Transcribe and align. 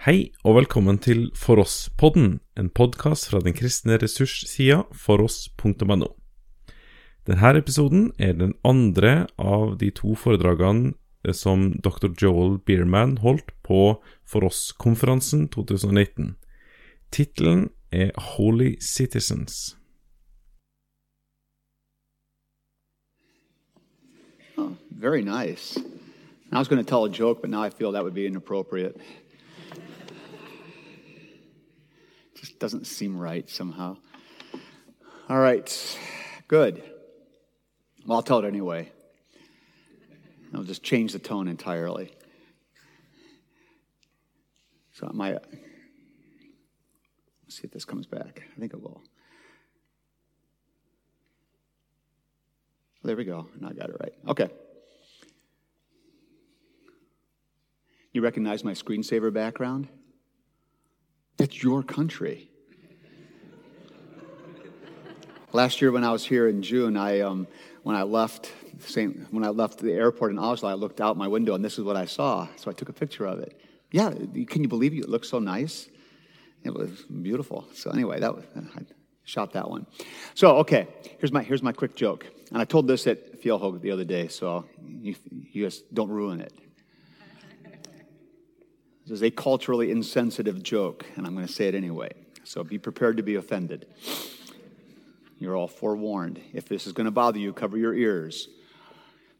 Hei 0.00 0.30
og 0.48 0.54
velkommen 0.56 0.96
til 1.04 1.26
For 1.36 1.60
oss-podden, 1.60 2.38
en 2.56 2.70
podkast 2.72 3.26
fra 3.28 3.42
den 3.44 3.52
kristne 3.52 3.98
ressurssida 4.00 4.86
foross.no. 4.96 6.08
Denne 7.28 7.50
episoden 7.60 8.06
er 8.16 8.32
den 8.38 8.54
andre 8.64 9.26
av 9.36 9.76
de 9.84 9.90
to 9.92 10.16
foredragene 10.16 10.94
eh, 11.20 11.36
som 11.36 11.74
dr. 11.84 12.08
Joel 12.16 12.56
Bierman 12.64 13.18
holdt 13.20 13.52
på 13.60 14.00
For 14.24 14.48
oss-konferansen 14.48 15.50
2019. 15.52 16.32
Tittelen 17.12 17.68
er 17.92 18.16
Holy 18.38 18.78
Citizens. 18.80 19.76
Oh, 24.56 24.78
very 24.88 25.20
nice. 25.20 25.76
I 26.50 26.56
was 26.56 26.68
going 26.68 26.82
to 26.82 26.88
tell 26.88 27.04
a 27.04 27.10
joke, 27.10 27.42
but 27.42 27.50
now 27.50 27.62
I 27.62 27.68
feel 27.68 27.92
that 27.92 28.02
would 28.02 28.14
be 28.14 28.24
inappropriate. 28.24 28.96
Just 32.40 32.58
doesn't 32.58 32.86
seem 32.86 33.18
right 33.18 33.48
somehow. 33.50 33.98
All 35.28 35.38
right, 35.38 35.98
good. 36.48 36.82
Well, 38.06 38.16
I'll 38.16 38.22
tell 38.22 38.38
it 38.38 38.46
anyway. 38.46 38.90
I'll 40.54 40.62
just 40.62 40.82
change 40.82 41.12
the 41.12 41.18
tone 41.18 41.48
entirely. 41.48 42.14
So 44.92 45.10
my, 45.12 45.32
let's 45.32 45.44
see 47.48 47.64
if 47.64 47.72
this 47.72 47.84
comes 47.84 48.06
back. 48.06 48.42
I 48.56 48.58
think 48.58 48.72
it 48.72 48.80
will. 48.80 49.02
There 53.04 53.16
we 53.16 53.24
go. 53.24 53.48
Now 53.60 53.68
I 53.68 53.72
got 53.74 53.90
it 53.90 53.96
right. 54.00 54.14
Okay. 54.28 54.48
You 58.12 58.22
recognize 58.22 58.64
my 58.64 58.72
screensaver 58.72 59.30
background? 59.32 59.88
That's 61.40 61.62
your 61.62 61.82
country. 61.82 62.50
Last 65.52 65.80
year, 65.80 65.90
when 65.90 66.04
I 66.04 66.12
was 66.12 66.22
here 66.22 66.48
in 66.48 66.62
June, 66.62 66.98
I 66.98 67.20
um, 67.20 67.46
when 67.82 67.96
I 67.96 68.02
left 68.02 68.52
Saint, 68.80 69.32
when 69.32 69.42
I 69.42 69.48
left 69.48 69.78
the 69.78 69.90
airport 69.90 70.32
in 70.32 70.38
Oslo, 70.38 70.68
I 70.68 70.74
looked 70.74 71.00
out 71.00 71.16
my 71.16 71.28
window 71.28 71.54
and 71.54 71.64
this 71.64 71.78
is 71.78 71.84
what 71.84 71.96
I 71.96 72.04
saw. 72.04 72.46
So 72.56 72.70
I 72.70 72.74
took 72.74 72.90
a 72.90 72.92
picture 72.92 73.24
of 73.24 73.38
it. 73.38 73.58
Yeah, 73.90 74.10
can 74.46 74.62
you 74.62 74.68
believe 74.68 74.92
it? 74.92 74.98
It 74.98 75.08
looked 75.08 75.24
so 75.24 75.38
nice. 75.38 75.88
It 76.62 76.74
was 76.74 77.06
beautiful. 77.22 77.66
So 77.72 77.90
anyway, 77.90 78.20
that 78.20 78.34
was, 78.34 78.44
I 78.76 78.82
shot 79.24 79.54
that 79.54 79.70
one. 79.70 79.86
So 80.34 80.58
okay, 80.58 80.88
here's 81.20 81.32
my 81.32 81.42
here's 81.42 81.62
my 81.62 81.72
quick 81.72 81.96
joke. 81.96 82.26
And 82.52 82.60
I 82.60 82.66
told 82.66 82.86
this 82.86 83.06
at 83.06 83.40
Fjellhaug 83.40 83.80
the 83.80 83.92
other 83.92 84.04
day, 84.04 84.28
so 84.28 84.66
you, 84.86 85.14
you 85.30 85.62
guys 85.62 85.82
don't 85.94 86.10
ruin 86.10 86.42
it. 86.42 86.52
This 89.10 89.16
is 89.16 89.22
a 89.24 89.30
culturally 89.32 89.90
insensitive 89.90 90.62
joke, 90.62 91.04
and 91.16 91.26
I'm 91.26 91.34
going 91.34 91.44
to 91.44 91.52
say 91.52 91.66
it 91.66 91.74
anyway. 91.74 92.12
So 92.44 92.62
be 92.62 92.78
prepared 92.78 93.16
to 93.16 93.24
be 93.24 93.34
offended. 93.34 93.86
You're 95.40 95.56
all 95.56 95.66
forewarned. 95.66 96.40
If 96.52 96.68
this 96.68 96.86
is 96.86 96.92
going 96.92 97.06
to 97.06 97.10
bother 97.10 97.40
you, 97.40 97.52
cover 97.52 97.76
your 97.76 97.92
ears. 97.92 98.46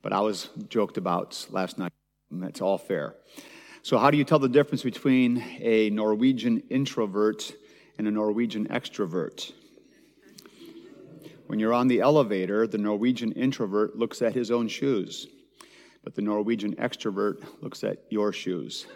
But 0.03 0.13
I 0.13 0.23
was 0.23 0.49
joked 0.69 0.97
about 0.97 1.47
last 1.51 1.79
night, 1.79 1.93
and 2.33 2.43
that's 2.43 2.61
all 2.61 2.79
fair. 2.79 3.15
So, 3.83 3.97
how 3.97 4.11
do 4.11 4.19
you 4.19 4.25
tell 4.25 4.41
the 4.41 4.49
difference 4.49 4.83
between 4.83 5.41
a 5.61 5.89
Norwegian 5.91 6.65
introvert 6.69 7.53
and 7.97 8.09
a 8.09 8.11
Norwegian 8.11 8.67
extrovert? 8.67 9.53
When 11.47 11.61
you're 11.61 11.75
on 11.75 11.87
the 11.87 12.01
elevator, 12.01 12.67
the 12.67 12.79
Norwegian 12.79 13.31
introvert 13.33 13.95
looks 13.95 14.21
at 14.21 14.35
his 14.35 14.51
own 14.51 14.67
shoes, 14.67 15.29
but 16.03 16.17
the 16.17 16.23
Norwegian 16.23 16.75
extrovert 16.75 17.45
looks 17.63 17.85
at 17.85 17.99
your 18.11 18.33
shoes. 18.33 18.89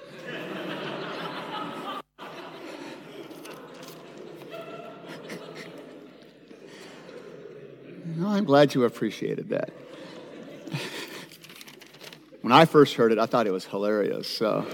I'm 8.34 8.44
glad 8.44 8.74
you 8.74 8.82
appreciated 8.82 9.50
that. 9.50 9.72
when 12.42 12.52
I 12.52 12.64
first 12.64 12.94
heard 12.94 13.12
it, 13.12 13.18
I 13.18 13.26
thought 13.26 13.46
it 13.46 13.52
was 13.52 13.64
hilarious. 13.64 14.26
So. 14.26 14.66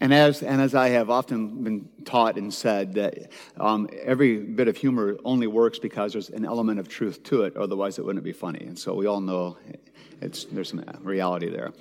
And 0.00 0.14
as, 0.14 0.42
and 0.42 0.62
as 0.62 0.74
I 0.74 0.88
have 0.90 1.10
often 1.10 1.62
been 1.62 1.88
taught 2.06 2.36
and 2.36 2.52
said, 2.52 2.94
that 2.94 3.30
um, 3.58 3.88
every 4.02 4.38
bit 4.38 4.66
of 4.66 4.76
humor 4.76 5.18
only 5.24 5.46
works 5.46 5.78
because 5.78 6.14
there's 6.14 6.30
an 6.30 6.46
element 6.46 6.80
of 6.80 6.88
truth 6.88 7.22
to 7.24 7.42
it, 7.42 7.56
otherwise 7.56 7.98
it 7.98 8.04
wouldn't 8.04 8.24
be 8.24 8.32
funny. 8.32 8.64
And 8.64 8.78
so 8.78 8.94
we 8.94 9.06
all 9.06 9.20
know 9.20 9.58
it's, 10.22 10.44
there's 10.46 10.70
some 10.70 10.84
reality 11.02 11.50
there. 11.50 11.72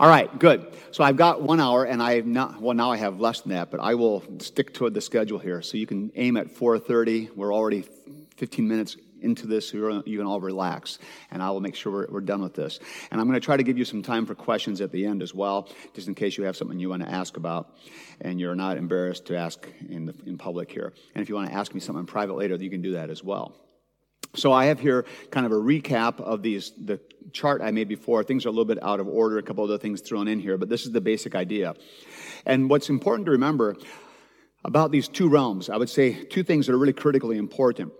All 0.00 0.08
right, 0.08 0.38
good. 0.38 0.72
So 0.90 1.04
I've 1.04 1.16
got 1.16 1.42
one 1.42 1.60
hour, 1.60 1.84
and 1.84 2.02
I 2.02 2.16
have 2.16 2.26
not. 2.26 2.60
Well, 2.60 2.74
now 2.74 2.90
I 2.90 2.96
have 2.96 3.20
less 3.20 3.42
than 3.42 3.52
that, 3.52 3.70
but 3.70 3.80
I 3.80 3.94
will 3.94 4.22
stick 4.38 4.72
to 4.74 4.88
the 4.88 5.00
schedule 5.00 5.38
here. 5.38 5.62
So 5.62 5.76
you 5.76 5.86
can 5.86 6.10
aim 6.14 6.36
at 6.36 6.48
4:30. 6.48 7.34
We're 7.36 7.54
already 7.54 7.84
15 8.36 8.66
minutes 8.66 8.96
into 9.22 9.46
this 9.46 9.72
you 9.72 10.02
can 10.04 10.26
all 10.26 10.40
relax 10.40 10.98
and 11.30 11.42
i 11.42 11.50
will 11.50 11.60
make 11.60 11.74
sure 11.74 11.92
we're, 11.92 12.06
we're 12.08 12.20
done 12.20 12.42
with 12.42 12.54
this. 12.54 12.80
And 13.10 13.20
i'm 13.20 13.26
going 13.26 13.40
to 13.40 13.44
try 13.44 13.56
to 13.56 13.62
give 13.62 13.78
you 13.78 13.84
some 13.84 14.02
time 14.02 14.26
for 14.26 14.34
questions 14.34 14.80
at 14.80 14.92
the 14.92 15.06
end 15.06 15.22
as 15.22 15.34
well 15.34 15.68
just 15.94 16.08
in 16.08 16.14
case 16.14 16.36
you 16.36 16.44
have 16.44 16.56
something 16.56 16.78
you 16.78 16.88
want 16.88 17.02
to 17.02 17.10
ask 17.10 17.36
about 17.36 17.76
and 18.20 18.40
you're 18.40 18.54
not 18.54 18.76
embarrassed 18.76 19.26
to 19.26 19.36
ask 19.36 19.66
in, 19.88 20.06
the, 20.06 20.14
in 20.26 20.38
public 20.38 20.70
here. 20.70 20.92
And 21.14 21.22
if 21.22 21.28
you 21.28 21.34
want 21.34 21.48
to 21.48 21.54
ask 21.54 21.74
me 21.74 21.80
something 21.80 22.00
in 22.00 22.06
private 22.06 22.34
later 22.34 22.56
you 22.56 22.70
can 22.70 22.82
do 22.82 22.92
that 22.92 23.10
as 23.10 23.22
well. 23.22 23.54
So 24.34 24.52
i 24.52 24.66
have 24.66 24.80
here 24.80 25.04
kind 25.30 25.46
of 25.46 25.52
a 25.52 25.56
recap 25.56 26.20
of 26.20 26.42
these 26.42 26.72
the 26.78 27.00
chart 27.32 27.62
i 27.62 27.70
made 27.70 27.88
before. 27.88 28.24
Things 28.24 28.46
are 28.46 28.48
a 28.48 28.52
little 28.52 28.64
bit 28.64 28.82
out 28.82 29.00
of 29.00 29.08
order 29.08 29.38
a 29.38 29.42
couple 29.42 29.64
other 29.64 29.78
things 29.78 30.00
thrown 30.00 30.28
in 30.28 30.40
here 30.40 30.56
but 30.56 30.68
this 30.68 30.84
is 30.84 30.92
the 30.92 31.00
basic 31.00 31.34
idea. 31.34 31.74
And 32.46 32.68
what's 32.70 32.88
important 32.88 33.26
to 33.26 33.32
remember 33.32 33.76
about 34.64 34.92
these 34.92 35.08
two 35.08 35.28
realms 35.28 35.68
i 35.68 35.76
would 35.76 35.90
say 35.90 36.24
two 36.24 36.42
things 36.42 36.66
that 36.66 36.72
are 36.72 36.78
really 36.78 36.92
critically 36.92 37.36
important 37.36 37.92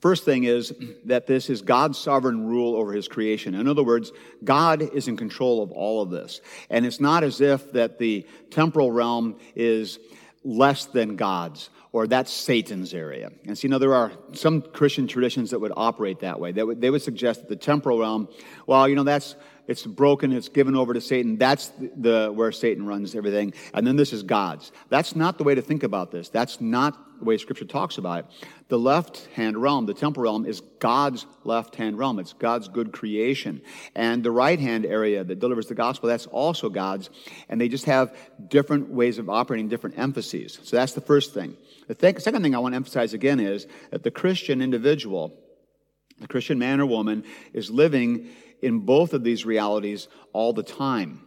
First 0.00 0.24
thing 0.24 0.44
is 0.44 0.72
that 1.06 1.26
this 1.26 1.50
is 1.50 1.62
God's 1.62 1.98
sovereign 1.98 2.46
rule 2.46 2.76
over 2.76 2.92
his 2.92 3.08
creation. 3.08 3.54
In 3.54 3.66
other 3.66 3.82
words, 3.82 4.12
God 4.44 4.82
is 4.82 5.08
in 5.08 5.16
control 5.16 5.62
of 5.62 5.72
all 5.72 6.00
of 6.00 6.10
this. 6.10 6.40
And 6.70 6.86
it's 6.86 7.00
not 7.00 7.24
as 7.24 7.40
if 7.40 7.72
that 7.72 7.98
the 7.98 8.24
temporal 8.50 8.92
realm 8.92 9.36
is 9.56 9.98
less 10.44 10.86
than 10.86 11.16
God's 11.16 11.70
or 11.92 12.06
that's 12.06 12.32
Satan's 12.32 12.94
area. 12.94 13.32
And 13.46 13.60
you 13.62 13.68
know, 13.68 13.78
there 13.78 13.94
are 13.94 14.12
some 14.32 14.62
Christian 14.62 15.08
traditions 15.08 15.50
that 15.50 15.58
would 15.58 15.72
operate 15.76 16.20
that 16.20 16.38
way. 16.38 16.52
They 16.52 16.62
would, 16.62 16.80
they 16.80 16.90
would 16.90 17.02
suggest 17.02 17.40
that 17.40 17.48
the 17.48 17.56
temporal 17.56 17.98
realm, 17.98 18.28
well, 18.66 18.88
you 18.88 18.94
know, 18.94 19.02
that's 19.02 19.34
it's 19.70 19.86
broken, 19.86 20.32
it's 20.32 20.48
given 20.48 20.74
over 20.74 20.92
to 20.92 21.00
Satan. 21.00 21.36
That's 21.36 21.68
the, 21.68 21.90
the, 21.96 22.32
where 22.32 22.50
Satan 22.50 22.86
runs 22.86 23.14
everything. 23.14 23.54
And 23.72 23.86
then 23.86 23.94
this 23.94 24.12
is 24.12 24.24
God's. 24.24 24.72
That's 24.88 25.14
not 25.14 25.38
the 25.38 25.44
way 25.44 25.54
to 25.54 25.62
think 25.62 25.84
about 25.84 26.10
this. 26.10 26.28
That's 26.28 26.60
not 26.60 26.98
the 27.20 27.24
way 27.24 27.38
Scripture 27.38 27.66
talks 27.66 27.96
about 27.96 28.18
it. 28.18 28.26
The 28.66 28.78
left 28.78 29.28
hand 29.34 29.56
realm, 29.56 29.86
the 29.86 29.94
temporal 29.94 30.24
realm, 30.24 30.44
is 30.44 30.60
God's 30.80 31.24
left 31.44 31.76
hand 31.76 31.98
realm. 31.98 32.18
It's 32.18 32.32
God's 32.32 32.66
good 32.66 32.90
creation. 32.90 33.62
And 33.94 34.24
the 34.24 34.32
right 34.32 34.58
hand 34.58 34.84
area 34.84 35.22
that 35.22 35.38
delivers 35.38 35.68
the 35.68 35.76
gospel, 35.76 36.08
that's 36.08 36.26
also 36.26 36.68
God's. 36.68 37.08
And 37.48 37.60
they 37.60 37.68
just 37.68 37.84
have 37.84 38.12
different 38.48 38.90
ways 38.90 39.18
of 39.18 39.30
operating, 39.30 39.68
different 39.68 40.00
emphases. 40.00 40.58
So 40.64 40.76
that's 40.76 40.94
the 40.94 41.00
first 41.00 41.32
thing. 41.32 41.56
The 41.86 41.94
th- 41.94 42.18
second 42.18 42.42
thing 42.42 42.56
I 42.56 42.58
want 42.58 42.72
to 42.72 42.76
emphasize 42.76 43.14
again 43.14 43.38
is 43.38 43.68
that 43.92 44.02
the 44.02 44.10
Christian 44.10 44.62
individual, 44.62 45.32
the 46.20 46.28
Christian 46.28 46.58
man 46.58 46.80
or 46.80 46.86
woman, 46.86 47.24
is 47.52 47.70
living 47.70 48.28
in 48.62 48.80
both 48.80 49.14
of 49.14 49.24
these 49.24 49.44
realities 49.44 50.08
all 50.32 50.52
the 50.52 50.62
time. 50.62 51.22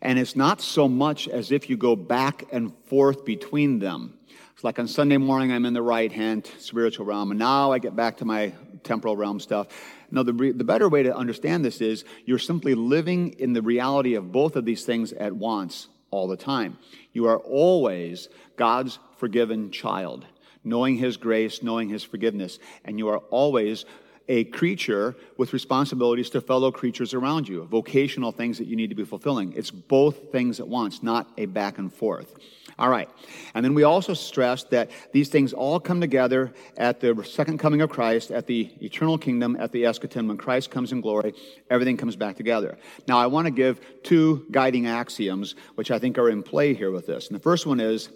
And 0.00 0.18
it's 0.18 0.34
not 0.34 0.60
so 0.60 0.88
much 0.88 1.28
as 1.28 1.52
if 1.52 1.70
you 1.70 1.76
go 1.76 1.94
back 1.94 2.44
and 2.52 2.72
forth 2.86 3.24
between 3.24 3.78
them. 3.78 4.18
It's 4.54 4.64
like 4.64 4.78
on 4.78 4.88
Sunday 4.88 5.16
morning, 5.16 5.52
I'm 5.52 5.64
in 5.64 5.74
the 5.74 5.82
right 5.82 6.10
hand 6.10 6.50
spiritual 6.58 7.06
realm, 7.06 7.30
and 7.30 7.38
now 7.38 7.72
I 7.72 7.78
get 7.78 7.96
back 7.96 8.18
to 8.18 8.24
my 8.24 8.52
temporal 8.82 9.16
realm 9.16 9.40
stuff. 9.40 9.68
No, 10.10 10.22
the, 10.22 10.32
the 10.32 10.64
better 10.64 10.88
way 10.88 11.04
to 11.04 11.16
understand 11.16 11.64
this 11.64 11.80
is 11.80 12.04
you're 12.26 12.38
simply 12.38 12.74
living 12.74 13.34
in 13.38 13.52
the 13.52 13.62
reality 13.62 14.14
of 14.14 14.32
both 14.32 14.56
of 14.56 14.64
these 14.64 14.84
things 14.84 15.12
at 15.12 15.32
once 15.32 15.88
all 16.10 16.28
the 16.28 16.36
time. 16.36 16.78
You 17.12 17.26
are 17.26 17.38
always 17.38 18.28
God's 18.56 18.98
forgiven 19.16 19.70
child, 19.70 20.26
knowing 20.64 20.96
His 20.96 21.16
grace, 21.16 21.62
knowing 21.62 21.88
His 21.88 22.04
forgiveness, 22.04 22.58
and 22.84 22.98
you 22.98 23.08
are 23.08 23.18
always 23.30 23.84
a 24.28 24.44
creature 24.44 25.16
with 25.36 25.52
responsibilities 25.52 26.30
to 26.30 26.40
fellow 26.40 26.70
creatures 26.70 27.14
around 27.14 27.48
you, 27.48 27.64
vocational 27.64 28.32
things 28.32 28.58
that 28.58 28.66
you 28.66 28.76
need 28.76 28.90
to 28.90 28.94
be 28.96 29.04
fulfilling. 29.04 29.52
It's 29.54 29.70
both 29.70 30.30
things 30.32 30.60
at 30.60 30.68
once, 30.68 31.02
not 31.02 31.28
a 31.36 31.46
back 31.46 31.78
and 31.78 31.92
forth. 31.92 32.34
All 32.78 32.88
right. 32.88 33.08
And 33.54 33.64
then 33.64 33.74
we 33.74 33.82
also 33.82 34.14
stressed 34.14 34.70
that 34.70 34.90
these 35.12 35.28
things 35.28 35.52
all 35.52 35.78
come 35.78 36.00
together 36.00 36.52
at 36.76 37.00
the 37.00 37.22
second 37.24 37.58
coming 37.58 37.82
of 37.82 37.90
Christ, 37.90 38.30
at 38.30 38.46
the 38.46 38.70
eternal 38.80 39.18
kingdom, 39.18 39.56
at 39.60 39.72
the 39.72 39.82
eschaton. 39.84 40.26
When 40.26 40.38
Christ 40.38 40.70
comes 40.70 40.92
in 40.92 41.00
glory, 41.00 41.34
everything 41.70 41.96
comes 41.96 42.16
back 42.16 42.36
together. 42.36 42.78
Now, 43.06 43.18
I 43.18 43.26
want 43.26 43.46
to 43.46 43.50
give 43.50 43.80
two 44.02 44.46
guiding 44.50 44.86
axioms, 44.86 45.54
which 45.74 45.90
I 45.90 45.98
think 45.98 46.18
are 46.18 46.30
in 46.30 46.42
play 46.42 46.74
here 46.74 46.90
with 46.90 47.06
this. 47.06 47.28
And 47.28 47.36
the 47.36 47.42
first 47.42 47.66
one 47.66 47.80
is 47.80 48.08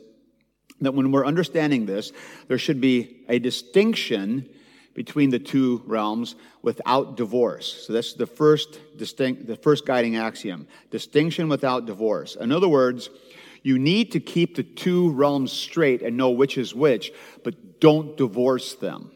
that 0.81 0.93
when 0.93 1.11
we're 1.13 1.27
understanding 1.27 1.87
this, 1.87 2.13
there 2.49 2.59
should 2.59 2.81
be 2.81 3.25
a 3.29 3.39
distinction 3.39 4.49
between 4.97 5.31
the 5.31 5.39
two 5.39 5.83
realms 5.87 6.35
without 6.63 7.17
divorce. 7.17 7.85
So 7.87 7.93
that's 7.93 8.15
the 8.15 8.27
first 8.27 8.81
distinct, 8.97 9.47
the 9.47 9.55
first 9.55 9.87
guiding 9.87 10.17
axiom. 10.17 10.67
Distinction 10.91 11.49
without 11.49 11.87
divorce. 11.87 12.35
In 12.35 12.51
other 12.51 12.67
words, 12.67 13.11
You 13.67 13.81
need 13.81 14.13
to 14.13 14.21
keep 14.21 14.55
the 14.55 14.63
two 14.63 15.11
realms 15.11 15.51
straight 15.51 16.01
and 16.01 16.17
know 16.17 16.31
which 16.31 16.57
is 16.57 16.73
which, 16.73 17.13
but 17.43 17.81
don't 17.81 18.17
divorce 18.17 18.77
them. 18.77 19.11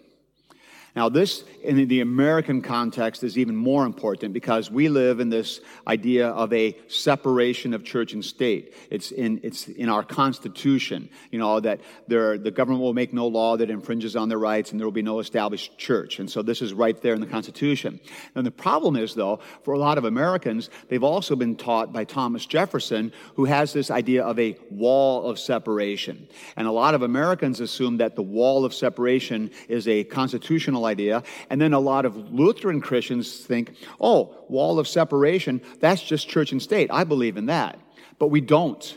Now, 0.97 1.09
this 1.09 1.45
in 1.63 1.87
the 1.89 2.01
American 2.01 2.63
context 2.63 3.23
is 3.23 3.39
even 3.39 3.55
more 3.55 3.87
important 3.87 4.33
because 4.33 4.71
we 4.71 4.89
live 4.89 5.21
in 5.21 5.29
this 5.29 5.61
idea 5.87 6.29
of 6.29 6.53
a 6.53 6.77
separation 6.89 7.75
of 7.75 7.85
church 7.85 8.13
and 8.13 8.25
state. 8.25 8.75
It's 8.91 9.13
in, 9.13 9.41
it's 9.45 9.69
in 9.69 9.89
our 9.89 10.03
Constitution, 10.03 11.09
you 11.31 11.39
know, 11.39 11.61
that 11.61 11.81
there, 12.09 12.39
the 12.39 12.51
government 12.51 12.83
will 12.83 12.95
make 12.95 13.13
no 13.13 13.29
law 13.29 13.57
that 13.57 13.71
infringes 13.71 14.17
on 14.17 14.29
their 14.29 14.39
rights 14.39 14.73
and 14.73 14.81
there 14.81 14.87
will 14.87 14.93
be 14.93 15.03
no 15.03 15.21
established 15.21 15.79
church. 15.79 16.19
And 16.19 16.29
so 16.29 16.43
this 16.43 16.61
is 16.61 16.73
right 16.73 17.01
there 17.01 17.15
in 17.15 17.21
the 17.21 17.27
Constitution. 17.27 18.01
And 18.35 18.45
the 18.45 18.51
problem 18.51 18.97
is, 18.97 19.15
though, 19.15 19.41
for 19.63 19.75
a 19.75 19.79
lot 19.79 19.97
of 19.97 20.05
Americans, 20.05 20.71
they've 20.89 21.05
also 21.05 21.37
been 21.37 21.55
taught 21.55 21.93
by 21.93 22.05
Thomas 22.05 22.47
Jefferson, 22.47 23.13
who 23.37 23.45
has 23.45 23.73
this 23.73 23.91
idea 23.91 24.25
of 24.25 24.39
a 24.39 24.57
wall 24.71 25.31
of 25.31 25.39
separation. 25.39 26.29
And 26.57 26.67
a 26.67 26.73
lot 26.73 26.95
of 26.95 27.03
Americans 27.03 27.61
assume 27.61 27.99
that 27.99 28.17
the 28.17 28.23
wall 28.23 28.65
of 28.65 28.75
separation 28.75 29.51
is 29.69 29.87
a 29.87 30.05
constitutional 30.05 30.80
idea. 30.85 31.23
And 31.49 31.61
then 31.61 31.73
a 31.73 31.81
lot 31.81 32.05
of 32.05 32.17
Lutheran 32.33 32.81
Christians 32.81 33.39
think, 33.39 33.77
oh, 34.01 34.35
wall 34.49 34.79
of 34.79 34.89
separation, 34.89 35.61
that's 35.81 36.03
just 36.03 36.29
church 36.29 36.53
and 36.53 36.63
state. 36.63 36.91
I 36.93 37.05
believe 37.05 37.37
in 37.37 37.47
that. 37.47 37.79
But 38.19 38.29
we 38.29 38.41
don't. 38.41 38.97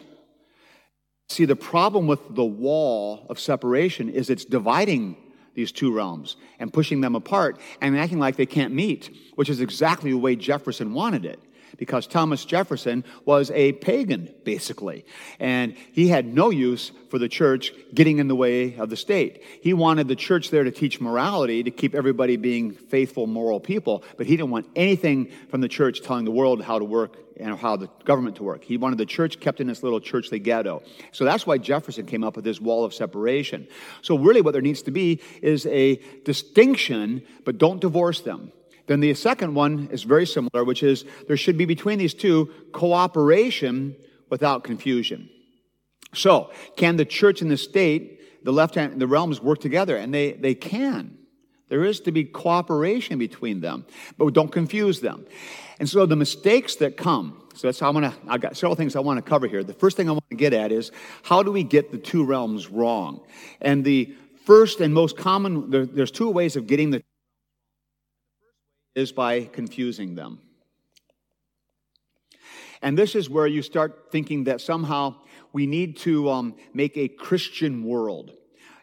See, 1.30 1.46
the 1.46 1.56
problem 1.56 2.08
with 2.08 2.20
the 2.36 2.46
wall 2.46 3.26
of 3.30 3.40
separation 3.40 4.10
is 4.10 4.30
it's 4.30 4.46
dividing 4.46 5.18
these 5.56 5.72
two 5.72 5.94
realms 5.94 6.36
and 6.60 6.74
pushing 6.74 7.02
them 7.02 7.16
apart 7.16 7.60
and 7.82 7.98
acting 7.98 8.20
like 8.20 8.36
they 8.36 8.46
can't 8.46 8.74
meet, 8.74 9.16
which 9.36 9.50
is 9.50 9.62
exactly 9.62 10.12
the 10.12 10.18
way 10.18 10.36
Jefferson 10.36 10.94
wanted 10.94 11.26
it 11.26 11.40
because 11.78 12.08
Thomas 12.08 12.46
Jefferson 12.46 13.04
was 13.26 13.52
a 13.52 13.74
pagan, 13.74 14.34
basically. 14.44 15.06
And 15.40 15.76
he 15.92 16.08
had 16.08 16.26
no 16.26 16.50
use 16.50 16.92
for 17.10 17.20
the 17.20 17.30
church 17.30 17.74
getting 17.94 18.20
in 18.20 18.28
the 18.28 18.36
way 18.36 18.76
of 18.78 18.90
the 18.90 18.98
state. 18.98 19.44
He 19.62 19.74
wanted 19.74 20.08
the 20.08 20.16
church 20.16 20.50
there 20.50 20.64
to 20.64 20.72
teach 20.72 21.00
morality, 21.00 21.64
to 21.64 21.72
keep 21.72 21.96
everybody 21.96 22.38
being 22.38 22.72
faithful, 22.72 23.28
moral 23.28 23.60
people, 23.60 24.04
but 24.18 24.26
he 24.26 24.36
didn't 24.36 24.52
want 24.52 24.68
anything 24.76 25.32
from 25.50 25.62
the 25.62 25.68
church 25.68 26.02
telling 26.02 26.26
the 26.26 26.32
world 26.32 26.64
how 26.64 26.80
to 26.80 26.86
work 26.86 27.18
and 27.38 27.58
how 27.58 27.76
the 27.76 27.90
government 28.06 28.36
to 28.38 28.44
work. 28.44 28.64
He 28.64 28.78
wanted 28.78 28.98
the 28.98 29.06
church 29.06 29.40
kept 29.40 29.60
in 29.60 29.68
this 29.68 29.84
little 29.84 30.00
churchly 30.00 30.40
ghetto. 30.40 30.84
So 31.12 31.26
that's 31.26 31.46
why 31.46 31.58
Jefferson 31.58 32.06
came 32.06 32.24
up 32.24 32.36
with 32.36 32.46
this 32.46 32.62
wall 32.62 32.86
of 32.86 32.94
separation. 32.94 33.68
So 34.02 34.18
really 34.18 34.42
what 34.42 34.52
there 34.52 34.62
needs 34.62 34.84
to 34.84 34.92
be 34.92 35.22
is 35.42 35.66
a 35.66 35.96
distinction, 36.26 37.24
but 37.44 37.58
don't 37.58 37.80
divorce 37.80 38.22
them. 38.22 38.52
Then 38.88 39.00
the 39.00 39.14
second 39.14 39.54
one 39.54 39.90
is 39.92 40.04
very 40.04 40.26
similar, 40.26 40.64
which 40.64 40.84
is 40.84 41.06
there 41.28 41.38
should 41.38 41.58
be 41.58 41.66
between 41.66 42.00
these 42.00 42.14
two 42.14 42.52
cooperation 42.74 43.96
without 44.30 44.64
confusion. 44.64 45.30
So, 46.14 46.52
can 46.76 46.98
the 46.98 47.06
church 47.06 47.42
and 47.42 47.50
the 47.50 47.58
state, 47.58 48.44
the 48.44 48.52
left 48.52 48.76
hand, 48.76 49.00
the 49.00 49.08
realms 49.08 49.42
work 49.42 49.60
together? 49.60 49.96
And 49.98 50.14
they, 50.14 50.34
they 50.34 50.54
can. 50.54 51.18
There 51.70 51.84
is 51.84 52.02
to 52.02 52.12
be 52.12 52.26
cooperation 52.26 53.18
between 53.18 53.62
them, 53.62 53.86
but 54.18 54.34
don't 54.34 54.52
confuse 54.52 55.00
them. 55.00 55.26
And 55.80 55.90
so 55.90 56.06
the 56.06 56.16
mistakes 56.16 56.76
that 56.76 56.98
come, 56.98 57.42
so 57.56 57.68
that's 57.68 57.80
how 57.80 57.88
I'm 57.88 57.96
gonna, 57.96 58.14
I've 58.28 58.42
got 58.42 58.56
several 58.56 58.76
things 58.76 58.96
I 58.96 59.00
want 59.00 59.18
to 59.18 59.28
cover 59.28 59.48
here. 59.48 59.64
The 59.64 59.74
first 59.74 59.98
thing 59.98 60.08
I 60.08 60.12
want 60.12 60.30
to 60.30 60.36
get 60.36 60.54
at 60.54 60.72
is 60.72 60.92
how 61.24 61.42
do 61.42 61.52
we 61.52 61.64
get 61.64 61.92
the 61.92 61.98
two 61.98 62.26
realms 62.26 62.70
wrong? 62.70 63.22
And 63.60 63.84
the 63.84 64.14
first 64.46 64.82
and 64.82 64.94
most 64.94 65.18
common, 65.18 65.72
there, 65.72 65.86
there's 65.86 66.12
two 66.12 66.30
ways 66.30 66.56
of 66.56 66.68
getting 66.68 66.92
the 66.92 67.02
is 68.96 69.12
by 69.12 69.46
confusing 69.46 70.16
them. 70.16 70.40
And 72.82 72.98
this 72.98 73.16
is 73.16 73.30
where 73.30 73.48
you 73.48 73.62
start 73.62 74.12
thinking 74.12 74.44
that 74.44 74.60
somehow 74.60 75.16
we 75.54 75.66
need 75.68 75.98
to 75.98 76.30
um, 76.30 76.56
make 76.74 76.98
a 76.98 77.08
Christian 77.08 77.84
world. 77.84 78.32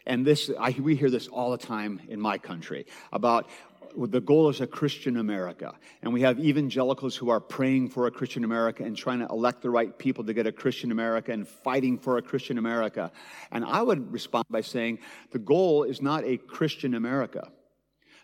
And 0.07 0.25
this, 0.25 0.49
I, 0.59 0.75
we 0.79 0.95
hear 0.95 1.11
this 1.11 1.27
all 1.27 1.51
the 1.51 1.57
time 1.57 2.01
in 2.09 2.19
my 2.19 2.39
country 2.39 2.87
about 3.13 3.47
the 3.95 4.21
goal 4.21 4.49
is 4.49 4.61
a 4.61 4.67
Christian 4.67 5.17
America. 5.17 5.75
And 6.01 6.13
we 6.13 6.21
have 6.21 6.39
evangelicals 6.39 7.15
who 7.15 7.29
are 7.29 7.39
praying 7.39 7.89
for 7.89 8.07
a 8.07 8.11
Christian 8.11 8.43
America 8.43 8.83
and 8.83 8.95
trying 8.95 9.19
to 9.19 9.27
elect 9.27 9.61
the 9.61 9.69
right 9.69 9.95
people 9.97 10.23
to 10.23 10.33
get 10.33 10.47
a 10.47 10.51
Christian 10.51 10.91
America 10.91 11.31
and 11.31 11.47
fighting 11.47 11.97
for 11.97 12.17
a 12.17 12.21
Christian 12.21 12.57
America. 12.57 13.11
And 13.51 13.65
I 13.65 13.81
would 13.81 14.11
respond 14.11 14.45
by 14.49 14.61
saying 14.61 14.99
the 15.31 15.39
goal 15.39 15.83
is 15.83 16.01
not 16.01 16.23
a 16.23 16.37
Christian 16.37 16.95
America. 16.95 17.51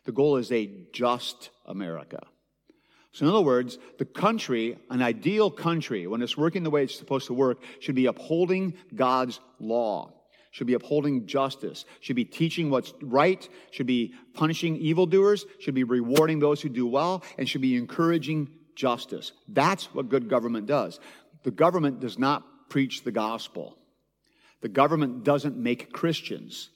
The 0.08 0.14
goal 0.14 0.38
is 0.38 0.54
a 0.54 0.72
just 0.94 1.50
America. 1.66 2.26
So, 3.12 3.26
in 3.26 3.30
other 3.30 3.42
words, 3.42 3.78
the 4.00 4.06
country, 4.06 4.78
an 4.90 5.02
ideal 5.02 5.52
country, 5.52 6.08
when 6.08 6.22
it's 6.22 6.38
working 6.38 6.64
the 6.64 6.70
way 6.70 6.84
it's 6.84 6.98
supposed 6.98 7.28
to 7.28 7.34
work, 7.34 7.62
should 7.82 7.96
be 7.96 8.06
upholding 8.06 8.76
God's 8.96 9.42
law, 9.60 10.14
should 10.52 10.66
be 10.66 10.76
upholding 10.76 11.28
justice, 11.28 11.84
should 12.00 12.16
be 12.16 12.24
teaching 12.24 12.70
what's 12.70 12.94
right, 13.02 13.48
should 13.72 13.86
be 13.86 14.14
punishing 14.34 14.78
evildoers, 14.78 15.46
should 15.60 15.76
be 15.76 15.84
rewarding 15.84 16.40
those 16.40 16.62
who 16.62 16.70
do 16.70 16.88
well, 16.88 17.22
and 17.38 17.50
should 17.50 17.60
be 17.60 17.76
encouraging 17.76 18.48
justice. 18.76 19.34
That's 19.50 19.94
what 19.94 20.08
good 20.08 20.30
government 20.30 20.68
does. 20.68 21.02
The 21.44 21.52
government 21.52 22.00
does 22.00 22.18
not 22.18 22.70
preach 22.70 23.04
the 23.04 23.12
gospel, 23.12 23.78
the 24.62 24.70
government 24.70 25.26
doesn't 25.26 25.58
make 25.58 25.92
Christians. 25.92 26.70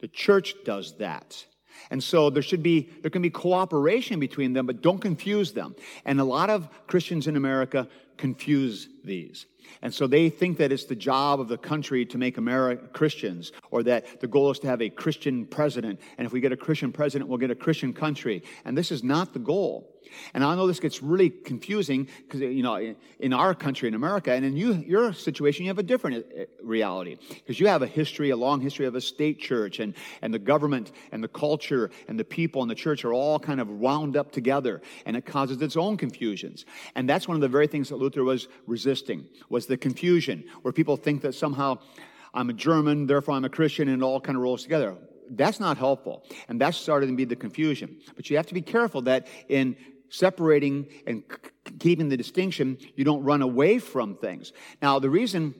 The 0.00 0.08
church 0.08 0.54
does 0.64 0.96
that. 0.98 1.44
And 1.90 2.02
so 2.02 2.30
there 2.30 2.42
should 2.42 2.62
be, 2.62 2.90
there 3.02 3.10
can 3.10 3.22
be 3.22 3.30
cooperation 3.30 4.20
between 4.20 4.52
them, 4.52 4.66
but 4.66 4.82
don't 4.82 4.98
confuse 5.00 5.52
them. 5.52 5.74
And 6.04 6.20
a 6.20 6.24
lot 6.24 6.50
of 6.50 6.68
Christians 6.86 7.26
in 7.26 7.36
America 7.36 7.88
confuse 8.16 8.88
these. 9.04 9.46
And 9.82 9.94
so 9.94 10.06
they 10.06 10.28
think 10.28 10.58
that 10.58 10.72
it's 10.72 10.84
the 10.84 10.96
job 10.96 11.40
of 11.40 11.48
the 11.48 11.58
country 11.58 12.04
to 12.06 12.18
make 12.18 12.38
America 12.38 12.88
Christians, 12.88 13.52
or 13.70 13.82
that 13.84 14.20
the 14.20 14.26
goal 14.26 14.50
is 14.50 14.58
to 14.60 14.66
have 14.66 14.82
a 14.82 14.90
Christian 14.90 15.46
president. 15.46 16.00
And 16.16 16.26
if 16.26 16.32
we 16.32 16.40
get 16.40 16.52
a 16.52 16.56
Christian 16.56 16.90
president, 16.90 17.28
we'll 17.28 17.38
get 17.38 17.50
a 17.50 17.54
Christian 17.54 17.92
country. 17.92 18.42
And 18.64 18.76
this 18.76 18.90
is 18.90 19.04
not 19.04 19.32
the 19.32 19.38
goal. 19.38 19.94
And 20.34 20.44
I 20.44 20.54
know 20.54 20.66
this 20.66 20.80
gets 20.80 21.02
really 21.02 21.30
confusing 21.30 22.08
because, 22.22 22.40
you 22.40 22.62
know, 22.62 22.94
in 23.18 23.32
our 23.32 23.54
country, 23.54 23.88
in 23.88 23.94
America, 23.94 24.32
and 24.32 24.44
in 24.44 24.56
you, 24.56 24.74
your 24.74 25.12
situation, 25.12 25.64
you 25.64 25.70
have 25.70 25.78
a 25.78 25.82
different 25.82 26.26
uh, 26.38 26.44
reality 26.62 27.16
because 27.28 27.58
you 27.60 27.66
have 27.66 27.82
a 27.82 27.86
history, 27.86 28.30
a 28.30 28.36
long 28.36 28.60
history 28.60 28.86
of 28.86 28.94
a 28.94 29.00
state 29.00 29.40
church, 29.40 29.80
and, 29.80 29.94
and 30.22 30.32
the 30.32 30.38
government 30.38 30.92
and 31.12 31.22
the 31.22 31.28
culture 31.28 31.90
and 32.08 32.18
the 32.18 32.24
people 32.24 32.62
and 32.62 32.70
the 32.70 32.74
church 32.74 33.04
are 33.04 33.12
all 33.12 33.38
kind 33.38 33.60
of 33.60 33.68
wound 33.68 34.16
up 34.16 34.32
together, 34.32 34.80
and 35.06 35.16
it 35.16 35.26
causes 35.26 35.60
its 35.62 35.76
own 35.76 35.96
confusions. 35.96 36.64
And 36.94 37.08
that's 37.08 37.28
one 37.28 37.36
of 37.36 37.40
the 37.40 37.48
very 37.48 37.66
things 37.66 37.88
that 37.88 37.96
Luther 37.96 38.24
was 38.24 38.48
resisting, 38.66 39.26
was 39.48 39.66
the 39.66 39.76
confusion, 39.76 40.44
where 40.62 40.72
people 40.72 40.96
think 40.96 41.22
that 41.22 41.34
somehow 41.34 41.78
I'm 42.34 42.50
a 42.50 42.52
German, 42.52 43.06
therefore 43.06 43.34
I'm 43.34 43.44
a 43.44 43.48
Christian, 43.48 43.88
and 43.88 44.02
it 44.02 44.04
all 44.04 44.20
kind 44.20 44.36
of 44.36 44.42
rolls 44.42 44.62
together 44.62 44.96
that's 45.30 45.60
not 45.60 45.78
helpful. 45.78 46.24
And 46.48 46.60
that's 46.60 46.76
starting 46.76 47.10
to 47.10 47.16
be 47.16 47.24
the 47.24 47.36
confusion. 47.36 47.98
But 48.16 48.30
you 48.30 48.36
have 48.36 48.46
to 48.46 48.54
be 48.54 48.62
careful 48.62 49.02
that 49.02 49.26
in 49.48 49.76
separating 50.10 50.86
and 51.06 51.22
keeping 51.78 52.08
the 52.08 52.16
distinction, 52.16 52.78
you 52.96 53.04
don't 53.04 53.22
run 53.22 53.42
away 53.42 53.78
from 53.78 54.16
things. 54.16 54.52
Now, 54.80 54.98
the 54.98 55.10
reason 55.10 55.54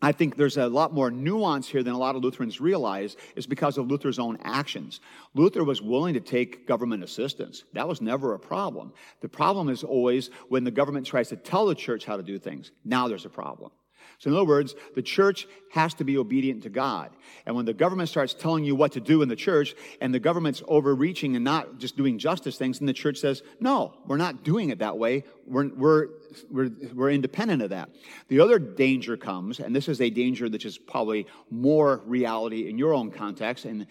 I 0.00 0.12
think 0.12 0.36
there's 0.36 0.56
a 0.56 0.68
lot 0.68 0.94
more 0.94 1.10
nuance 1.10 1.66
here 1.66 1.82
than 1.82 1.92
a 1.92 1.98
lot 1.98 2.14
of 2.14 2.22
Lutherans 2.22 2.60
realize 2.60 3.16
is 3.34 3.46
because 3.46 3.78
of 3.78 3.88
Luther's 3.88 4.20
own 4.20 4.38
actions. 4.42 5.00
Luther 5.34 5.64
was 5.64 5.82
willing 5.82 6.14
to 6.14 6.20
take 6.20 6.68
government 6.68 7.02
assistance. 7.02 7.64
That 7.72 7.88
was 7.88 8.00
never 8.00 8.34
a 8.34 8.38
problem. 8.38 8.92
The 9.22 9.28
problem 9.28 9.68
is 9.68 9.82
always 9.82 10.30
when 10.48 10.62
the 10.62 10.70
government 10.70 11.06
tries 11.06 11.30
to 11.30 11.36
tell 11.36 11.66
the 11.66 11.74
church 11.74 12.04
how 12.04 12.16
to 12.16 12.22
do 12.22 12.38
things. 12.38 12.70
Now 12.84 13.08
there's 13.08 13.26
a 13.26 13.30
problem. 13.30 13.72
So, 14.18 14.30
in 14.30 14.36
other 14.36 14.44
words, 14.44 14.74
the 14.96 15.02
church 15.02 15.46
has 15.70 15.94
to 15.94 16.04
be 16.04 16.18
obedient 16.18 16.64
to 16.64 16.70
God. 16.70 17.10
And 17.46 17.54
when 17.54 17.66
the 17.66 17.72
government 17.72 18.08
starts 18.08 18.34
telling 18.34 18.64
you 18.64 18.74
what 18.74 18.92
to 18.92 19.00
do 19.00 19.22
in 19.22 19.28
the 19.28 19.36
church, 19.36 19.76
and 20.00 20.12
the 20.12 20.18
government's 20.18 20.60
overreaching 20.66 21.36
and 21.36 21.44
not 21.44 21.78
just 21.78 21.96
doing 21.96 22.18
justice 22.18 22.58
things, 22.58 22.80
and 22.80 22.88
the 22.88 22.92
church 22.92 23.18
says, 23.18 23.42
no, 23.60 23.94
we're 24.06 24.16
not 24.16 24.42
doing 24.42 24.70
it 24.70 24.80
that 24.80 24.98
way. 24.98 25.22
We're, 25.46 25.68
we're, 25.68 26.08
we're, 26.50 26.70
we're 26.94 27.10
independent 27.10 27.62
of 27.62 27.70
that. 27.70 27.90
The 28.26 28.40
other 28.40 28.58
danger 28.58 29.16
comes, 29.16 29.60
and 29.60 29.74
this 29.74 29.88
is 29.88 30.00
a 30.00 30.10
danger 30.10 30.48
that 30.48 30.64
is 30.64 30.78
probably 30.78 31.28
more 31.48 32.02
reality 32.04 32.68
in 32.68 32.76
your 32.76 32.94
own 32.94 33.12
context, 33.12 33.66
and 33.66 33.86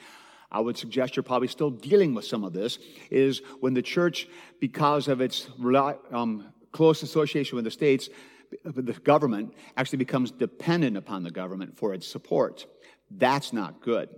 I 0.52 0.60
would 0.60 0.78
suggest 0.78 1.16
you're 1.16 1.24
probably 1.24 1.48
still 1.48 1.72
dealing 1.72 2.14
with 2.14 2.26
some 2.26 2.44
of 2.44 2.52
this, 2.52 2.80
is 3.10 3.42
when 3.62 3.74
the 3.74 3.82
church, 3.82 4.28
because 4.60 5.08
of 5.08 5.22
its 5.22 5.48
um, 6.12 6.52
close 6.74 7.02
association 7.02 7.56
with 7.56 7.66
the 7.66 7.72
states, 7.72 8.10
the 8.64 8.94
government 8.94 9.54
actually 9.76 9.98
becomes 9.98 10.32
dependent 10.32 10.98
upon 10.98 11.24
the 11.24 11.32
government 11.32 11.78
for 11.78 11.94
its 11.94 12.08
support. 12.08 12.66
That's 13.10 13.54
not 13.54 13.82
good. 13.82 14.10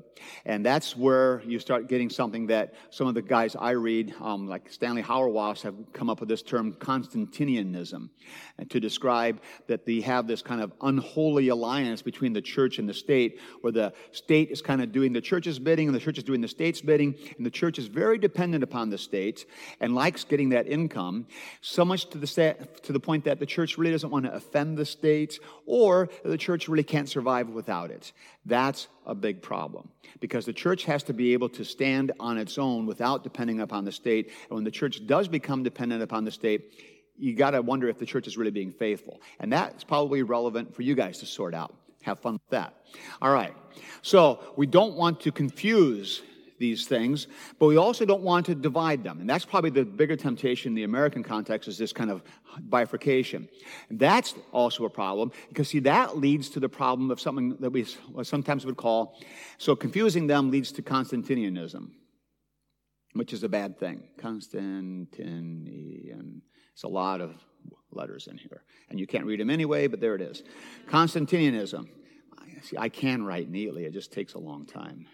And 0.46 0.65
that's 0.65 0.98
where 0.98 1.41
you 1.46 1.60
start 1.60 1.88
getting 1.88 2.10
something 2.10 2.48
that 2.48 2.74
some 2.89 3.08
of 3.08 3.13
the 3.13 3.22
guys 3.22 3.55
I 3.55 3.72
read, 3.72 4.13
um, 4.19 4.48
like 4.48 4.72
Stanley 4.72 5.01
Hauerwas, 5.01 5.62
have 5.62 5.75
come 5.93 6.10
up 6.10 6.19
with 6.19 6.27
this 6.27 6.41
term 6.41 6.74
Constantinianism, 6.74 8.10
and 8.58 8.69
to 8.69 8.79
describe 8.79 9.41
that 9.67 9.86
they 9.86 10.01
have 10.01 10.27
this 10.27 10.41
kind 10.41 10.62
of 10.62 10.74
unholy 10.81 11.48
alliance 11.50 12.01
between 12.01 12.34
the 12.34 12.41
church 12.41 12.79
and 12.79 12.89
the 12.89 12.93
state, 12.93 13.39
where 13.62 13.72
the 13.72 13.93
state 14.12 14.50
is 14.50 14.62
kind 14.62 14.81
of 14.81 14.91
doing 14.91 15.13
the 15.13 15.22
church's 15.22 15.60
bidding 15.60 15.88
and 15.88 15.96
the 15.96 16.00
church 16.01 16.17
is 16.17 16.24
doing 16.24 16.41
the 16.41 16.48
state's 16.48 16.81
bidding, 16.81 17.15
and 17.38 17.46
the 17.46 17.51
church 17.51 17.79
is 17.79 17.88
very 17.88 18.17
dependent 18.17 18.63
upon 18.63 18.89
the 18.89 18.98
state 18.98 19.46
and 19.79 19.96
likes 19.96 20.24
getting 20.24 20.50
that 20.50 20.67
income, 20.67 21.27
so 21.62 21.86
much 21.86 22.10
to 22.10 22.17
the, 22.17 22.58
to 22.84 22.91
the 22.91 23.00
point 23.00 23.24
that 23.24 23.39
the 23.39 23.46
church 23.46 23.77
really 23.77 23.91
doesn't 23.91 24.10
want 24.10 24.25
to 24.25 24.34
offend 24.34 24.77
the 24.77 24.86
state, 24.86 25.39
or 25.65 26.10
the 26.25 26.38
church 26.38 26.67
really 26.67 26.84
can't 26.84 27.08
survive 27.08 27.50
without 27.50 27.91
it. 27.91 28.12
That's 28.46 28.78
a 29.05 29.15
big 29.15 29.41
problem 29.41 29.89
because 30.19 30.45
the 30.45 30.53
church 30.53 30.83
has 30.86 31.03
to 31.03 31.13
be 31.13 31.33
able 31.33 31.50
to 31.50 31.63
stand 31.63 32.12
on 32.19 32.38
its 32.38 32.57
own 32.57 32.86
without 32.86 33.24
depending 33.24 33.59
upon 33.62 33.86
the 33.86 33.91
state. 33.91 34.31
And 34.50 34.55
when 34.55 34.63
the 34.63 34.71
church 34.71 35.05
does 35.05 35.27
become 35.27 35.63
dependent 35.63 36.01
upon 36.03 36.25
the 36.25 36.31
state, 36.31 36.74
you 37.17 37.33
got 37.33 37.51
to 37.51 37.62
wonder 37.62 37.89
if 37.89 37.98
the 37.98 38.05
church 38.05 38.27
is 38.27 38.38
really 38.38 38.51
being 38.51 38.71
faithful. 38.71 39.21
And 39.39 39.51
that's 39.51 39.83
probably 39.83 40.24
relevant 40.24 40.74
for 40.74 40.83
you 40.83 40.95
guys 40.95 41.19
to 41.19 41.25
sort 41.25 41.53
out. 41.53 41.75
Have 42.03 42.19
fun 42.19 42.33
with 42.33 42.50
that. 42.50 42.74
All 43.21 43.33
right. 43.33 43.53
So 44.01 44.39
we 44.55 44.65
don't 44.65 44.95
want 44.95 45.19
to 45.21 45.31
confuse 45.31 46.21
these 46.59 46.85
things, 46.85 47.27
but 47.57 47.67
we 47.67 47.77
also 47.77 48.05
don't 48.05 48.21
want 48.21 48.45
to 48.45 48.53
divide 48.53 49.03
them. 49.03 49.21
And 49.21 49.29
that's 49.29 49.45
probably 49.45 49.71
the 49.71 49.85
bigger 49.85 50.15
temptation 50.15 50.71
in 50.71 50.75
the 50.75 50.83
American 50.83 51.23
context 51.23 51.67
is 51.67 51.77
this 51.77 51.93
kind 51.93 52.11
of 52.11 52.21
bifurcation. 52.59 53.47
And 53.89 53.97
that's 53.97 54.35
also 54.51 54.85
a 54.85 54.89
problem 54.89 55.31
because 55.47 55.69
see, 55.69 55.79
that 55.79 56.17
leads 56.17 56.49
to 56.49 56.59
the 56.59 56.69
problem 56.69 57.09
of 57.09 57.19
something 57.19 57.55
that 57.59 57.71
we 57.71 57.85
sometimes 58.23 58.65
would 58.65 58.77
call, 58.77 59.17
so 59.57 59.75
confusing 59.75 60.27
them 60.27 60.51
leads 60.51 60.71
to 60.73 60.81
Constantinianism, 60.81 61.91
which 63.13 63.33
is 63.33 63.43
a 63.43 63.49
bad 63.49 63.79
thing. 63.79 64.03
Constantinian. 64.19 66.41
It's 66.73 66.83
a 66.83 66.87
lot 66.87 67.21
of 67.21 67.35
letters 67.91 68.27
in 68.27 68.37
here. 68.37 68.63
And 68.89 68.99
you 68.99 69.07
can't 69.07 69.25
read 69.25 69.39
them 69.39 69.49
anyway, 69.49 69.87
but 69.87 69.99
there 69.99 70.15
it 70.15 70.21
is. 70.21 70.43
Constantinianism. 70.87 71.87
See, 72.61 72.77
I 72.77 72.89
can 72.89 73.23
write 73.23 73.49
neatly, 73.49 73.85
it 73.85 73.93
just 73.93 74.11
takes 74.11 74.33
a 74.33 74.39
long 74.39 74.65
time. 74.65 75.05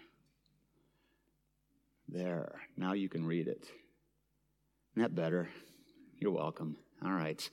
There. 2.08 2.60
Now 2.76 2.92
you 2.92 3.08
can 3.08 3.26
read 3.26 3.48
it. 3.48 3.62
Isn't 4.92 5.02
that 5.02 5.14
better? 5.14 5.48
You're 6.18 6.32
welcome. 6.32 6.76
All 7.04 7.12
right. 7.12 7.48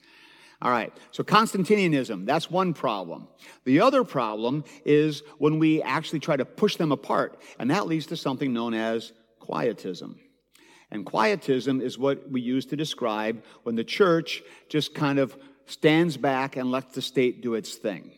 All 0.61 0.71
right. 0.71 0.93
So 1.11 1.23
Constantinianism, 1.23 2.25
that's 2.25 2.49
one 2.49 2.73
problem. 2.73 3.27
The 3.65 3.81
other 3.81 4.03
problem 4.03 4.63
is 4.85 5.21
when 5.37 5.59
we 5.59 5.81
actually 5.81 6.19
try 6.19 6.37
to 6.37 6.45
push 6.45 6.77
them 6.77 6.91
apart, 6.91 7.41
and 7.59 7.69
that 7.71 7.87
leads 7.87 8.05
to 8.07 8.15
something 8.17 8.53
known 8.53 8.73
as 8.73 9.11
quietism. 9.39 10.19
And 10.89 11.05
quietism 11.05 11.81
is 11.81 11.97
what 11.97 12.29
we 12.31 12.39
use 12.39 12.65
to 12.67 12.77
describe 12.77 13.43
when 13.63 13.75
the 13.75 13.83
church 13.83 14.41
just 14.69 14.93
kind 14.93 15.19
of 15.19 15.35
stands 15.65 16.15
back 16.15 16.55
and 16.55 16.71
lets 16.71 16.93
the 16.93 17.01
state 17.01 17.41
do 17.41 17.55
its 17.55 17.75
thing. 17.75 18.11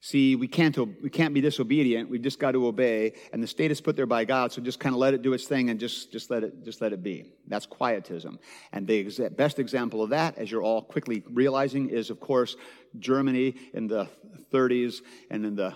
See, 0.00 0.36
we 0.36 0.46
can't, 0.46 0.76
we 1.02 1.10
can't 1.10 1.34
be 1.34 1.40
disobedient. 1.40 2.08
We've 2.08 2.22
just 2.22 2.38
got 2.38 2.52
to 2.52 2.66
obey. 2.68 3.14
And 3.32 3.42
the 3.42 3.48
state 3.48 3.72
is 3.72 3.80
put 3.80 3.96
there 3.96 4.06
by 4.06 4.24
God, 4.24 4.52
so 4.52 4.62
just 4.62 4.78
kind 4.78 4.94
of 4.94 5.00
let 5.00 5.12
it 5.12 5.22
do 5.22 5.32
its 5.32 5.46
thing 5.46 5.70
and 5.70 5.80
just, 5.80 6.12
just, 6.12 6.30
let, 6.30 6.44
it, 6.44 6.64
just 6.64 6.80
let 6.80 6.92
it 6.92 7.02
be. 7.02 7.32
That's 7.48 7.66
quietism. 7.66 8.38
And 8.72 8.86
the 8.86 9.04
exa- 9.04 9.36
best 9.36 9.58
example 9.58 10.02
of 10.02 10.10
that, 10.10 10.38
as 10.38 10.52
you're 10.52 10.62
all 10.62 10.82
quickly 10.82 11.24
realizing, 11.28 11.90
is, 11.90 12.10
of 12.10 12.20
course, 12.20 12.56
Germany 13.00 13.56
in 13.74 13.88
the 13.88 14.08
30s 14.52 15.00
and 15.30 15.44
in 15.44 15.56
the 15.56 15.74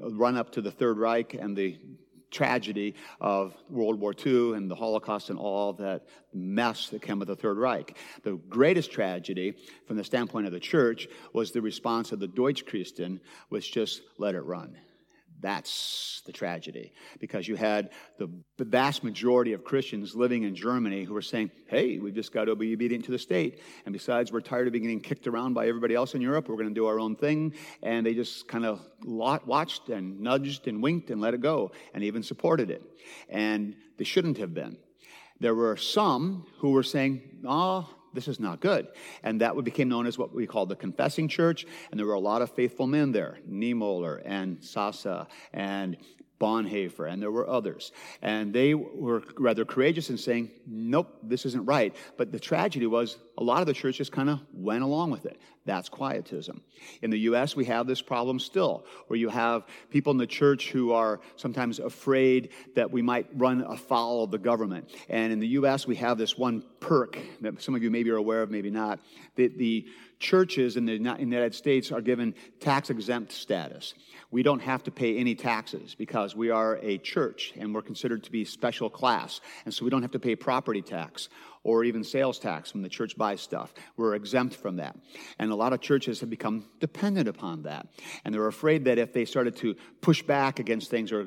run 0.00 0.36
up 0.36 0.52
to 0.52 0.62
the 0.62 0.70
Third 0.70 0.96
Reich 0.96 1.34
and 1.34 1.56
the 1.56 1.78
tragedy 2.30 2.94
of 3.20 3.54
World 3.70 4.00
War 4.00 4.14
II 4.14 4.54
and 4.54 4.70
the 4.70 4.74
Holocaust 4.74 5.30
and 5.30 5.38
all 5.38 5.72
that 5.74 6.06
mess 6.32 6.88
that 6.88 7.02
came 7.02 7.18
with 7.18 7.28
the 7.28 7.36
Third 7.36 7.58
Reich. 7.58 7.96
The 8.22 8.36
greatest 8.48 8.90
tragedy 8.90 9.54
from 9.86 9.96
the 9.96 10.04
standpoint 10.04 10.46
of 10.46 10.52
the 10.52 10.60
church 10.60 11.08
was 11.32 11.52
the 11.52 11.62
response 11.62 12.12
of 12.12 12.20
the 12.20 12.28
Deutsche 12.28 12.66
Christen, 12.66 13.20
which 13.48 13.72
just 13.72 14.02
let 14.18 14.34
it 14.34 14.42
run. 14.42 14.76
That's 15.40 16.22
the 16.26 16.32
tragedy. 16.32 16.92
Because 17.20 17.46
you 17.46 17.56
had 17.56 17.90
the, 18.18 18.28
vast 18.58 19.02
majority 19.04 19.52
of 19.52 19.64
Christians 19.64 20.14
living 20.14 20.42
in 20.42 20.54
Germany 20.54 21.04
who 21.04 21.14
were 21.14 21.22
saying, 21.22 21.50
hey, 21.68 21.98
we've 21.98 22.14
just 22.14 22.32
got 22.32 22.44
to 22.44 22.56
be 22.56 22.74
obedient 22.74 23.04
to 23.06 23.12
the 23.12 23.18
state. 23.18 23.60
And 23.86 23.92
besides, 23.92 24.32
we're 24.32 24.40
tired 24.40 24.66
of 24.66 24.72
being 24.72 24.84
getting 24.84 25.00
kicked 25.00 25.26
around 25.26 25.54
by 25.54 25.68
everybody 25.68 25.94
else 25.94 26.14
in 26.14 26.20
Europe. 26.20 26.48
We're 26.48 26.56
going 26.56 26.68
to 26.68 26.74
do 26.74 26.86
our 26.86 26.98
own 26.98 27.16
thing. 27.16 27.54
And 27.82 28.04
they 28.04 28.14
just 28.14 28.48
kind 28.48 28.66
of 28.66 28.80
watched 29.04 29.88
and 29.88 30.20
nudged 30.20 30.68
and 30.68 30.82
winked 30.82 31.10
and 31.10 31.20
let 31.20 31.34
it 31.34 31.40
go 31.40 31.72
and 31.94 32.04
even 32.04 32.22
supported 32.22 32.70
it. 32.70 32.82
And 33.28 33.76
they 33.96 34.04
shouldn't 34.04 34.38
have 34.38 34.52
been. 34.52 34.76
There 35.40 35.54
were 35.54 35.76
some 35.76 36.46
who 36.58 36.72
were 36.72 36.82
saying, 36.82 37.22
oh, 37.46 37.88
this 38.18 38.26
is 38.26 38.40
not 38.40 38.58
good. 38.58 38.88
And 39.22 39.40
that 39.42 39.54
became 39.62 39.88
known 39.88 40.04
as 40.08 40.18
what 40.18 40.34
we 40.34 40.44
call 40.44 40.66
the 40.66 40.74
confessing 40.74 41.28
church. 41.28 41.64
And 41.92 42.00
there 42.00 42.06
were 42.06 42.14
a 42.14 42.20
lot 42.20 42.42
of 42.42 42.50
faithful 42.50 42.88
men 42.88 43.12
there, 43.12 43.38
Niemöller 43.48 44.20
and 44.24 44.58
Sasse 44.58 45.28
and 45.52 45.96
Bonhoeffer, 46.40 47.10
and 47.10 47.20
there 47.20 47.30
were 47.30 47.48
others. 47.48 47.92
And 48.22 48.52
they 48.52 48.74
were 48.74 49.22
rather 49.36 49.64
courageous 49.64 50.10
in 50.10 50.18
saying, 50.18 50.50
nope, 50.66 51.18
this 51.22 51.44
isn't 51.46 51.64
right. 51.64 51.94
But 52.16 52.32
the 52.32 52.40
tragedy 52.40 52.86
was 52.86 53.18
a 53.36 53.42
lot 53.42 53.60
of 53.60 53.66
the 53.66 53.74
church 53.74 53.98
just 53.98 54.12
kind 54.12 54.30
of 54.30 54.40
went 54.52 54.82
along 54.82 55.10
with 55.10 55.26
it. 55.26 55.40
That's 55.64 55.88
quietism. 55.88 56.62
In 57.02 57.10
the 57.10 57.18
U.S., 57.20 57.54
we 57.54 57.66
have 57.66 57.86
this 57.86 58.00
problem 58.00 58.38
still, 58.38 58.86
where 59.08 59.18
you 59.18 59.28
have 59.28 59.66
people 59.90 60.12
in 60.12 60.16
the 60.16 60.26
church 60.26 60.70
who 60.70 60.92
are 60.92 61.20
sometimes 61.36 61.78
afraid 61.78 62.50
that 62.74 62.90
we 62.90 63.02
might 63.02 63.26
run 63.34 63.60
afoul 63.60 64.24
of 64.24 64.30
the 64.30 64.38
government. 64.38 64.90
And 65.10 65.32
in 65.32 65.40
the 65.40 65.48
U.S., 65.48 65.86
we 65.86 65.96
have 65.96 66.16
this 66.16 66.38
one 66.38 66.64
perk 66.80 67.18
that 67.42 67.60
some 67.60 67.74
of 67.74 67.82
you 67.82 67.90
maybe 67.90 68.10
are 68.10 68.16
aware 68.16 68.42
of, 68.42 68.50
maybe 68.50 68.70
not, 68.70 69.00
that 69.36 69.58
the 69.58 69.86
churches 70.18 70.76
in 70.76 70.84
the 70.84 70.94
United 70.94 71.54
States 71.54 71.92
are 71.92 72.00
given 72.00 72.34
tax 72.60 72.90
exempt 72.90 73.32
status. 73.32 73.94
We 74.30 74.42
don't 74.42 74.60
have 74.60 74.82
to 74.84 74.90
pay 74.90 75.16
any 75.16 75.34
taxes 75.34 75.94
because 75.94 76.36
we 76.36 76.50
are 76.50 76.76
a 76.82 76.98
church 76.98 77.54
and 77.56 77.74
we're 77.74 77.82
considered 77.82 78.24
to 78.24 78.30
be 78.30 78.44
special 78.44 78.90
class. 78.90 79.40
And 79.64 79.72
so 79.72 79.84
we 79.84 79.90
don't 79.90 80.02
have 80.02 80.10
to 80.12 80.18
pay 80.18 80.36
property 80.36 80.82
tax 80.82 81.28
or 81.62 81.84
even 81.84 82.04
sales 82.04 82.38
tax 82.38 82.74
when 82.74 82.82
the 82.82 82.88
church 82.88 83.16
buys 83.16 83.40
stuff. 83.40 83.74
We're 83.96 84.14
exempt 84.14 84.54
from 84.56 84.76
that. 84.76 84.96
And 85.38 85.50
a 85.50 85.54
lot 85.54 85.72
of 85.72 85.80
churches 85.80 86.20
have 86.20 86.30
become 86.30 86.64
dependent 86.80 87.28
upon 87.28 87.62
that. 87.62 87.86
And 88.24 88.34
they're 88.34 88.46
afraid 88.46 88.84
that 88.84 88.98
if 88.98 89.12
they 89.12 89.24
started 89.24 89.56
to 89.56 89.74
push 90.00 90.22
back 90.22 90.58
against 90.58 90.90
things 90.90 91.12
or, 91.12 91.26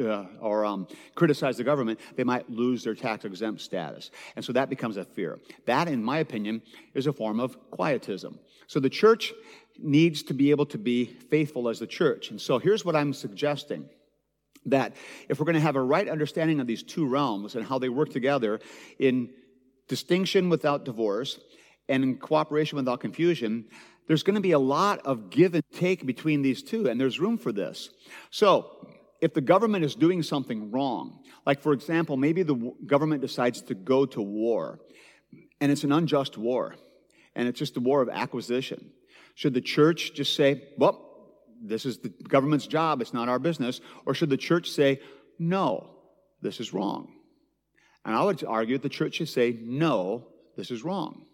uh, 0.00 0.26
or 0.40 0.64
um, 0.64 0.86
criticize 1.14 1.56
the 1.56 1.64
government, 1.64 2.00
they 2.16 2.24
might 2.24 2.48
lose 2.50 2.84
their 2.84 2.94
tax 2.94 3.24
exempt 3.24 3.60
status. 3.60 4.10
And 4.36 4.44
so 4.44 4.52
that 4.52 4.70
becomes 4.70 4.96
a 4.96 5.04
fear. 5.04 5.38
That, 5.66 5.88
in 5.88 6.02
my 6.02 6.18
opinion, 6.18 6.62
is 6.94 7.06
a 7.06 7.12
form 7.12 7.40
of 7.40 7.58
quietism. 7.70 8.38
So 8.66 8.80
the 8.80 8.90
church 8.90 9.32
needs 9.78 10.22
to 10.24 10.34
be 10.34 10.50
able 10.50 10.66
to 10.66 10.78
be 10.78 11.06
faithful 11.06 11.68
as 11.68 11.78
the 11.78 11.86
church. 11.86 12.30
And 12.30 12.40
so 12.40 12.58
here's 12.58 12.84
what 12.84 12.94
I'm 12.94 13.12
suggesting 13.12 13.88
that 14.66 14.94
if 15.28 15.38
we're 15.38 15.46
going 15.46 15.54
to 15.54 15.60
have 15.60 15.76
a 15.76 15.82
right 15.82 16.08
understanding 16.08 16.60
of 16.60 16.66
these 16.66 16.82
two 16.82 17.06
realms 17.06 17.54
and 17.54 17.64
how 17.64 17.78
they 17.78 17.88
work 17.88 18.10
together 18.10 18.60
in 18.98 19.30
distinction 19.90 20.48
without 20.48 20.84
divorce, 20.84 21.40
and 21.88 22.20
cooperation 22.20 22.76
without 22.76 23.00
confusion, 23.00 23.66
there's 24.06 24.22
going 24.22 24.36
to 24.36 24.40
be 24.40 24.52
a 24.52 24.58
lot 24.58 25.00
of 25.04 25.30
give 25.30 25.54
and 25.54 25.64
take 25.74 26.06
between 26.06 26.42
these 26.42 26.62
two, 26.62 26.88
and 26.88 26.98
there's 26.98 27.18
room 27.18 27.36
for 27.36 27.52
this. 27.52 27.90
So, 28.30 28.86
if 29.20 29.34
the 29.34 29.40
government 29.40 29.84
is 29.84 29.96
doing 29.96 30.22
something 30.22 30.70
wrong, 30.70 31.24
like 31.44 31.60
for 31.60 31.72
example, 31.72 32.16
maybe 32.16 32.42
the 32.44 32.72
government 32.86 33.20
decides 33.20 33.60
to 33.62 33.74
go 33.74 34.06
to 34.06 34.22
war, 34.22 34.78
and 35.60 35.70
it's 35.72 35.84
an 35.84 35.92
unjust 35.92 36.38
war, 36.38 36.76
and 37.34 37.48
it's 37.48 37.58
just 37.58 37.76
a 37.76 37.80
war 37.80 38.00
of 38.00 38.08
acquisition, 38.08 38.92
should 39.34 39.54
the 39.54 39.60
church 39.60 40.14
just 40.14 40.36
say, 40.36 40.68
well, 40.78 40.94
this 41.60 41.84
is 41.84 41.98
the 41.98 42.08
government's 42.08 42.68
job, 42.68 43.02
it's 43.02 43.12
not 43.12 43.28
our 43.28 43.40
business? 43.40 43.80
Or 44.06 44.14
should 44.14 44.30
the 44.30 44.36
church 44.36 44.70
say, 44.70 45.00
no, 45.38 45.90
this 46.40 46.60
is 46.60 46.72
wrong? 46.72 47.19
And 48.04 48.14
I 48.14 48.22
would 48.22 48.42
argue 48.44 48.78
the 48.78 48.88
church 48.88 49.16
should 49.16 49.28
say, 49.28 49.58
no, 49.60 50.26
this 50.56 50.70
is 50.70 50.82
wrong. 50.82 51.26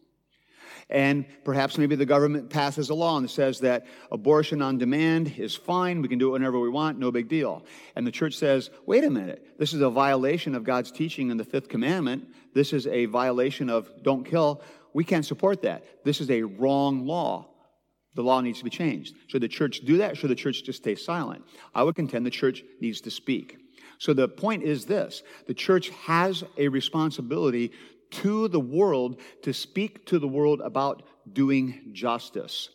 And 0.88 1.26
perhaps 1.44 1.78
maybe 1.78 1.96
the 1.96 2.06
government 2.06 2.48
passes 2.48 2.90
a 2.90 2.94
law 2.94 3.18
and 3.18 3.28
says 3.28 3.60
that 3.60 3.86
abortion 4.12 4.62
on 4.62 4.78
demand 4.78 5.34
is 5.36 5.54
fine. 5.56 6.00
We 6.00 6.08
can 6.08 6.18
do 6.18 6.28
it 6.28 6.32
whenever 6.32 6.60
we 6.60 6.68
want, 6.68 6.98
no 6.98 7.10
big 7.10 7.28
deal. 7.28 7.64
And 7.96 8.06
the 8.06 8.12
church 8.12 8.36
says, 8.36 8.70
wait 8.86 9.02
a 9.02 9.10
minute, 9.10 9.58
this 9.58 9.74
is 9.74 9.80
a 9.80 9.90
violation 9.90 10.54
of 10.54 10.62
God's 10.62 10.92
teaching 10.92 11.30
in 11.30 11.38
the 11.38 11.44
fifth 11.44 11.68
commandment. 11.68 12.28
This 12.54 12.72
is 12.72 12.86
a 12.86 13.06
violation 13.06 13.68
of 13.68 13.90
don't 14.02 14.24
kill. 14.24 14.62
We 14.94 15.02
can't 15.02 15.26
support 15.26 15.62
that. 15.62 16.04
This 16.04 16.20
is 16.20 16.30
a 16.30 16.42
wrong 16.42 17.04
law. 17.04 17.48
The 18.14 18.22
law 18.22 18.40
needs 18.40 18.58
to 18.58 18.64
be 18.64 18.70
changed. 18.70 19.14
Should 19.26 19.42
the 19.42 19.48
church 19.48 19.80
do 19.80 19.98
that? 19.98 20.16
Should 20.16 20.30
the 20.30 20.36
church 20.36 20.62
just 20.64 20.78
stay 20.78 20.94
silent? 20.94 21.44
I 21.74 21.82
would 21.82 21.96
contend 21.96 22.24
the 22.24 22.30
church 22.30 22.62
needs 22.80 23.00
to 23.02 23.10
speak. 23.10 23.58
So 23.98 24.12
the 24.12 24.28
point 24.28 24.62
is 24.62 24.86
this 24.86 25.22
the 25.46 25.54
church 25.54 25.90
has 25.90 26.44
a 26.56 26.68
responsibility 26.68 27.72
to 28.10 28.48
the 28.48 28.60
world 28.60 29.20
to 29.42 29.52
speak 29.52 30.06
to 30.06 30.18
the 30.18 30.28
world 30.28 30.60
about 30.60 31.02
doing 31.32 31.90
justice. 31.92 32.70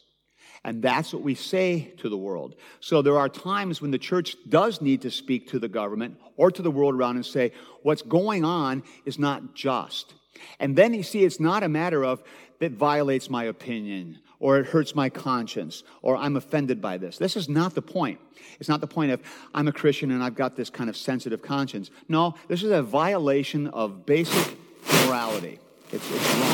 And 0.63 0.83
that's 0.83 1.11
what 1.11 1.23
we 1.23 1.33
say 1.33 1.93
to 1.97 2.09
the 2.09 2.17
world. 2.17 2.55
So 2.81 3.01
there 3.01 3.17
are 3.17 3.29
times 3.29 3.81
when 3.81 3.89
the 3.89 3.97
church 3.97 4.35
does 4.47 4.79
need 4.79 5.01
to 5.01 5.11
speak 5.11 5.49
to 5.49 5.59
the 5.59 5.67
government 5.67 6.19
or 6.37 6.51
to 6.51 6.61
the 6.61 6.69
world 6.69 6.93
around 6.93 7.15
and 7.15 7.25
say, 7.25 7.53
what's 7.81 8.03
going 8.03 8.45
on 8.45 8.83
is 9.05 9.17
not 9.17 9.55
just. 9.55 10.13
And 10.59 10.75
then 10.75 10.93
you 10.93 11.01
see, 11.01 11.23
it's 11.23 11.39
not 11.39 11.63
a 11.63 11.69
matter 11.69 12.03
of 12.03 12.21
that 12.59 12.73
violates 12.73 13.29
my 13.29 13.45
opinion 13.45 14.19
or 14.41 14.57
it 14.57 14.65
hurts 14.65 14.93
my 14.93 15.09
conscience 15.09 15.83
or 16.01 16.17
I'm 16.17 16.35
offended 16.35 16.81
by 16.81 16.97
this. 16.97 17.17
This 17.17 17.37
is 17.37 17.47
not 17.47 17.75
the 17.75 17.81
point. 17.81 18.19
It's 18.59 18.67
not 18.67 18.81
the 18.81 18.87
point 18.87 19.11
of 19.11 19.21
I'm 19.53 19.69
a 19.69 19.71
Christian 19.71 20.11
and 20.11 20.21
I've 20.21 20.35
got 20.35 20.57
this 20.57 20.69
kind 20.69 20.89
of 20.89 20.97
sensitive 20.97 21.41
conscience. 21.41 21.89
No, 22.09 22.35
this 22.49 22.63
is 22.63 22.71
a 22.71 22.81
violation 22.81 23.67
of 23.67 24.05
basic 24.05 24.57
morality. 25.05 25.59
It's, 25.91 26.11
it's 26.11 26.33
wrong. 26.35 26.51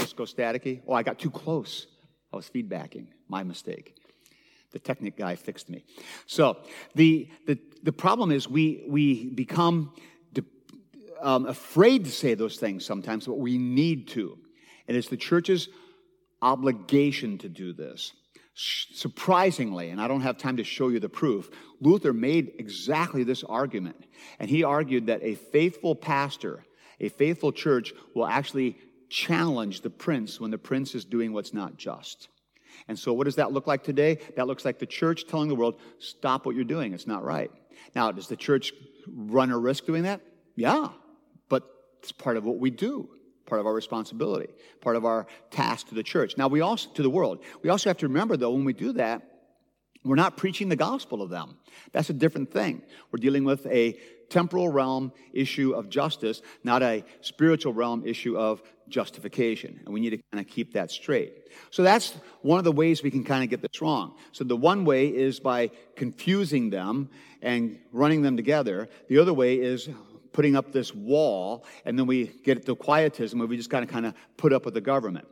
Just 0.00 0.16
go 0.16 0.24
staticky. 0.24 0.82
Oh, 0.86 0.92
I 0.92 1.02
got 1.02 1.18
too 1.18 1.30
close. 1.30 1.86
I 2.32 2.36
was 2.36 2.50
feedbacking. 2.50 3.06
My 3.28 3.42
mistake. 3.42 3.94
The 4.72 4.78
Technic 4.78 5.16
guy 5.16 5.36
fixed 5.36 5.70
me. 5.70 5.84
So 6.26 6.58
the, 6.94 7.30
the, 7.46 7.58
the 7.82 7.92
problem 7.92 8.32
is 8.32 8.46
we, 8.48 8.84
we 8.86 9.30
become 9.30 9.94
um, 11.20 11.46
afraid 11.46 12.04
to 12.04 12.10
say 12.10 12.34
those 12.34 12.56
things 12.56 12.84
sometimes, 12.84 13.26
but 13.26 13.38
we 13.38 13.58
need 13.58 14.08
to. 14.08 14.38
And 14.86 14.96
it's 14.96 15.08
the 15.08 15.16
church's 15.16 15.68
obligation 16.42 17.38
to 17.38 17.48
do 17.48 17.72
this. 17.72 18.12
Surprisingly, 18.54 19.90
and 19.90 20.00
I 20.00 20.08
don't 20.08 20.22
have 20.22 20.36
time 20.36 20.56
to 20.56 20.64
show 20.64 20.88
you 20.88 20.98
the 20.98 21.08
proof, 21.08 21.48
Luther 21.80 22.12
made 22.12 22.52
exactly 22.58 23.22
this 23.22 23.44
argument. 23.44 24.04
And 24.40 24.50
he 24.50 24.64
argued 24.64 25.06
that 25.06 25.22
a 25.22 25.36
faithful 25.36 25.94
pastor, 25.94 26.64
a 26.98 27.08
faithful 27.08 27.52
church, 27.52 27.92
will 28.14 28.26
actually 28.26 28.76
challenge 29.08 29.82
the 29.82 29.90
prince 29.90 30.40
when 30.40 30.50
the 30.50 30.58
prince 30.58 30.94
is 30.94 31.04
doing 31.04 31.32
what's 31.32 31.54
not 31.54 31.76
just. 31.76 32.28
And 32.88 32.98
so, 32.98 33.12
what 33.12 33.24
does 33.24 33.36
that 33.36 33.52
look 33.52 33.66
like 33.66 33.82
today? 33.82 34.18
That 34.36 34.46
looks 34.46 34.64
like 34.64 34.78
the 34.78 34.86
church 34.86 35.26
telling 35.26 35.48
the 35.48 35.54
world, 35.54 35.80
stop 35.98 36.46
what 36.46 36.54
you're 36.54 36.64
doing, 36.64 36.92
it's 36.94 37.06
not 37.06 37.24
right. 37.24 37.50
Now, 37.94 38.12
does 38.12 38.28
the 38.28 38.36
church 38.36 38.72
run 39.06 39.50
a 39.50 39.58
risk 39.58 39.86
doing 39.86 40.02
that? 40.04 40.20
Yeah, 40.56 40.88
but 41.48 41.64
it's 42.00 42.12
part 42.12 42.36
of 42.36 42.44
what 42.44 42.58
we 42.58 42.70
do, 42.70 43.08
part 43.48 43.60
of 43.60 43.66
our 43.66 43.74
responsibility, 43.74 44.52
part 44.80 44.94
of 44.94 45.04
our 45.04 45.26
task 45.50 45.88
to 45.88 45.94
the 45.94 46.02
church. 46.02 46.36
Now, 46.36 46.48
we 46.48 46.60
also, 46.60 46.90
to 46.90 47.02
the 47.02 47.10
world, 47.10 47.42
we 47.62 47.70
also 47.70 47.90
have 47.90 47.98
to 47.98 48.06
remember, 48.06 48.36
though, 48.36 48.52
when 48.52 48.64
we 48.64 48.72
do 48.72 48.92
that, 48.92 49.22
we're 50.04 50.14
not 50.14 50.36
preaching 50.36 50.68
the 50.68 50.76
gospel 50.76 51.18
to 51.18 51.26
them. 51.26 51.58
That's 51.92 52.10
a 52.10 52.14
different 52.14 52.52
thing. 52.52 52.82
We're 53.10 53.18
dealing 53.18 53.44
with 53.44 53.66
a 53.66 53.98
temporal 54.30 54.68
realm 54.68 55.12
issue 55.32 55.72
of 55.72 55.88
justice, 55.88 56.42
not 56.62 56.82
a 56.82 57.04
spiritual 57.20 57.72
realm 57.72 58.06
issue 58.06 58.36
of 58.38 58.62
justification. 58.88 59.80
And 59.84 59.92
we 59.92 60.00
need 60.00 60.10
to 60.10 60.20
kind 60.32 60.44
of 60.44 60.50
keep 60.50 60.74
that 60.74 60.90
straight. 60.90 61.48
So 61.70 61.82
that's 61.82 62.14
one 62.42 62.58
of 62.58 62.64
the 62.64 62.72
ways 62.72 63.02
we 63.02 63.10
can 63.10 63.24
kind 63.24 63.42
of 63.42 63.50
get 63.50 63.60
this 63.60 63.80
wrong. 63.82 64.16
So 64.32 64.44
the 64.44 64.56
one 64.56 64.84
way 64.84 65.08
is 65.08 65.40
by 65.40 65.70
confusing 65.96 66.70
them 66.70 67.08
and 67.42 67.78
running 67.92 68.22
them 68.22 68.36
together. 68.36 68.88
The 69.08 69.18
other 69.18 69.34
way 69.34 69.56
is 69.56 69.88
putting 70.32 70.56
up 70.56 70.72
this 70.72 70.94
wall, 70.94 71.64
and 71.84 71.98
then 71.98 72.06
we 72.06 72.26
get 72.44 72.64
to 72.66 72.74
quietism 72.74 73.38
where 73.38 73.48
we 73.48 73.56
just 73.56 73.70
got 73.70 73.80
to 73.80 73.86
kind 73.86 74.06
of 74.06 74.14
put 74.36 74.52
up 74.52 74.64
with 74.64 74.74
the 74.74 74.80
government. 74.80 75.26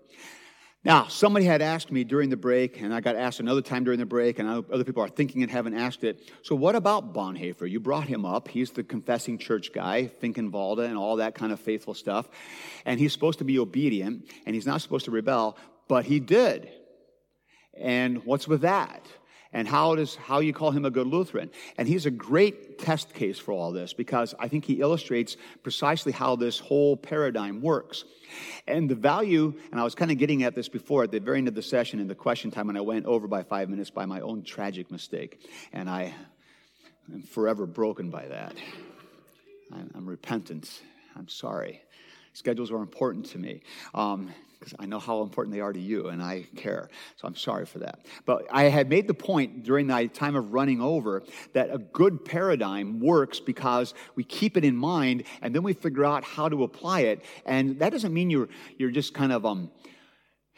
Now, 0.87 1.09
somebody 1.09 1.45
had 1.45 1.63
asked 1.63 1.91
me 1.91 2.05
during 2.05 2.31
the 2.31 2.37
break, 2.37 2.81
and 2.81 2.95
I 2.95 3.01
got 3.01 3.17
asked 3.17 3.41
another 3.41 3.61
time 3.61 3.83
during 3.83 3.99
the 3.99 4.07
break, 4.07 4.39
and 4.39 4.49
other 4.49 4.85
people 4.85 5.03
are 5.03 5.09
thinking 5.09 5.43
and 5.43 5.51
haven't 5.51 5.75
asked 5.75 6.05
it. 6.05 6.31
So, 6.43 6.55
what 6.55 6.77
about 6.77 7.13
Bonhoeffer? 7.13 7.69
You 7.69 7.81
brought 7.81 8.07
him 8.07 8.25
up. 8.25 8.47
He's 8.47 8.71
the 8.71 8.85
confessing 8.85 9.37
church 9.37 9.73
guy, 9.73 10.09
Finkenwalde, 10.23 10.87
and 10.87 10.97
all 10.97 11.17
that 11.17 11.35
kind 11.35 11.51
of 11.51 11.59
faithful 11.59 11.93
stuff. 11.93 12.29
And 12.85 13.01
he's 13.01 13.13
supposed 13.13 13.41
to 13.41 13.45
be 13.45 13.59
obedient, 13.59 14.31
and 14.47 14.55
he's 14.55 14.65
not 14.65 14.81
supposed 14.81 15.07
to 15.07 15.11
rebel, 15.11 15.59
but 15.89 16.05
he 16.05 16.21
did. 16.21 16.69
And 17.77 18.25
what's 18.25 18.47
with 18.47 18.61
that? 18.61 19.05
And 19.57 19.67
how 19.67 19.95
does 19.95 20.17
how 20.17 20.41
you 20.41 20.53
call 20.53 20.71
him 20.71 20.85
a 20.85 20.91
good 20.91 21.07
Lutheran. 21.07 21.51
And 21.79 21.89
he's 21.89 22.05
a 22.05 22.11
great 22.11 22.79
test 22.79 23.15
case 23.15 23.39
for 23.39 23.53
all 23.53 23.73
this 23.73 23.95
because 23.95 24.35
I 24.39 24.49
think 24.49 24.67
he 24.67 24.83
illustrates 24.83 25.39
precisely 25.63 26.13
how 26.13 26.37
this 26.37 26.59
whole 26.59 26.95
paradigm 26.95 27.63
works. 27.63 28.05
And 28.67 28.87
the 28.87 28.95
value, 28.95 29.55
and 29.71 29.81
I 29.81 29.85
was 29.85 29.95
kind 29.95 30.11
of 30.11 30.19
getting 30.19 30.43
at 30.43 30.55
this 30.55 30.69
before 30.69 31.05
at 31.05 31.11
the 31.11 31.21
very 31.21 31.39
end 31.39 31.49
of 31.49 31.55
the 31.55 31.63
session 31.63 32.01
in 32.01 32.07
the 32.07 32.15
question 32.15 32.51
time 32.51 32.67
when 32.67 32.77
I 32.77 32.83
went 32.83 33.07
over 33.07 33.27
by 33.27 33.45
five 33.45 33.71
minutes 33.71 33.89
by 33.89 34.05
my 34.05 34.21
own 34.21 34.43
tragic 34.43 34.91
mistake. 34.91 35.41
And 35.73 35.89
I 35.89 36.13
am 37.11 37.23
forever 37.23 37.65
broken 37.65 38.11
by 38.11 38.29
that. 38.29 38.55
I'm 39.73 40.07
repentant. 40.07 40.83
I'm 41.17 41.29
sorry. 41.29 41.81
Schedules 42.37 42.71
are 42.71 42.83
important 42.83 43.25
to 43.25 43.39
me. 43.39 43.63
Um, 43.95 44.31
because 44.59 44.75
I 44.79 44.87
know 44.87 44.99
how 44.99 45.23
important 45.23 45.55
they 45.55 45.61
are 45.61 45.73
to 45.73 45.81
you 45.81 46.09
and 46.09 46.23
I 46.23 46.47
care. 46.57 46.89
So 47.17 47.29
I'm 47.29 47.37
sorry 47.37 47.67
for 47.67 47.81
that. 47.81 48.01
But 48.25 48.47
I 48.51 48.65
had 48.65 48.89
made 48.89 49.07
the 49.07 49.15
point 49.15 49.65
during 49.65 49.87
my 49.87 50.07
time 50.07 50.35
of 50.35 50.55
running 50.55 50.81
over 50.81 51.23
that 51.53 51.69
a 51.71 51.79
good 51.79 52.25
paradigm 52.25 53.01
works 53.01 53.39
because 53.39 53.93
we 54.15 54.25
keep 54.25 54.57
it 54.57 54.65
in 54.65 54.75
mind 54.75 55.25
and 55.43 55.55
then 55.55 55.63
we 55.63 55.75
figure 55.75 56.07
out 56.07 56.25
how 56.25 56.49
to 56.49 56.65
apply 56.65 57.01
it. 57.01 57.23
And 57.45 57.79
that 57.81 57.93
doesn't 57.93 58.15
mean 58.15 58.31
you're, 58.31 58.49
you're 58.79 58.91
just 58.91 59.13
kind 59.13 59.31
of, 59.31 59.45
um, 59.45 59.71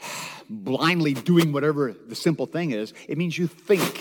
blindly 0.48 1.12
doing 1.12 1.52
whatever 1.52 1.92
the 1.92 2.14
simple 2.14 2.46
thing 2.46 2.70
is. 2.70 2.94
It 3.08 3.18
means 3.18 3.36
you 3.36 3.48
think 3.48 3.98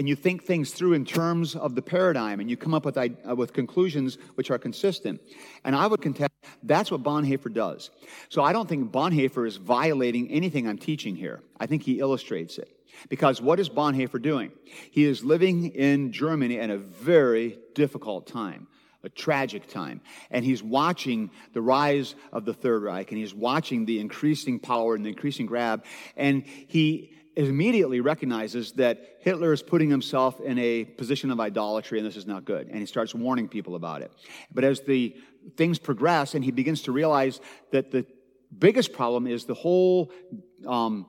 and 0.00 0.08
you 0.08 0.16
think 0.16 0.44
things 0.44 0.70
through 0.70 0.94
in 0.94 1.04
terms 1.04 1.54
of 1.54 1.74
the 1.74 1.82
paradigm 1.82 2.40
and 2.40 2.48
you 2.48 2.56
come 2.56 2.72
up 2.72 2.86
with, 2.86 2.96
uh, 2.96 3.36
with 3.36 3.52
conclusions 3.52 4.16
which 4.34 4.50
are 4.50 4.56
consistent. 4.56 5.20
And 5.62 5.76
I 5.76 5.86
would 5.86 6.00
contest 6.00 6.30
that's 6.62 6.90
what 6.90 7.02
Bonhoeffer 7.02 7.52
does. 7.52 7.90
So 8.30 8.42
I 8.42 8.54
don't 8.54 8.66
think 8.66 8.90
Bonhoeffer 8.90 9.46
is 9.46 9.56
violating 9.56 10.30
anything 10.30 10.66
I'm 10.66 10.78
teaching 10.78 11.16
here. 11.16 11.42
I 11.60 11.66
think 11.66 11.82
he 11.82 12.00
illustrates 12.00 12.56
it. 12.56 12.74
Because 13.10 13.42
what 13.42 13.60
is 13.60 13.68
Bonhoeffer 13.68 14.22
doing? 14.22 14.52
He 14.90 15.04
is 15.04 15.22
living 15.22 15.66
in 15.66 16.12
Germany 16.12 16.58
at 16.58 16.70
a 16.70 16.78
very 16.78 17.58
difficult 17.74 18.26
time 18.26 18.68
a 19.02 19.08
tragic 19.08 19.66
time. 19.66 20.00
And 20.30 20.44
he's 20.44 20.62
watching 20.62 21.30
the 21.54 21.62
rise 21.62 22.14
of 22.32 22.44
the 22.44 22.52
Third 22.52 22.82
Reich, 22.82 23.10
and 23.10 23.18
he's 23.18 23.34
watching 23.34 23.86
the 23.86 23.98
increasing 23.98 24.58
power 24.58 24.94
and 24.94 25.04
the 25.04 25.08
increasing 25.08 25.46
grab. 25.46 25.84
And 26.16 26.44
he 26.44 27.14
immediately 27.36 28.00
recognizes 28.00 28.72
that 28.72 29.18
Hitler 29.20 29.52
is 29.52 29.62
putting 29.62 29.90
himself 29.90 30.40
in 30.40 30.58
a 30.58 30.84
position 30.84 31.30
of 31.30 31.40
idolatry 31.40 31.98
and 31.98 32.06
this 32.06 32.16
is 32.16 32.26
not 32.26 32.44
good. 32.44 32.68
And 32.68 32.78
he 32.78 32.86
starts 32.86 33.14
warning 33.14 33.48
people 33.48 33.76
about 33.76 34.02
it. 34.02 34.12
But 34.52 34.64
as 34.64 34.80
the 34.80 35.16
things 35.56 35.78
progress 35.78 36.34
and 36.34 36.44
he 36.44 36.50
begins 36.50 36.82
to 36.82 36.92
realize 36.92 37.40
that 37.72 37.90
the 37.90 38.04
biggest 38.56 38.92
problem 38.92 39.26
is 39.26 39.44
the 39.44 39.54
whole 39.54 40.12
um, 40.66 41.06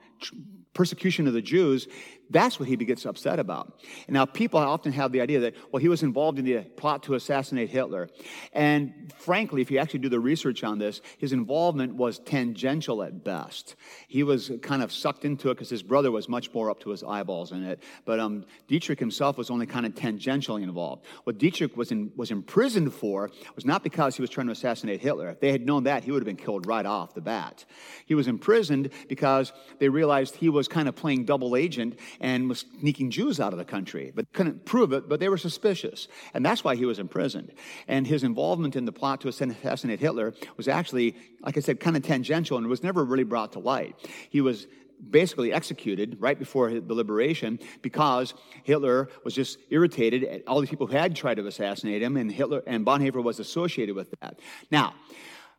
persecution 0.74 1.28
of 1.28 1.34
the 1.34 1.42
Jews, 1.42 1.88
that's 2.32 2.60
what 2.60 2.68
he 2.68 2.76
gets 2.76 3.06
upset 3.06 3.40
about. 3.40 3.80
And 4.08 4.14
now 4.14 4.26
people 4.26 4.60
often 4.60 4.92
have 4.94 5.12
the 5.12 5.22
idea 5.22 5.40
that, 5.42 5.56
well, 5.72 5.82
he 5.82 5.90
was 5.90 6.04
involved 6.04 6.40
in 6.40 6.46
the 6.46 6.62
plot 6.62 7.04
to 7.04 7.16
assassinate 7.16 7.70
Hitler. 7.70 8.10
And 8.54 9.14
frankly, 9.18 9.62
if 9.62 9.72
you 9.72 9.78
actually 9.78 10.00
do 10.00 10.10
the 10.10 10.20
research 10.20 10.64
on 10.64 10.80
this, 10.80 11.02
his 11.18 11.34
involvement 11.34 11.96
was 11.96 12.20
tangential 12.20 13.04
at 13.04 13.24
best. 13.24 13.76
He 14.08 14.24
was 14.24 14.52
kind 14.62 14.82
of 14.82 14.92
sucked 14.92 15.26
into 15.26 15.50
it 15.50 15.56
because 15.56 15.70
his 15.70 15.84
brother 15.84 16.12
was 16.12 16.30
much 16.30 16.54
more 16.54 16.70
up 16.70 16.80
to 16.82 16.90
his 16.90 17.04
eyeballs 17.04 17.52
in 17.52 17.64
it. 17.64 17.84
But 18.06 18.20
um, 18.20 18.46
Dietrich 18.68 19.00
himself 19.00 19.38
was 19.38 19.50
only 19.50 19.66
kind 19.66 19.86
of 19.86 19.94
tangentially 19.94 20.64
involved. 20.64 21.06
What 21.24 21.38
Dietrich 21.38 21.76
was, 21.76 21.92
in, 21.92 22.12
was 22.16 22.32
imprisoned 22.32 22.94
for 22.94 23.30
was 23.56 23.66
not 23.66 23.84
because 23.84 24.16
he 24.16 24.22
was 24.22 24.30
trying 24.30 24.48
to 24.48 24.54
assassinate 24.54 25.02
Hitler. 25.02 25.30
If 25.30 25.40
they 25.40 25.52
had 25.52 25.66
known 25.66 25.84
that, 25.84 26.04
he 26.04 26.12
would 26.12 26.22
have 26.22 26.26
been 26.26 26.44
killed 26.44 26.66
right 26.66 26.86
off 26.86 27.14
the 27.14 27.22
bat. 27.22 27.66
He 28.06 28.16
was 28.16 28.28
imprisoned 28.28 28.90
because 29.08 29.54
they 29.80 29.90
realized 29.90 30.36
he 30.36 30.50
was 30.50 30.68
kind 30.68 30.88
of 30.88 30.96
playing 30.96 31.26
double 31.26 31.56
agent 31.56 31.98
and 32.22 32.48
was 32.48 32.66
sneaking 32.80 33.10
Jews 33.10 33.40
out 33.40 33.52
of 33.52 33.60
the 33.60 33.66
country, 33.66 34.14
but 34.16 34.32
couldn't 34.32 34.64
prove 34.64 34.94
it, 34.94 35.10
but 35.10 35.20
they 35.20 35.28
were 35.28 35.38
suspicious. 35.38 36.08
And 36.34 36.46
that's 36.46 36.64
why 36.64 36.76
he 36.76 36.86
was 36.86 37.00
imprisoned. 37.00 37.52
And 37.88 38.08
his 38.08 38.24
involvement 38.24 38.76
in 38.76 38.86
the 38.86 38.92
plot 38.92 39.22
to 39.22 39.28
assassinate 39.28 40.00
Hitler 40.00 40.34
was 40.56 40.68
actually, 40.68 41.16
like 41.42 41.58
I 41.58 41.60
said, 41.60 41.80
kind 41.80 41.98
of 41.98 42.04
tangential 42.04 42.58
and 42.58 42.68
was 42.68 42.84
never 42.84 43.04
really 43.04 43.24
brought 43.24 43.54
to 43.54 43.60
light. 43.60 43.96
He 44.30 44.40
was 44.40 44.68
basically 45.10 45.52
executed 45.52 46.18
right 46.20 46.38
before 46.38 46.70
the 46.80 46.94
liberation 46.94 47.58
because 47.82 48.36
Hitler 48.64 49.10
was 49.26 49.34
just 49.34 49.58
irritated 49.72 50.24
at 50.24 50.48
all 50.48 50.62
these 50.62 50.70
people 50.70 50.86
who 50.86 50.96
had 50.96 51.16
tried 51.16 51.36
to 51.36 51.48
assassinate 51.48 52.04
him, 52.04 52.18
and 52.18 52.32
Hitler 52.32 52.62
and 52.68 52.86
Bonhoeffer 52.86 53.24
was 53.24 53.40
associated 53.40 53.96
with 53.96 54.14
that. 54.22 54.40
Now, 54.70 54.94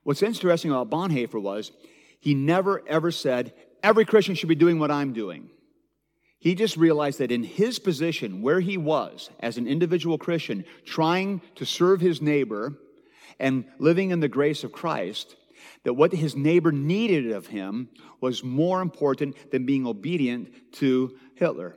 what's 0.05 0.23
interesting 0.23 0.71
about 0.71 0.91
Bonhoeffer 0.91 1.43
was 1.43 1.73
he 2.21 2.35
never 2.37 2.83
ever 2.87 3.11
said 3.11 3.53
every 3.83 4.05
Christian 4.05 4.37
should 4.37 4.49
be 4.49 4.55
doing 4.55 4.79
what 4.79 4.93
I'm 4.93 5.13
doing. 5.13 5.51
He 6.43 6.57
just 6.57 6.77
realized 6.77 7.21
that 7.21 7.31
in 7.31 7.45
his 7.45 7.79
position, 7.79 8.43
where 8.43 8.59
he 8.59 8.77
was 8.77 9.31
as 9.39 9.59
an 9.59 9.69
individual 9.69 10.19
Christian, 10.19 10.65
trying 10.85 11.41
to 11.55 11.65
serve 11.65 12.01
his 12.01 12.21
neighbor 12.21 12.75
and 13.39 13.65
living 13.79 14.11
in 14.11 14.19
the 14.19 14.27
grace 14.27 14.65
of 14.65 14.73
Christ, 14.73 15.37
that 15.85 15.95
what 15.95 16.13
his 16.13 16.35
neighbor 16.35 16.73
needed 16.73 17.31
of 17.31 17.47
him 17.47 17.91
was 18.21 18.43
more 18.43 18.83
important 18.83 19.37
than 19.53 19.67
being 19.67 19.87
obedient 19.87 20.73
to 20.73 21.17
Hitler. 21.37 21.77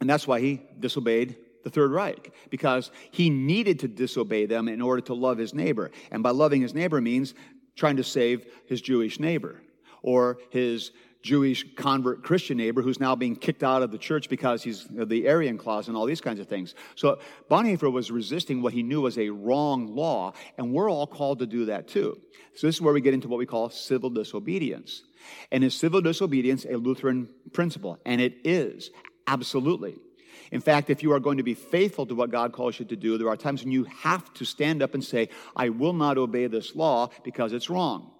And 0.00 0.08
that's 0.08 0.26
why 0.26 0.40
he 0.40 0.62
disobeyed 0.80 1.36
the 1.62 1.68
Third 1.68 1.90
Reich, 1.90 2.32
because 2.48 2.90
he 3.10 3.28
needed 3.28 3.80
to 3.80 3.88
disobey 3.88 4.46
them 4.46 4.68
in 4.68 4.80
order 4.80 5.02
to 5.02 5.12
love 5.12 5.36
his 5.36 5.52
neighbor. 5.52 5.90
And 6.10 6.22
by 6.22 6.30
loving 6.30 6.62
his 6.62 6.72
neighbor 6.72 7.02
means 7.02 7.34
trying 7.76 7.98
to 7.98 8.04
save 8.04 8.46
his 8.68 8.80
Jewish 8.80 9.20
neighbor 9.20 9.60
or 10.00 10.38
his 10.48 10.92
Jewish 11.26 11.66
convert 11.74 12.22
Christian 12.22 12.56
neighbor 12.56 12.82
who's 12.82 13.00
now 13.00 13.16
being 13.16 13.34
kicked 13.34 13.64
out 13.64 13.82
of 13.82 13.90
the 13.90 13.98
church 13.98 14.28
because 14.28 14.62
he's 14.62 14.86
the 14.88 15.28
Aryan 15.28 15.58
clause 15.58 15.88
and 15.88 15.96
all 15.96 16.06
these 16.06 16.20
kinds 16.20 16.38
of 16.38 16.46
things. 16.46 16.76
So 16.94 17.18
Bonhoeffer 17.50 17.92
was 17.92 18.12
resisting 18.12 18.62
what 18.62 18.72
he 18.72 18.84
knew 18.84 19.00
was 19.00 19.18
a 19.18 19.30
wrong 19.30 19.88
law, 19.88 20.34
and 20.56 20.72
we're 20.72 20.88
all 20.88 21.06
called 21.06 21.40
to 21.40 21.46
do 21.46 21.64
that 21.66 21.88
too. 21.88 22.20
So 22.54 22.68
this 22.68 22.76
is 22.76 22.80
where 22.80 22.94
we 22.94 23.00
get 23.00 23.12
into 23.12 23.26
what 23.26 23.38
we 23.38 23.46
call 23.46 23.68
civil 23.70 24.08
disobedience. 24.08 25.02
And 25.50 25.64
is 25.64 25.74
civil 25.74 26.00
disobedience 26.00 26.64
a 26.64 26.76
Lutheran 26.76 27.28
principle? 27.52 27.98
And 28.06 28.20
it 28.20 28.34
is, 28.44 28.90
absolutely. 29.26 29.96
In 30.52 30.60
fact, 30.60 30.90
if 30.90 31.02
you 31.02 31.12
are 31.12 31.18
going 31.18 31.38
to 31.38 31.42
be 31.42 31.54
faithful 31.54 32.06
to 32.06 32.14
what 32.14 32.30
God 32.30 32.52
calls 32.52 32.78
you 32.78 32.86
to 32.86 32.96
do, 32.96 33.18
there 33.18 33.28
are 33.28 33.36
times 33.36 33.64
when 33.64 33.72
you 33.72 33.84
have 34.02 34.32
to 34.34 34.44
stand 34.44 34.80
up 34.80 34.94
and 34.94 35.04
say, 35.04 35.28
I 35.56 35.70
will 35.70 35.92
not 35.92 36.18
obey 36.18 36.46
this 36.46 36.76
law 36.76 37.10
because 37.24 37.52
it's 37.52 37.68
wrong. 37.68 38.12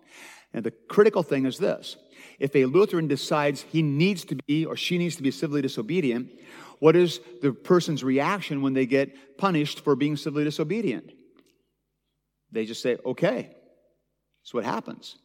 And 0.52 0.64
the 0.64 0.72
critical 0.72 1.22
thing 1.22 1.46
is 1.46 1.58
this 1.58 1.96
if 2.38 2.54
a 2.54 2.64
Lutheran 2.66 3.08
decides 3.08 3.62
he 3.62 3.82
needs 3.82 4.24
to 4.26 4.36
be 4.46 4.64
or 4.66 4.76
she 4.76 4.98
needs 4.98 5.16
to 5.16 5.22
be 5.22 5.30
civilly 5.30 5.62
disobedient, 5.62 6.30
what 6.78 6.96
is 6.96 7.20
the 7.42 7.52
person's 7.52 8.04
reaction 8.04 8.62
when 8.62 8.74
they 8.74 8.86
get 8.86 9.38
punished 9.38 9.80
for 9.80 9.96
being 9.96 10.16
civilly 10.16 10.44
disobedient? 10.44 11.12
They 12.52 12.64
just 12.64 12.82
say, 12.82 12.98
okay. 13.04 13.50
That's 14.42 14.54
what 14.54 14.64
happens. 14.64 15.16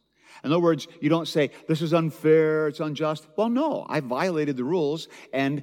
In 0.42 0.50
other 0.50 0.60
words, 0.60 0.88
you 1.00 1.08
don't 1.08 1.28
say, 1.28 1.50
this 1.68 1.82
is 1.82 1.92
unfair, 1.92 2.68
it's 2.68 2.80
unjust. 2.80 3.26
Well, 3.36 3.50
no, 3.50 3.86
I 3.88 4.00
violated 4.00 4.56
the 4.56 4.64
rules 4.64 5.08
and 5.32 5.62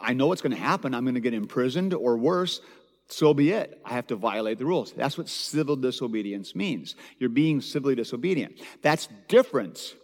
I 0.00 0.12
know 0.14 0.28
what's 0.28 0.40
going 0.40 0.54
to 0.54 0.62
happen. 0.62 0.94
I'm 0.94 1.04
going 1.04 1.14
to 1.14 1.20
get 1.20 1.34
imprisoned 1.34 1.94
or 1.94 2.16
worse. 2.16 2.60
So 3.08 3.34
be 3.34 3.50
it. 3.50 3.80
I 3.84 3.90
have 3.90 4.06
to 4.08 4.16
violate 4.16 4.58
the 4.58 4.64
rules. 4.64 4.92
That's 4.92 5.18
what 5.18 5.28
civil 5.28 5.76
disobedience 5.76 6.54
means. 6.54 6.96
You're 7.18 7.28
being 7.28 7.60
civilly 7.60 7.94
disobedient. 7.94 8.60
That's 8.82 9.08
different 9.28 9.94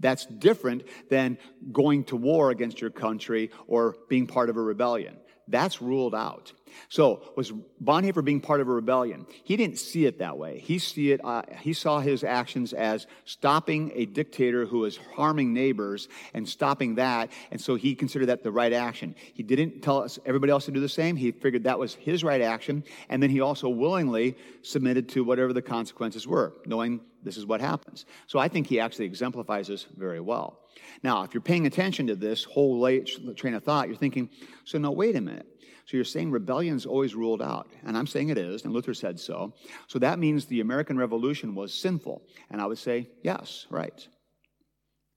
that's 0.00 0.26
different 0.26 0.84
than 1.10 1.38
going 1.72 2.04
to 2.04 2.16
war 2.16 2.50
against 2.50 2.80
your 2.80 2.90
country 2.90 3.50
or 3.66 3.96
being 4.08 4.26
part 4.26 4.50
of 4.50 4.56
a 4.56 4.62
rebellion. 4.62 5.16
That's 5.50 5.80
ruled 5.80 6.14
out. 6.14 6.52
So 6.90 7.22
was 7.34 7.52
Bonhoeffer 7.82 8.22
being 8.22 8.40
part 8.40 8.60
of 8.60 8.68
a 8.68 8.72
rebellion? 8.72 9.26
He 9.44 9.56
didn't 9.56 9.78
see 9.78 10.04
it 10.04 10.18
that 10.18 10.36
way. 10.36 10.58
He 10.58 10.78
see 10.78 11.12
it. 11.12 11.24
Uh, 11.24 11.42
he 11.60 11.72
saw 11.72 12.00
his 12.00 12.22
actions 12.22 12.74
as 12.74 13.06
stopping 13.24 13.90
a 13.94 14.04
dictator 14.04 14.66
who 14.66 14.80
was 14.80 14.98
harming 15.14 15.54
neighbors 15.54 16.08
and 16.34 16.46
stopping 16.46 16.96
that, 16.96 17.30
and 17.50 17.58
so 17.60 17.76
he 17.76 17.94
considered 17.94 18.26
that 18.26 18.42
the 18.42 18.52
right 18.52 18.74
action. 18.74 19.14
He 19.32 19.42
didn't 19.42 19.80
tell 19.80 20.02
us 20.02 20.18
everybody 20.26 20.52
else 20.52 20.66
to 20.66 20.70
do 20.70 20.80
the 20.80 20.88
same. 20.88 21.16
He 21.16 21.32
figured 21.32 21.64
that 21.64 21.78
was 21.78 21.94
his 21.94 22.22
right 22.22 22.42
action, 22.42 22.84
and 23.08 23.22
then 23.22 23.30
he 23.30 23.40
also 23.40 23.70
willingly 23.70 24.36
submitted 24.60 25.08
to 25.10 25.24
whatever 25.24 25.54
the 25.54 25.62
consequences 25.62 26.26
were, 26.26 26.52
knowing 26.66 27.00
this 27.22 27.36
is 27.36 27.46
what 27.46 27.60
happens. 27.60 28.06
So 28.26 28.38
I 28.38 28.48
think 28.48 28.66
he 28.66 28.80
actually 28.80 29.06
exemplifies 29.06 29.68
this 29.68 29.86
very 29.96 30.20
well. 30.20 30.60
Now, 31.02 31.22
if 31.22 31.34
you're 31.34 31.40
paying 31.40 31.66
attention 31.66 32.06
to 32.08 32.16
this 32.16 32.44
whole 32.44 32.80
train 33.36 33.54
of 33.54 33.64
thought, 33.64 33.88
you're 33.88 33.96
thinking, 33.96 34.30
so 34.64 34.78
no, 34.78 34.90
wait 34.90 35.16
a 35.16 35.20
minute. 35.20 35.46
So 35.86 35.96
you're 35.96 36.04
saying 36.04 36.30
rebellion's 36.30 36.84
always 36.84 37.14
ruled 37.14 37.40
out. 37.40 37.68
And 37.84 37.96
I'm 37.96 38.06
saying 38.06 38.28
it 38.28 38.36
is, 38.36 38.64
and 38.64 38.74
Luther 38.74 38.92
said 38.92 39.18
so. 39.18 39.54
So 39.86 39.98
that 40.00 40.18
means 40.18 40.44
the 40.44 40.60
American 40.60 40.98
Revolution 40.98 41.54
was 41.54 41.72
sinful. 41.72 42.22
And 42.50 42.60
I 42.60 42.66
would 42.66 42.76
say, 42.76 43.08
yes, 43.22 43.66
right. 43.70 44.06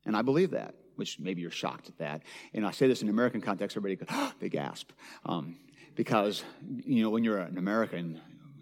And 0.06 0.16
I 0.16 0.22
believe 0.22 0.52
that, 0.52 0.76
which 0.96 1.20
maybe 1.20 1.42
you're 1.42 1.52
shocked 1.52 1.90
at 1.90 1.98
that. 1.98 2.24
And 2.54 2.66
I 2.66 2.72
say 2.72 2.88
this 2.88 3.02
in 3.02 3.10
American 3.10 3.42
context, 3.42 3.76
everybody 3.76 3.98
goes, 3.98 4.32
they 4.40 4.48
gasp. 4.48 4.92
Um, 5.26 5.58
because, 5.96 6.44
you 6.86 7.04
know, 7.04 7.10
when 7.10 7.26
you're 7.26 7.40
an 7.40 7.58
American, 7.58 8.22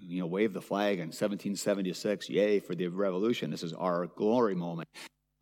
you 0.09 0.19
know, 0.19 0.27
wave 0.27 0.53
the 0.53 0.61
flag 0.61 0.95
in 0.95 1.07
1776, 1.07 2.29
yay 2.29 2.59
for 2.59 2.73
the 2.73 2.87
revolution. 2.87 3.51
This 3.51 3.63
is 3.63 3.73
our 3.73 4.07
glory 4.07 4.55
moment. 4.55 4.89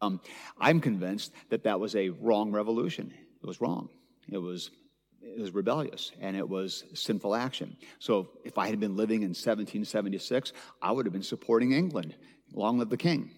Um, 0.02 0.20
I'm 0.60 0.82
convinced 0.82 1.32
that 1.50 1.64
that 1.64 1.80
was 1.80 1.96
a 1.96 2.10
wrong 2.10 2.52
revolution. 2.52 3.14
It 3.42 3.46
was 3.46 3.62
wrong. 3.62 3.90
It 4.30 4.38
was 4.38 4.72
it 5.20 5.40
was 5.40 5.52
rebellious 5.52 6.12
and 6.22 6.38
it 6.38 6.48
was 6.48 6.84
sinful 6.94 7.36
action. 7.36 7.76
So 8.00 8.30
if 8.46 8.58
I 8.58 8.68
had 8.68 8.80
been 8.80 8.96
living 8.96 9.22
in 9.22 9.30
1776, 9.30 10.54
I 10.82 10.92
would 10.92 11.06
have 11.06 11.14
been 11.14 11.24
supporting 11.24 11.72
England. 11.72 12.16
Long 12.54 12.78
live 12.78 12.90
the 12.90 12.98
king. 12.98 13.32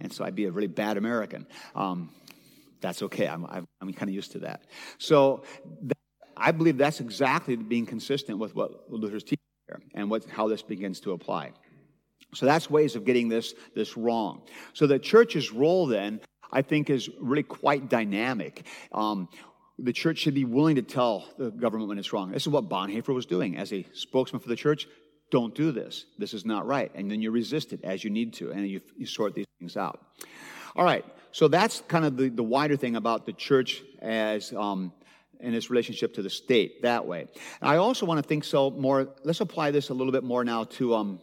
And 0.00 0.12
so 0.12 0.24
I'd 0.24 0.34
be 0.34 0.46
a 0.46 0.50
really 0.50 0.66
bad 0.66 0.96
American. 0.96 1.46
Um, 1.74 2.10
that's 2.80 3.02
okay. 3.02 3.28
I'm, 3.28 3.44
I'm, 3.46 3.68
I'm 3.80 3.92
kind 3.92 4.08
of 4.08 4.14
used 4.14 4.32
to 4.32 4.40
that. 4.40 4.62
So 4.98 5.44
that, 5.82 5.98
I 6.36 6.52
believe 6.52 6.78
that's 6.78 7.00
exactly 7.00 7.54
being 7.54 7.86
consistent 7.86 8.38
with 8.38 8.54
what 8.54 8.90
Luther's 8.90 9.22
teaching 9.22 9.38
and 9.94 10.10
what, 10.10 10.24
how 10.24 10.48
this 10.48 10.62
begins 10.62 11.00
to 11.00 11.12
apply. 11.12 11.52
So 12.34 12.46
that's 12.46 12.70
ways 12.70 12.96
of 12.96 13.04
getting 13.04 13.28
this, 13.28 13.54
this 13.74 13.96
wrong. 13.96 14.42
So 14.72 14.86
the 14.86 14.98
church's 14.98 15.52
role 15.52 15.86
then, 15.86 16.20
I 16.52 16.62
think, 16.62 16.90
is 16.90 17.08
really 17.20 17.42
quite 17.42 17.88
dynamic. 17.88 18.66
Um, 18.92 19.28
the 19.78 19.92
church 19.92 20.18
should 20.18 20.34
be 20.34 20.44
willing 20.44 20.76
to 20.76 20.82
tell 20.82 21.26
the 21.38 21.50
government 21.50 21.88
when 21.88 21.98
it's 21.98 22.12
wrong. 22.12 22.30
This 22.30 22.42
is 22.42 22.48
what 22.48 22.68
Bonhoeffer 22.68 23.14
was 23.14 23.26
doing 23.26 23.56
as 23.56 23.72
a 23.72 23.84
spokesman 23.92 24.40
for 24.40 24.48
the 24.48 24.56
church. 24.56 24.86
Don't 25.30 25.54
do 25.54 25.72
this. 25.72 26.06
This 26.18 26.34
is 26.34 26.44
not 26.44 26.66
right. 26.66 26.90
And 26.94 27.10
then 27.10 27.22
you 27.22 27.30
resist 27.30 27.72
it 27.72 27.80
as 27.84 28.04
you 28.04 28.10
need 28.10 28.34
to, 28.34 28.50
and 28.50 28.68
you, 28.68 28.80
you 28.96 29.06
sort 29.06 29.34
these 29.34 29.46
things 29.58 29.76
out. 29.76 30.00
All 30.76 30.84
right, 30.84 31.04
so 31.32 31.48
that's 31.48 31.82
kind 31.88 32.04
of 32.04 32.16
the, 32.16 32.28
the 32.28 32.42
wider 32.44 32.76
thing 32.76 32.94
about 32.94 33.26
the 33.26 33.32
church 33.32 33.82
as 34.00 34.52
um, 34.52 34.92
in 35.40 35.54
its 35.54 35.70
relationship 35.70 36.14
to 36.14 36.22
the 36.22 36.30
state 36.30 36.82
that 36.82 37.06
way. 37.06 37.26
I 37.62 37.76
also 37.76 38.06
want 38.06 38.22
to 38.22 38.26
think 38.28 38.44
so 38.44 38.70
more. 38.70 39.08
Let's 39.24 39.40
apply 39.40 39.70
this 39.70 39.88
a 39.88 39.94
little 39.94 40.12
bit 40.12 40.24
more 40.24 40.44
now 40.44 40.64
to 40.64 40.94
um, 40.94 41.20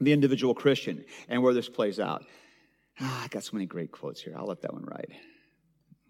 the 0.00 0.12
individual 0.12 0.54
Christian 0.54 1.04
and 1.28 1.42
where 1.42 1.54
this 1.54 1.68
plays 1.68 2.00
out. 2.00 2.24
Ah, 3.00 3.24
I 3.24 3.28
got 3.28 3.44
so 3.44 3.54
many 3.54 3.66
great 3.66 3.92
quotes 3.92 4.20
here. 4.20 4.34
I'll 4.36 4.46
let 4.46 4.62
that 4.62 4.72
one 4.72 4.84
ride. 4.84 5.14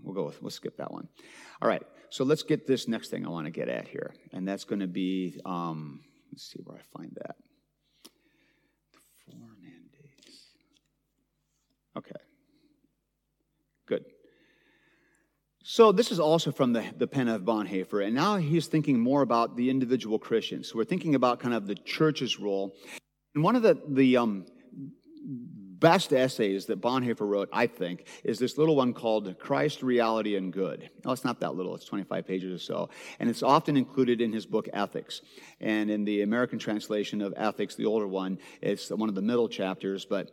We'll 0.02 0.14
go 0.14 0.24
with, 0.24 0.40
we'll 0.40 0.50
skip 0.50 0.76
that 0.76 0.92
one. 0.92 1.08
All 1.60 1.68
right, 1.68 1.82
so 2.10 2.24
let's 2.24 2.42
get 2.42 2.66
this 2.66 2.86
next 2.86 3.10
thing 3.10 3.26
I 3.26 3.28
want 3.28 3.46
to 3.46 3.50
get 3.50 3.68
at 3.68 3.88
here, 3.88 4.14
and 4.32 4.46
that's 4.46 4.64
going 4.64 4.80
to 4.80 4.86
be, 4.86 5.40
um, 5.44 6.00
let's 6.32 6.44
see 6.44 6.60
where 6.62 6.78
I 6.78 6.82
find 6.96 7.10
that. 7.16 7.36
The 8.92 9.00
four 9.24 9.48
mandates. 9.60 10.50
Okay, 11.96 12.22
good. 13.86 14.04
So 15.68 15.90
this 15.90 16.12
is 16.12 16.20
also 16.20 16.52
from 16.52 16.72
the, 16.72 16.84
the 16.96 17.08
pen 17.08 17.26
of 17.26 17.42
Bonhoeffer, 17.42 18.06
and 18.06 18.14
now 18.14 18.36
he's 18.36 18.68
thinking 18.68 19.00
more 19.00 19.22
about 19.22 19.56
the 19.56 19.68
individual 19.68 20.16
Christians. 20.16 20.68
So 20.68 20.76
we're 20.76 20.84
thinking 20.84 21.16
about 21.16 21.40
kind 21.40 21.52
of 21.52 21.66
the 21.66 21.74
church's 21.74 22.38
role. 22.38 22.76
And 23.34 23.42
one 23.42 23.56
of 23.56 23.62
the, 23.62 23.76
the 23.88 24.16
um, 24.16 24.46
best 25.24 26.12
essays 26.12 26.66
that 26.66 26.80
Bonhoeffer 26.80 27.28
wrote, 27.28 27.48
I 27.52 27.66
think, 27.66 28.06
is 28.22 28.38
this 28.38 28.58
little 28.58 28.76
one 28.76 28.94
called 28.94 29.36
Christ, 29.40 29.82
Reality, 29.82 30.36
and 30.36 30.52
Good. 30.52 30.88
No, 31.04 31.10
it's 31.10 31.24
not 31.24 31.40
that 31.40 31.56
little, 31.56 31.74
it's 31.74 31.84
25 31.84 32.24
pages 32.24 32.54
or 32.54 32.62
so. 32.62 32.90
And 33.18 33.28
it's 33.28 33.42
often 33.42 33.76
included 33.76 34.20
in 34.20 34.32
his 34.32 34.46
book, 34.46 34.68
Ethics. 34.72 35.20
And 35.60 35.90
in 35.90 36.04
the 36.04 36.22
American 36.22 36.60
translation 36.60 37.20
of 37.20 37.34
Ethics, 37.36 37.74
the 37.74 37.86
older 37.86 38.06
one, 38.06 38.38
it's 38.62 38.90
one 38.90 39.08
of 39.08 39.16
the 39.16 39.22
middle 39.22 39.48
chapters. 39.48 40.04
But 40.04 40.30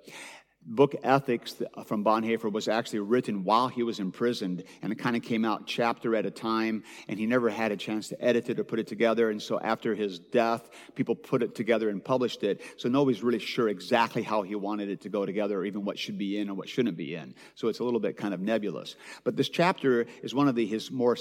book 0.65 0.95
Ethics 1.03 1.61
from 1.85 2.03
Bonhoeffer 2.03 2.51
was 2.51 2.67
actually 2.67 2.99
written 2.99 3.43
while 3.43 3.67
he 3.67 3.83
was 3.83 3.99
imprisoned, 3.99 4.63
and 4.81 4.91
it 4.91 4.95
kind 4.95 5.15
of 5.15 5.21
came 5.21 5.45
out 5.45 5.67
chapter 5.67 6.15
at 6.15 6.25
a 6.25 6.31
time, 6.31 6.83
and 7.07 7.19
he 7.19 7.25
never 7.25 7.49
had 7.49 7.71
a 7.71 7.77
chance 7.77 8.09
to 8.09 8.23
edit 8.23 8.49
it 8.49 8.59
or 8.59 8.63
put 8.63 8.79
it 8.79 8.87
together. 8.87 9.29
And 9.29 9.41
so 9.41 9.59
after 9.59 9.95
his 9.95 10.19
death, 10.19 10.69
people 10.95 11.15
put 11.15 11.43
it 11.43 11.55
together 11.55 11.89
and 11.89 12.03
published 12.03 12.43
it. 12.43 12.61
So 12.77 12.89
nobody's 12.89 13.23
really 13.23 13.39
sure 13.39 13.69
exactly 13.69 14.21
how 14.21 14.41
he 14.41 14.55
wanted 14.55 14.89
it 14.89 15.01
to 15.01 15.09
go 15.09 15.25
together, 15.25 15.59
or 15.59 15.65
even 15.65 15.85
what 15.85 15.99
should 15.99 16.17
be 16.17 16.37
in 16.37 16.49
or 16.49 16.53
what 16.53 16.69
shouldn't 16.69 16.97
be 16.97 17.15
in. 17.15 17.35
So 17.55 17.67
it's 17.67 17.79
a 17.79 17.83
little 17.83 17.99
bit 17.99 18.17
kind 18.17 18.33
of 18.33 18.39
nebulous. 18.39 18.95
But 19.23 19.35
this 19.35 19.49
chapter 19.49 20.05
is 20.21 20.33
one 20.33 20.47
of 20.47 20.55
the, 20.55 20.65
his 20.65 20.91
more 20.91 21.17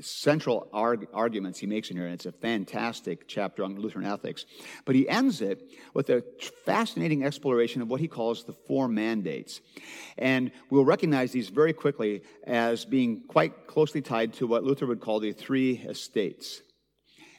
central 0.00 0.68
arg- 0.72 1.08
arguments 1.12 1.58
he 1.58 1.66
makes 1.66 1.90
in 1.90 1.96
here, 1.96 2.06
and 2.06 2.14
it's 2.14 2.26
a 2.26 2.32
fantastic 2.32 3.26
chapter 3.28 3.64
on 3.64 3.78
Lutheran 3.80 4.04
ethics. 4.04 4.44
But 4.84 4.94
he 4.94 5.08
ends 5.08 5.40
it 5.40 5.70
with 5.92 6.10
a 6.10 6.22
fascinating 6.64 7.24
exploration 7.24 7.82
of 7.82 7.88
what 7.88 8.00
he 8.00 8.08
calls 8.08 8.44
the 8.44 8.54
four 8.66 8.88
mandates. 8.88 9.60
And 10.18 10.50
we'll 10.70 10.84
recognize 10.84 11.32
these 11.32 11.48
very 11.48 11.72
quickly 11.72 12.22
as 12.46 12.84
being 12.84 13.22
quite 13.28 13.66
closely 13.66 14.02
tied 14.02 14.34
to 14.34 14.46
what 14.46 14.64
Luther 14.64 14.86
would 14.86 15.00
call 15.00 15.20
the 15.20 15.32
three 15.32 15.78
estates. 15.78 16.62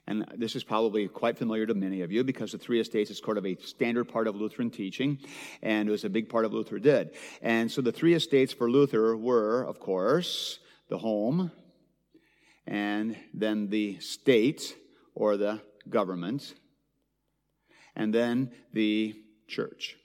And 0.07 0.25
this 0.35 0.55
is 0.55 0.63
probably 0.63 1.07
quite 1.07 1.37
familiar 1.37 1.65
to 1.65 1.73
many 1.73 2.01
of 2.01 2.11
you 2.11 2.23
because 2.23 2.51
the 2.51 2.59
three 2.59 2.79
estates 2.79 3.09
is 3.09 3.17
sort 3.17 3.39
of 3.39 3.45
a 3.45 3.55
standard 3.55 4.05
part 4.05 4.27
of 4.27 4.35
Lutheran 4.35 4.69
teaching, 4.69 5.17
and 5.63 5.89
it 5.89 5.91
was 5.91 6.03
a 6.03 6.09
big 6.09 6.29
part 6.29 6.45
of 6.45 6.53
Luther 6.53 6.77
did. 6.77 7.11
And 7.41 7.71
so 7.71 7.81
the 7.81 7.91
three 7.91 8.13
estates 8.13 8.53
for 8.53 8.69
Luther 8.69 9.17
were, 9.17 9.63
of 9.63 9.79
course, 9.79 10.59
the 10.89 10.99
home, 10.99 11.51
and 12.67 13.15
then 13.34 13.69
the 13.69 13.99
states 13.99 14.73
or 15.13 15.38
the 15.38 15.62
governments, 15.89 16.54
and 17.95 18.13
then 18.13 18.51
the 18.73 19.15
church. 19.47 19.97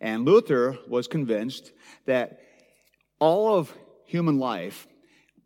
And 0.00 0.24
Luther 0.24 0.78
was 0.86 1.08
convinced 1.08 1.72
that 2.06 2.40
all 3.18 3.54
of 3.54 3.72
human 4.06 4.38
life, 4.38 4.86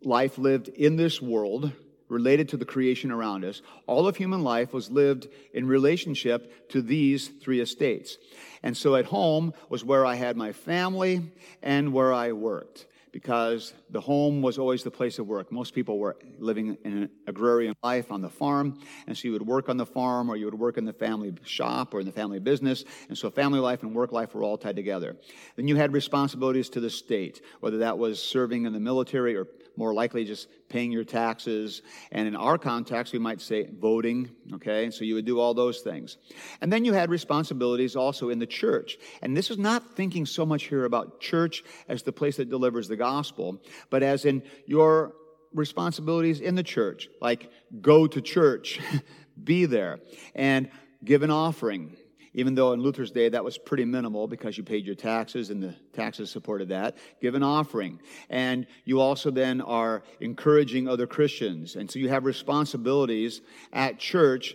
life 0.03 0.37
lived 0.37 0.69
in 0.69 0.97
this 0.97 1.23
world, 1.23 1.73
related 2.09 2.51
to 2.51 2.59
the 2.59 2.65
creation 2.67 3.11
around 3.11 3.43
us, 3.43 3.63
all 3.87 4.07
of 4.07 4.17
human 4.17 4.43
life 4.45 4.75
was 4.75 4.91
lived 4.91 5.29
in 5.55 5.67
relationship 5.67 6.69
to 6.69 6.83
these 6.83 7.29
three 7.29 7.61
estates. 7.61 8.19
And 8.63 8.77
so 8.77 8.97
at 8.97 9.07
home 9.07 9.55
was 9.71 9.83
where 9.83 10.05
I 10.05 10.17
had 10.17 10.37
my 10.37 10.53
family 10.53 11.33
and 11.63 11.95
where 11.95 12.13
I 12.13 12.33
worked 12.33 12.87
because 13.13 13.75
the 13.91 14.01
home 14.01 14.41
was 14.41 14.59
always 14.59 14.83
the 14.83 14.91
place 14.91 15.19
of 15.19 15.27
work. 15.27 15.53
Most 15.53 15.75
people 15.75 15.99
were 15.99 16.17
living 16.39 16.79
in 16.85 17.03
an 17.03 17.11
agrarian 17.27 17.75
life 17.83 18.11
on 18.11 18.23
the 18.23 18.31
farm, 18.31 18.79
and 19.07 19.17
so 19.17 19.29
you 19.29 19.33
would 19.33 19.47
work 19.47 19.69
on 19.69 19.77
the 19.77 19.87
farm 19.87 20.31
or 20.31 20.37
you 20.37 20.47
would 20.47 20.59
work 20.59 20.79
in 20.79 20.87
the 20.87 20.93
family 20.93 21.33
shop 21.45 21.93
or 21.93 22.01
in 22.01 22.07
the 22.07 22.13
family 22.13 22.41
business, 22.41 22.85
and 23.09 23.17
so 23.17 23.31
family 23.31 23.61
life 23.61 23.83
and 23.83 23.95
work 23.95 24.13
life 24.13 24.35
were 24.35 24.43
all 24.43 24.57
tied 24.57 24.77
together. 24.77 25.17
Then 25.57 25.69
you 25.69 25.77
had 25.77 25.93
responsibilities 25.93 26.71
to 26.71 26.81
the 26.81 26.91
state, 26.91 27.43
whether 27.61 27.79
that 27.79 27.99
was 27.99 28.23
serving 28.23 28.65
in 28.65 28.73
the 28.73 28.81
military 28.81 29.37
or 29.37 29.47
more 29.77 29.95
likely 29.95 30.25
just 30.25 30.49
paying 30.69 30.93
your 30.93 31.05
taxes. 31.05 31.83
And 32.11 32.29
in 32.29 32.37
our 32.37 32.59
context, 32.59 33.13
we 33.13 33.19
might 33.19 33.41
say 33.41 33.69
voting, 33.71 34.31
okay? 34.55 34.91
So 34.91 35.05
you 35.05 35.15
would 35.15 35.25
do 35.25 35.41
all 35.41 35.55
those 35.55 35.81
things. 35.81 36.19
And 36.61 36.73
then 36.73 36.85
you 36.85 36.93
had 36.93 37.11
responsibilities 37.11 37.97
also 37.97 38.29
in 38.29 38.39
the 38.39 38.47
church. 38.47 38.99
And 39.23 39.37
this 39.37 39.51
is 39.51 39.59
not 39.59 39.97
thinking 39.97 40.27
so 40.27 40.45
much 40.45 40.65
here 40.65 40.85
about 40.85 41.21
church 41.21 41.65
as 41.89 42.03
the 42.03 42.13
place 42.13 42.37
that 42.37 42.51
delivers 42.51 42.89
the 42.89 42.97
gospel, 42.97 43.63
but 43.91 44.03
as 44.03 44.25
in 44.25 44.43
your 44.67 45.15
responsibilities 45.55 46.41
in 46.41 46.55
the 46.55 46.63
church, 46.63 47.09
like 47.21 47.51
go 47.81 48.07
to 48.07 48.21
church, 48.21 48.81
be 49.45 49.67
there, 49.67 50.01
and 50.35 50.71
give 51.05 51.23
an 51.23 51.31
offering 51.31 51.97
even 52.35 52.55
though 52.55 52.73
in 52.73 52.81
Luther's 52.81 53.11
day 53.11 53.29
that 53.29 53.45
was 53.45 53.59
pretty 53.59 53.85
minimal 53.85 54.27
because 54.27 54.57
you 54.57 54.65
paid 54.65 54.87
your 54.87 54.95
taxes 54.95 55.51
and 55.51 55.63
the 55.63 55.75
taxes 55.93 56.31
supported 56.31 56.69
that. 56.71 56.97
Give 57.21 57.35
an 57.35 57.43
offering. 57.43 58.01
And 58.31 58.67
you 58.85 59.01
also 59.01 59.31
then 59.31 59.61
are 59.61 60.03
encouraging 60.21 60.89
other 60.89 61.07
Christians. 61.07 61.77
And 61.77 61.91
so 61.91 61.99
you 61.99 62.09
have 62.09 62.25
responsibilities 62.25 63.43
at 63.73 63.99
church 63.99 64.55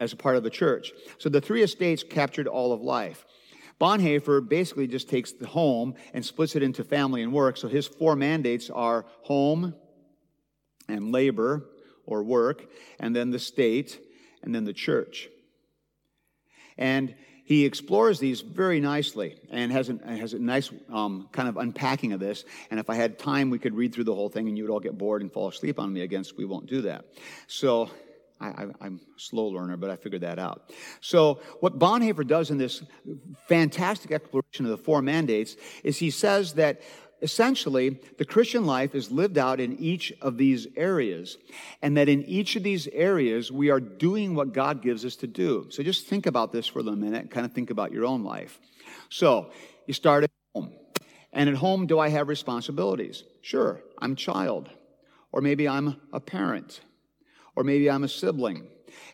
as 0.00 0.12
a 0.12 0.16
part 0.16 0.36
of 0.36 0.42
the 0.42 0.50
church. 0.50 0.92
So 1.18 1.28
the 1.28 1.40
three 1.40 1.62
estates 1.62 2.02
captured 2.02 2.48
all 2.48 2.72
of 2.72 2.80
life. 2.80 3.24
Bonhoeffer 3.80 4.48
basically 4.48 4.86
just 4.86 5.08
takes 5.08 5.32
the 5.32 5.46
home 5.46 5.94
and 6.14 6.24
splits 6.24 6.56
it 6.56 6.62
into 6.62 6.84
family 6.84 7.22
and 7.22 7.32
work. 7.32 7.56
So 7.56 7.68
his 7.68 7.86
four 7.86 8.16
mandates 8.16 8.70
are 8.70 9.06
home 9.22 9.74
and 10.88 11.12
labor 11.12 11.68
or 12.06 12.22
work, 12.22 12.66
and 12.98 13.14
then 13.14 13.30
the 13.30 13.38
state, 13.38 14.00
and 14.42 14.54
then 14.54 14.64
the 14.64 14.72
church. 14.72 15.28
And 16.78 17.14
he 17.44 17.64
explores 17.64 18.18
these 18.18 18.40
very 18.40 18.80
nicely 18.80 19.36
and 19.50 19.72
has 19.72 19.88
a, 19.88 19.98
has 20.06 20.32
a 20.32 20.38
nice 20.38 20.70
um, 20.90 21.28
kind 21.32 21.48
of 21.48 21.56
unpacking 21.56 22.12
of 22.12 22.20
this. 22.20 22.44
And 22.70 22.78
if 22.78 22.88
I 22.88 22.94
had 22.94 23.18
time, 23.18 23.50
we 23.50 23.58
could 23.58 23.74
read 23.74 23.94
through 23.94 24.04
the 24.04 24.14
whole 24.14 24.28
thing 24.28 24.48
and 24.48 24.56
you 24.56 24.64
would 24.64 24.72
all 24.72 24.80
get 24.80 24.96
bored 24.96 25.22
and 25.22 25.32
fall 25.32 25.48
asleep 25.48 25.78
on 25.78 25.92
me 25.92 26.02
again, 26.02 26.24
so 26.24 26.34
we 26.38 26.44
won't 26.44 26.66
do 26.66 26.82
that. 26.82 27.04
So 27.48 27.90
I, 28.42 28.62
am 28.80 29.00
a 29.16 29.20
slow 29.20 29.46
learner, 29.46 29.76
but 29.76 29.90
I 29.90 29.96
figured 29.96 30.22
that 30.22 30.38
out. 30.38 30.72
So, 31.00 31.40
what 31.60 31.78
Bonhoeffer 31.78 32.26
does 32.26 32.50
in 32.50 32.58
this 32.58 32.82
fantastic 33.46 34.10
exploration 34.10 34.64
of 34.64 34.70
the 34.70 34.78
four 34.78 35.00
mandates 35.00 35.56
is 35.84 35.98
he 35.98 36.10
says 36.10 36.54
that 36.54 36.82
Essentially, 37.22 38.00
the 38.18 38.24
Christian 38.24 38.66
life 38.66 38.96
is 38.96 39.12
lived 39.12 39.38
out 39.38 39.60
in 39.60 39.78
each 39.78 40.12
of 40.20 40.36
these 40.36 40.66
areas, 40.76 41.38
and 41.80 41.96
that 41.96 42.08
in 42.08 42.24
each 42.24 42.56
of 42.56 42.64
these 42.64 42.88
areas, 42.88 43.52
we 43.52 43.70
are 43.70 43.78
doing 43.78 44.34
what 44.34 44.52
God 44.52 44.82
gives 44.82 45.04
us 45.04 45.14
to 45.16 45.28
do. 45.28 45.68
So 45.70 45.84
just 45.84 46.08
think 46.08 46.26
about 46.26 46.50
this 46.50 46.66
for 46.66 46.80
a 46.80 46.82
minute, 46.82 47.30
kind 47.30 47.46
of 47.46 47.52
think 47.52 47.70
about 47.70 47.92
your 47.92 48.04
own 48.04 48.24
life. 48.24 48.58
So, 49.08 49.52
you 49.86 49.94
start 49.94 50.24
at 50.24 50.30
home. 50.52 50.72
And 51.32 51.48
at 51.48 51.54
home, 51.54 51.86
do 51.86 51.98
I 51.98 52.08
have 52.08 52.28
responsibilities? 52.28 53.22
Sure, 53.40 53.80
I'm 53.98 54.12
a 54.12 54.16
child. 54.16 54.68
Or 55.30 55.40
maybe 55.40 55.68
I'm 55.68 56.00
a 56.12 56.20
parent. 56.20 56.80
Or 57.54 57.62
maybe 57.62 57.88
I'm 57.88 58.04
a 58.04 58.08
sibling. 58.08 58.66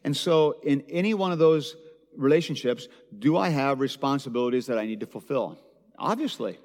And 0.03 0.17
so, 0.17 0.61
in 0.63 0.83
any 0.89 1.13
one 1.13 1.31
of 1.31 1.39
those 1.39 1.77
relationships, 2.17 2.89
do 3.19 3.37
I 3.37 3.51
have 3.51 3.81
responsibilities 3.81 4.67
that 4.67 4.79
I 4.79 4.87
need 4.87 5.01
to 5.01 5.07
fulfill? 5.07 5.59
Obviously. 5.99 6.59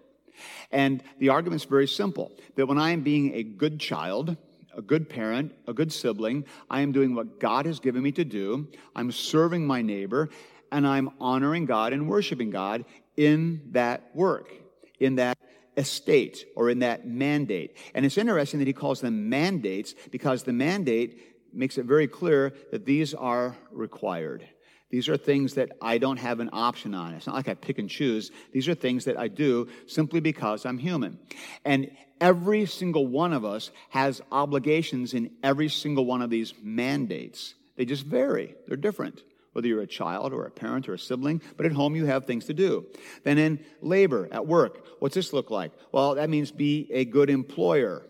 And 0.71 1.03
the 1.19 1.29
argument's 1.29 1.65
very 1.65 1.87
simple 1.87 2.31
that 2.55 2.67
when 2.67 2.77
I 2.77 2.91
am 2.91 3.01
being 3.01 3.33
a 3.33 3.43
good 3.43 3.79
child, 3.79 4.37
a 4.75 4.81
good 4.81 5.09
parent, 5.09 5.53
a 5.67 5.73
good 5.73 5.91
sibling, 5.91 6.45
I 6.69 6.81
am 6.81 6.91
doing 6.91 7.15
what 7.15 7.39
God 7.39 7.65
has 7.65 7.79
given 7.79 8.03
me 8.03 8.11
to 8.13 8.25
do, 8.25 8.67
I'm 8.95 9.11
serving 9.11 9.65
my 9.65 9.81
neighbor, 9.81 10.29
and 10.71 10.87
I'm 10.87 11.11
honoring 11.19 11.65
God 11.65 11.93
and 11.93 12.09
worshiping 12.09 12.49
God 12.49 12.85
in 13.15 13.61
that 13.71 14.09
work, 14.15 14.51
in 14.99 15.15
that 15.15 15.37
estate, 15.77 16.45
or 16.55 16.69
in 16.69 16.79
that 16.79 17.07
mandate. 17.07 17.77
And 17.93 18.05
it's 18.05 18.17
interesting 18.17 18.59
that 18.59 18.67
he 18.67 18.73
calls 18.73 19.01
them 19.01 19.29
mandates 19.29 19.93
because 20.11 20.43
the 20.43 20.53
mandate 20.53 21.21
makes 21.53 21.77
it 21.77 21.85
very 21.85 22.07
clear 22.07 22.53
that 22.71 22.85
these 22.85 23.13
are 23.13 23.55
required. 23.71 24.47
These 24.93 25.10
are 25.10 25.17
things 25.17 25.56
that 25.56 25.71
I 25.82 25.97
don't 25.97 26.17
have 26.17 26.39
an 26.39 26.51
option 26.53 26.93
on. 26.93 27.15
It's 27.15 27.25
not 27.25 27.36
like 27.36 27.47
I 27.47 27.56
pick 27.56 27.79
and 27.79 27.89
choose. 27.89 28.29
These 28.51 28.67
are 28.67 28.75
things 28.75 29.06
that 29.06 29.17
I 29.17 29.27
do 29.27 29.67
simply 29.88 30.19
because 30.19 30.67
I'm 30.67 30.77
human. 30.77 31.17
And 31.65 31.89
every 32.21 32.67
single 32.67 33.08
one 33.08 33.34
of 33.34 33.43
us 33.43 33.71
has 33.89 34.21
obligations 34.32 35.15
in 35.15 35.32
every 35.41 35.67
single 35.67 36.06
one 36.06 36.21
of 36.21 36.29
these 36.29 36.53
mandates. 36.62 37.56
They 37.75 37.86
just 37.86 38.06
vary, 38.06 38.53
they're 38.67 38.77
different. 38.77 39.23
Whether 39.53 39.67
you're 39.67 39.82
a 39.82 39.88
child 39.88 40.32
or 40.32 40.45
a 40.45 40.51
parent 40.51 40.88
or 40.88 40.93
a 40.93 40.99
sibling, 40.99 41.41
but 41.58 41.65
at 41.65 41.71
home 41.71 41.95
you 41.95 42.06
have 42.06 42.25
things 42.27 42.45
to 42.45 42.53
do. 42.53 42.86
Then 43.23 43.39
in 43.39 43.65
labor, 43.82 44.29
at 44.32 44.45
work, 44.45 44.86
what's 44.99 45.15
this 45.15 45.34
look 45.34 45.49
like? 45.49 45.71
Well, 45.91 46.13
that 46.15 46.29
means 46.29 46.51
be 46.51 46.88
a 46.91 47.03
good 47.03 47.32
employer. 47.32 48.06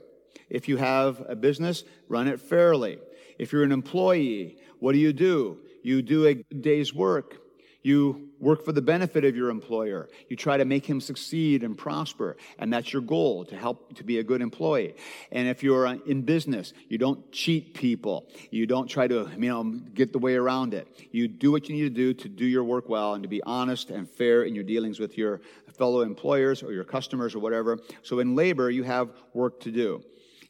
If 0.50 0.68
you 0.68 0.78
have 0.78 1.24
a 1.28 1.36
business, 1.36 1.84
run 2.08 2.28
it 2.28 2.40
fairly. 2.40 3.00
If 3.40 3.52
you're 3.52 3.64
an 3.64 3.72
employee, 3.72 4.58
what 4.80 4.94
do 4.94 5.00
you 5.00 5.14
do? 5.14 5.60
You 5.82 6.02
do 6.02 6.28
a 6.28 6.36
day's 6.36 6.94
work. 6.94 7.38
You 7.84 8.30
work 8.40 8.64
for 8.64 8.72
the 8.72 8.82
benefit 8.82 9.26
of 9.26 9.36
your 9.36 9.50
employer. 9.50 10.08
You 10.30 10.38
try 10.38 10.56
to 10.56 10.64
make 10.64 10.86
him 10.86 11.02
succeed 11.02 11.64
and 11.64 11.78
prosper. 11.78 12.38
And 12.58 12.72
that's 12.72 12.94
your 12.94 13.02
goal 13.02 13.44
to 13.46 13.58
help 13.58 13.96
to 13.96 14.06
be 14.06 14.20
a 14.20 14.24
good 14.24 14.42
employee. 14.42 14.96
And 15.34 15.50
if 15.50 15.64
you're 15.64 15.86
uh, 15.86 15.98
in 16.08 16.22
business, 16.22 16.74
you 16.88 16.98
don't 16.98 17.30
cheat 17.34 17.74
people. 17.74 18.26
You 18.52 18.66
don't 18.66 18.88
try 18.88 19.08
to, 19.08 19.30
you 19.38 19.50
know, 19.50 19.64
get 19.94 20.14
the 20.14 20.20
way 20.20 20.36
around 20.36 20.74
it. 20.74 20.88
You 21.12 21.28
do 21.28 21.52
what 21.52 21.68
you 21.68 21.76
need 21.76 21.84
to 21.84 21.90
do 21.90 22.14
to 22.14 22.30
do 22.30 22.46
your 22.46 22.64
work 22.64 22.88
well 22.88 23.16
and 23.16 23.24
to 23.24 23.30
be 23.30 23.44
honest 23.44 23.90
and 23.90 24.10
fair 24.10 24.44
in 24.44 24.56
your 24.56 24.64
dealings 24.64 25.00
with 25.00 25.18
your 25.18 25.42
fellow 25.74 26.02
employers 26.02 26.64
or 26.64 26.72
your 26.72 26.86
customers 26.86 27.36
or 27.36 27.40
whatever. 27.40 27.80
So 28.02 28.20
in 28.20 28.34
labor, 28.36 28.70
you 28.70 28.84
have 28.84 29.10
work 29.34 29.60
to 29.62 29.72
do. 29.72 30.04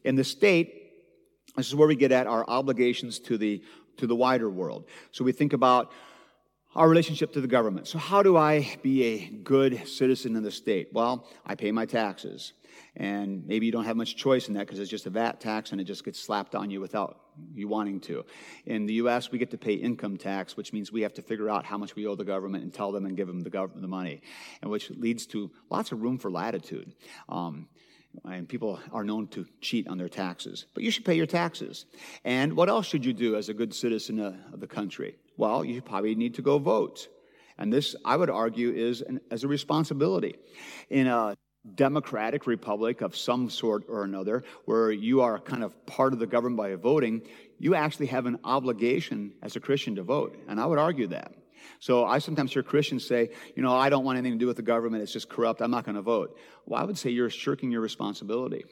In 0.04 0.16
the 0.16 0.24
state, 0.24 0.82
this 1.56 1.68
is 1.68 1.74
where 1.74 1.88
we 1.88 1.96
get 1.96 2.12
at 2.12 2.26
our 2.26 2.44
obligations 2.48 3.18
to 3.20 3.38
the 3.38 3.62
to 3.96 4.06
the 4.06 4.16
wider 4.16 4.50
world. 4.50 4.88
So 5.12 5.24
we 5.24 5.32
think 5.32 5.52
about 5.52 5.92
our 6.74 6.88
relationship 6.88 7.32
to 7.32 7.40
the 7.40 7.48
government. 7.48 7.86
So, 7.86 7.98
how 7.98 8.22
do 8.22 8.36
I 8.36 8.76
be 8.82 9.04
a 9.04 9.28
good 9.28 9.86
citizen 9.86 10.36
in 10.36 10.42
the 10.42 10.50
state? 10.50 10.88
Well, 10.92 11.28
I 11.46 11.54
pay 11.54 11.70
my 11.72 11.86
taxes. 11.86 12.52
And 12.96 13.46
maybe 13.46 13.66
you 13.66 13.72
don't 13.72 13.84
have 13.84 13.96
much 13.96 14.16
choice 14.16 14.48
in 14.48 14.54
that 14.54 14.66
because 14.66 14.78
it's 14.78 14.90
just 14.90 15.06
a 15.06 15.10
VAT 15.10 15.40
tax 15.40 15.72
and 15.72 15.80
it 15.80 15.84
just 15.84 16.04
gets 16.04 16.18
slapped 16.18 16.54
on 16.54 16.70
you 16.70 16.80
without 16.80 17.20
you 17.52 17.68
wanting 17.68 18.00
to. 18.00 18.24
In 18.66 18.86
the 18.86 18.94
U.S., 18.94 19.30
we 19.30 19.38
get 19.38 19.50
to 19.52 19.58
pay 19.58 19.74
income 19.74 20.16
tax, 20.16 20.56
which 20.56 20.72
means 20.72 20.90
we 20.90 21.02
have 21.02 21.14
to 21.14 21.22
figure 21.22 21.48
out 21.48 21.64
how 21.64 21.78
much 21.78 21.94
we 21.94 22.06
owe 22.06 22.14
the 22.14 22.24
government 22.24 22.64
and 22.64 22.74
tell 22.74 22.90
them 22.92 23.06
and 23.06 23.16
give 23.16 23.26
them 23.28 23.40
the, 23.40 23.50
government 23.50 23.82
the 23.82 23.88
money, 23.88 24.22
and 24.62 24.70
which 24.70 24.90
leads 24.90 25.26
to 25.26 25.50
lots 25.70 25.92
of 25.92 26.02
room 26.02 26.18
for 26.18 26.30
latitude. 26.30 26.92
Um, 27.28 27.68
and 28.24 28.48
people 28.48 28.80
are 28.92 29.04
known 29.04 29.26
to 29.28 29.46
cheat 29.60 29.88
on 29.88 29.98
their 29.98 30.08
taxes. 30.08 30.66
But 30.74 30.82
you 30.84 30.90
should 30.90 31.04
pay 31.04 31.14
your 31.14 31.26
taxes. 31.26 31.86
And 32.24 32.54
what 32.54 32.68
else 32.68 32.86
should 32.86 33.04
you 33.04 33.12
do 33.12 33.36
as 33.36 33.48
a 33.48 33.54
good 33.54 33.74
citizen 33.74 34.20
uh, 34.20 34.36
of 34.52 34.60
the 34.60 34.66
country? 34.66 35.16
Well, 35.36 35.64
you 35.64 35.82
probably 35.82 36.14
need 36.14 36.34
to 36.34 36.42
go 36.42 36.58
vote. 36.58 37.08
And 37.58 37.72
this, 37.72 37.94
I 38.04 38.16
would 38.16 38.30
argue, 38.30 38.70
is 38.72 39.00
an, 39.00 39.20
as 39.30 39.44
a 39.44 39.48
responsibility. 39.48 40.36
In 40.90 41.06
a 41.06 41.36
democratic 41.74 42.46
republic 42.46 43.00
of 43.00 43.16
some 43.16 43.48
sort 43.48 43.84
or 43.88 44.04
another, 44.04 44.44
where 44.64 44.90
you 44.90 45.22
are 45.22 45.38
kind 45.38 45.64
of 45.64 45.86
part 45.86 46.12
of 46.12 46.18
the 46.18 46.26
government 46.26 46.56
by 46.56 46.74
voting, 46.74 47.22
you 47.58 47.74
actually 47.74 48.06
have 48.06 48.26
an 48.26 48.38
obligation 48.44 49.32
as 49.42 49.56
a 49.56 49.60
Christian 49.60 49.96
to 49.96 50.02
vote. 50.02 50.36
And 50.48 50.60
I 50.60 50.66
would 50.66 50.78
argue 50.78 51.06
that. 51.08 51.32
So 51.80 52.04
I 52.04 52.18
sometimes 52.18 52.52
hear 52.52 52.62
Christians 52.62 53.06
say, 53.06 53.30
you 53.54 53.62
know, 53.62 53.74
I 53.74 53.88
don't 53.88 54.04
want 54.04 54.18
anything 54.18 54.38
to 54.38 54.42
do 54.42 54.46
with 54.46 54.56
the 54.56 54.62
government. 54.62 55.02
It's 55.02 55.12
just 55.12 55.28
corrupt. 55.28 55.60
I'm 55.60 55.70
not 55.70 55.84
going 55.84 55.96
to 55.96 56.02
vote. 56.02 56.38
Well, 56.66 56.80
I 56.80 56.84
would 56.84 56.98
say 56.98 57.10
you're 57.10 57.30
shirking 57.30 57.70
your 57.70 57.80
responsibility. 57.80 58.64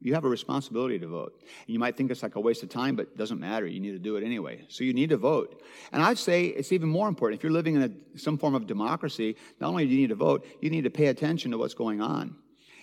You 0.00 0.14
have 0.14 0.24
a 0.24 0.28
responsibility 0.28 0.98
to 0.98 1.06
vote. 1.06 1.40
And 1.40 1.68
you 1.68 1.78
might 1.78 1.96
think 1.96 2.10
it's 2.10 2.24
like 2.24 2.34
a 2.34 2.40
waste 2.40 2.64
of 2.64 2.68
time, 2.68 2.96
but 2.96 3.02
it 3.02 3.16
doesn't 3.16 3.38
matter. 3.38 3.66
You 3.66 3.78
need 3.78 3.92
to 3.92 4.00
do 4.00 4.16
it 4.16 4.24
anyway. 4.24 4.64
So 4.68 4.82
you 4.82 4.92
need 4.92 5.10
to 5.10 5.16
vote. 5.16 5.62
And 5.92 6.02
I'd 6.02 6.18
say 6.18 6.46
it's 6.46 6.72
even 6.72 6.88
more 6.88 7.08
important. 7.08 7.38
If 7.38 7.44
you're 7.44 7.52
living 7.52 7.76
in 7.76 7.82
a, 7.82 8.18
some 8.18 8.36
form 8.36 8.56
of 8.56 8.66
democracy, 8.66 9.36
not 9.60 9.68
only 9.68 9.86
do 9.86 9.92
you 9.92 10.00
need 10.00 10.08
to 10.08 10.16
vote, 10.16 10.44
you 10.60 10.70
need 10.70 10.84
to 10.84 10.90
pay 10.90 11.06
attention 11.06 11.52
to 11.52 11.58
what's 11.58 11.74
going 11.74 12.00
on. 12.00 12.36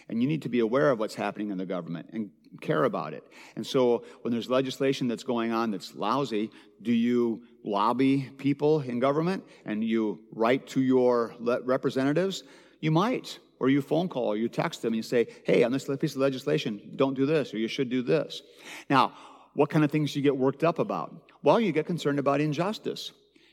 And 0.07 0.23
you 0.23 0.29
need 0.29 0.43
to 0.43 0.49
be 0.49 0.59
aware 0.59 0.89
of 0.89 0.97
what's 0.97 1.13
happening 1.13 1.51
in 1.51 1.57
the 1.57 1.65
government 1.65 2.09
and 2.13 2.31
care 2.61 2.85
about 2.85 3.13
it. 3.13 3.23
And 3.55 3.67
so 3.67 4.05
when 4.21 4.31
there's 4.31 4.49
legislation 4.49 5.07
that's 5.07 5.23
going 5.23 5.51
on 5.51 5.71
that's 5.71 5.93
lousy, 5.93 6.49
do 6.81 6.93
you 6.93 7.43
lobby 7.63 8.29
people 8.37 8.81
in 8.81 8.99
government 8.99 9.43
and 9.65 9.83
you 9.83 10.19
write 10.31 10.67
to 10.67 10.81
your 10.81 11.33
representatives? 11.39 12.43
You 12.79 12.91
might. 12.91 13.39
Or 13.61 13.67
you 13.67 13.81
phone 13.81 14.07
call 14.07 14.27
or 14.27 14.37
you 14.37 14.47
text 14.47 14.81
them 14.81 14.93
and 14.93 14.95
you 14.95 15.03
say, 15.03 15.27
hey, 15.43 15.63
on 15.63 15.73
this 15.73 15.83
piece 15.99 16.15
of 16.15 16.21
legislation, 16.21 16.93
don't 16.95 17.13
do 17.13 17.25
this 17.25 17.53
or 17.53 17.57
you 17.57 17.67
should 17.67 17.89
do 17.89 18.01
this. 18.01 18.41
Now, 18.89 19.11
what 19.53 19.69
kind 19.69 19.83
of 19.83 19.91
things 19.91 20.13
do 20.13 20.19
you 20.19 20.23
get 20.23 20.37
worked 20.37 20.63
up 20.63 20.79
about? 20.79 21.13
Well, 21.43 21.59
you 21.59 21.73
get 21.73 21.85
concerned 21.85 22.19
about 22.19 22.39
injustice. 22.39 23.11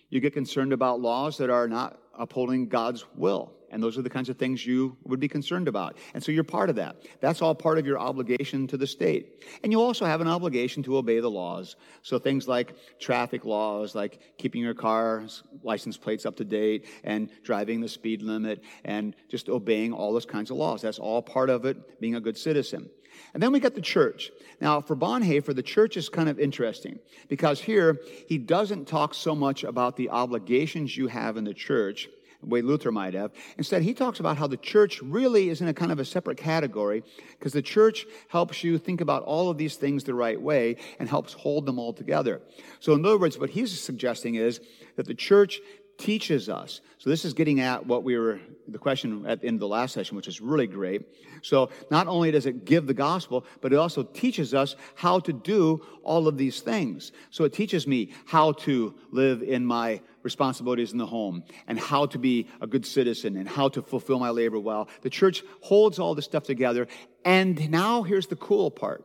You 0.08 0.20
get 0.20 0.32
concerned 0.32 0.72
about 0.72 1.00
laws 1.00 1.38
that 1.38 1.50
are 1.50 1.66
not 1.66 1.98
upholding 2.16 2.68
God's 2.68 3.04
will 3.16 3.55
And 3.76 3.82
those 3.82 3.98
are 3.98 4.02
the 4.02 4.08
kinds 4.08 4.30
of 4.30 4.38
things 4.38 4.64
you 4.64 4.96
would 5.04 5.20
be 5.20 5.28
concerned 5.28 5.68
about. 5.68 5.98
And 6.14 6.24
so 6.24 6.32
you're 6.32 6.44
part 6.44 6.70
of 6.70 6.76
that. 6.76 6.96
That's 7.20 7.42
all 7.42 7.54
part 7.54 7.76
of 7.76 7.84
your 7.84 7.98
obligation 7.98 8.66
to 8.68 8.78
the 8.78 8.86
state. 8.86 9.44
And 9.62 9.70
you 9.70 9.82
also 9.82 10.06
have 10.06 10.22
an 10.22 10.28
obligation 10.28 10.82
to 10.84 10.96
obey 10.96 11.20
the 11.20 11.30
laws. 11.30 11.76
So 12.00 12.18
things 12.18 12.48
like 12.48 12.74
traffic 12.98 13.44
laws, 13.44 13.94
like 13.94 14.18
keeping 14.38 14.62
your 14.62 14.72
car's 14.72 15.42
license 15.62 15.98
plates 15.98 16.24
up 16.24 16.36
to 16.36 16.44
date 16.46 16.86
and 17.04 17.28
driving 17.42 17.82
the 17.82 17.88
speed 17.88 18.22
limit 18.22 18.64
and 18.82 19.14
just 19.28 19.50
obeying 19.50 19.92
all 19.92 20.14
those 20.14 20.24
kinds 20.24 20.50
of 20.50 20.56
laws. 20.56 20.80
That's 20.80 20.98
all 20.98 21.20
part 21.20 21.50
of 21.50 21.66
it, 21.66 22.00
being 22.00 22.14
a 22.14 22.20
good 22.20 22.38
citizen. 22.38 22.88
And 23.34 23.42
then 23.42 23.52
we 23.52 23.60
get 23.60 23.74
the 23.74 23.82
church. 23.82 24.30
Now, 24.58 24.80
for 24.80 24.96
Bonhoeffer, 24.96 25.54
the 25.54 25.62
church 25.62 25.98
is 25.98 26.08
kind 26.08 26.30
of 26.30 26.40
interesting 26.40 26.98
because 27.28 27.60
here 27.60 28.00
he 28.26 28.38
doesn't 28.38 28.88
talk 28.88 29.12
so 29.12 29.34
much 29.34 29.64
about 29.64 29.96
the 29.96 30.08
obligations 30.08 30.96
you 30.96 31.08
have 31.08 31.36
in 31.36 31.44
the 31.44 31.52
church, 31.52 32.08
the 32.46 32.52
way 32.52 32.62
Luther 32.62 32.92
might 32.92 33.14
have. 33.14 33.32
Instead, 33.58 33.82
he 33.82 33.92
talks 33.92 34.20
about 34.20 34.36
how 34.36 34.46
the 34.46 34.56
church 34.56 35.02
really 35.02 35.48
is 35.48 35.60
in 35.60 35.68
a 35.68 35.74
kind 35.74 35.90
of 35.90 35.98
a 35.98 36.04
separate 36.04 36.38
category 36.38 37.02
because 37.38 37.52
the 37.52 37.62
church 37.62 38.06
helps 38.28 38.62
you 38.62 38.78
think 38.78 39.00
about 39.00 39.24
all 39.24 39.50
of 39.50 39.58
these 39.58 39.76
things 39.76 40.04
the 40.04 40.14
right 40.14 40.40
way 40.40 40.76
and 40.98 41.08
helps 41.08 41.32
hold 41.32 41.66
them 41.66 41.78
all 41.78 41.92
together. 41.92 42.40
So, 42.80 42.92
in 42.94 43.04
other 43.04 43.18
words, 43.18 43.38
what 43.38 43.50
he's 43.50 43.78
suggesting 43.78 44.36
is 44.36 44.60
that 44.96 45.06
the 45.06 45.14
church 45.14 45.60
teaches 45.98 46.48
us. 46.48 46.80
So 46.98 47.10
this 47.10 47.24
is 47.24 47.34
getting 47.34 47.60
at 47.60 47.86
what 47.86 48.04
we 48.04 48.16
were, 48.18 48.40
the 48.68 48.78
question 48.78 49.26
at 49.26 49.40
the 49.40 49.46
end 49.46 49.56
of 49.56 49.60
the 49.60 49.68
last 49.68 49.94
session, 49.94 50.16
which 50.16 50.28
is 50.28 50.40
really 50.40 50.66
great. 50.66 51.02
So 51.42 51.70
not 51.90 52.06
only 52.06 52.30
does 52.30 52.46
it 52.46 52.64
give 52.64 52.86
the 52.86 52.94
gospel, 52.94 53.44
but 53.60 53.72
it 53.72 53.76
also 53.76 54.02
teaches 54.02 54.54
us 54.54 54.76
how 54.94 55.20
to 55.20 55.32
do 55.32 55.84
all 56.02 56.28
of 56.28 56.36
these 56.36 56.60
things. 56.60 57.12
So 57.30 57.44
it 57.44 57.52
teaches 57.52 57.86
me 57.86 58.12
how 58.26 58.52
to 58.52 58.94
live 59.10 59.42
in 59.42 59.64
my 59.64 60.00
responsibilities 60.22 60.92
in 60.92 60.98
the 60.98 61.06
home 61.06 61.44
and 61.68 61.78
how 61.78 62.06
to 62.06 62.18
be 62.18 62.48
a 62.60 62.66
good 62.66 62.84
citizen 62.84 63.36
and 63.36 63.48
how 63.48 63.68
to 63.68 63.82
fulfill 63.82 64.18
my 64.18 64.30
labor 64.30 64.58
well. 64.58 64.88
The 65.02 65.10
church 65.10 65.44
holds 65.60 65.98
all 65.98 66.14
this 66.14 66.24
stuff 66.24 66.44
together. 66.44 66.88
And 67.24 67.70
now 67.70 68.02
here's 68.02 68.26
the 68.26 68.36
cool 68.36 68.70
part. 68.70 69.04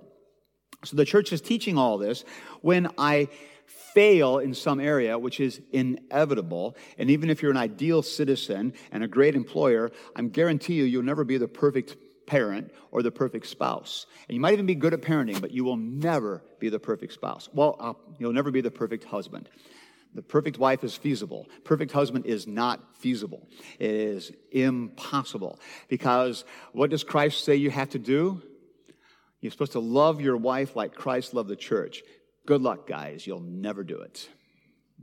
So 0.83 0.95
the 0.97 1.05
church 1.05 1.31
is 1.31 1.41
teaching 1.41 1.77
all 1.77 1.99
this 1.99 2.25
when 2.61 2.89
I 2.97 3.29
fail 3.93 4.39
in 4.39 4.53
some 4.53 4.79
area, 4.79 5.17
which 5.17 5.39
is 5.39 5.61
inevitable. 5.71 6.75
And 6.97 7.09
even 7.09 7.29
if 7.29 7.41
you're 7.41 7.51
an 7.51 7.57
ideal 7.57 8.01
citizen 8.01 8.73
and 8.91 9.03
a 9.03 9.07
great 9.07 9.35
employer, 9.35 9.91
I'm 10.15 10.29
guarantee 10.29 10.75
you, 10.75 10.83
you'll 10.83 11.03
never 11.03 11.23
be 11.23 11.37
the 11.37 11.47
perfect 11.47 11.97
parent 12.25 12.71
or 12.91 13.03
the 13.03 13.11
perfect 13.11 13.47
spouse. 13.47 14.05
And 14.27 14.35
you 14.35 14.41
might 14.41 14.53
even 14.53 14.65
be 14.65 14.75
good 14.75 14.93
at 14.93 15.01
parenting, 15.01 15.41
but 15.41 15.51
you 15.51 15.63
will 15.63 15.77
never 15.77 16.43
be 16.59 16.69
the 16.69 16.79
perfect 16.79 17.13
spouse. 17.13 17.49
Well, 17.53 17.75
uh, 17.79 17.93
you'll 18.19 18.33
never 18.33 18.51
be 18.51 18.61
the 18.61 18.71
perfect 18.71 19.03
husband. 19.03 19.49
The 20.13 20.21
perfect 20.21 20.57
wife 20.57 20.83
is 20.83 20.95
feasible. 20.95 21.47
Perfect 21.63 21.91
husband 21.91 22.25
is 22.25 22.45
not 22.45 22.97
feasible. 22.97 23.47
It 23.79 23.91
is 23.91 24.31
impossible. 24.51 25.59
Because 25.87 26.43
what 26.73 26.89
does 26.89 27.03
Christ 27.03 27.45
say 27.45 27.55
you 27.55 27.69
have 27.69 27.89
to 27.91 27.99
do? 27.99 28.41
You're 29.39 29.51
supposed 29.51 29.71
to 29.71 29.79
love 29.79 30.21
your 30.21 30.37
wife 30.37 30.75
like 30.75 30.95
Christ 30.95 31.33
loved 31.33 31.49
the 31.49 31.55
church. 31.55 32.03
Good 32.51 32.63
luck, 32.63 32.85
guys. 32.85 33.25
You'll 33.25 33.39
never 33.39 33.81
do 33.81 34.01
it. 34.01 34.27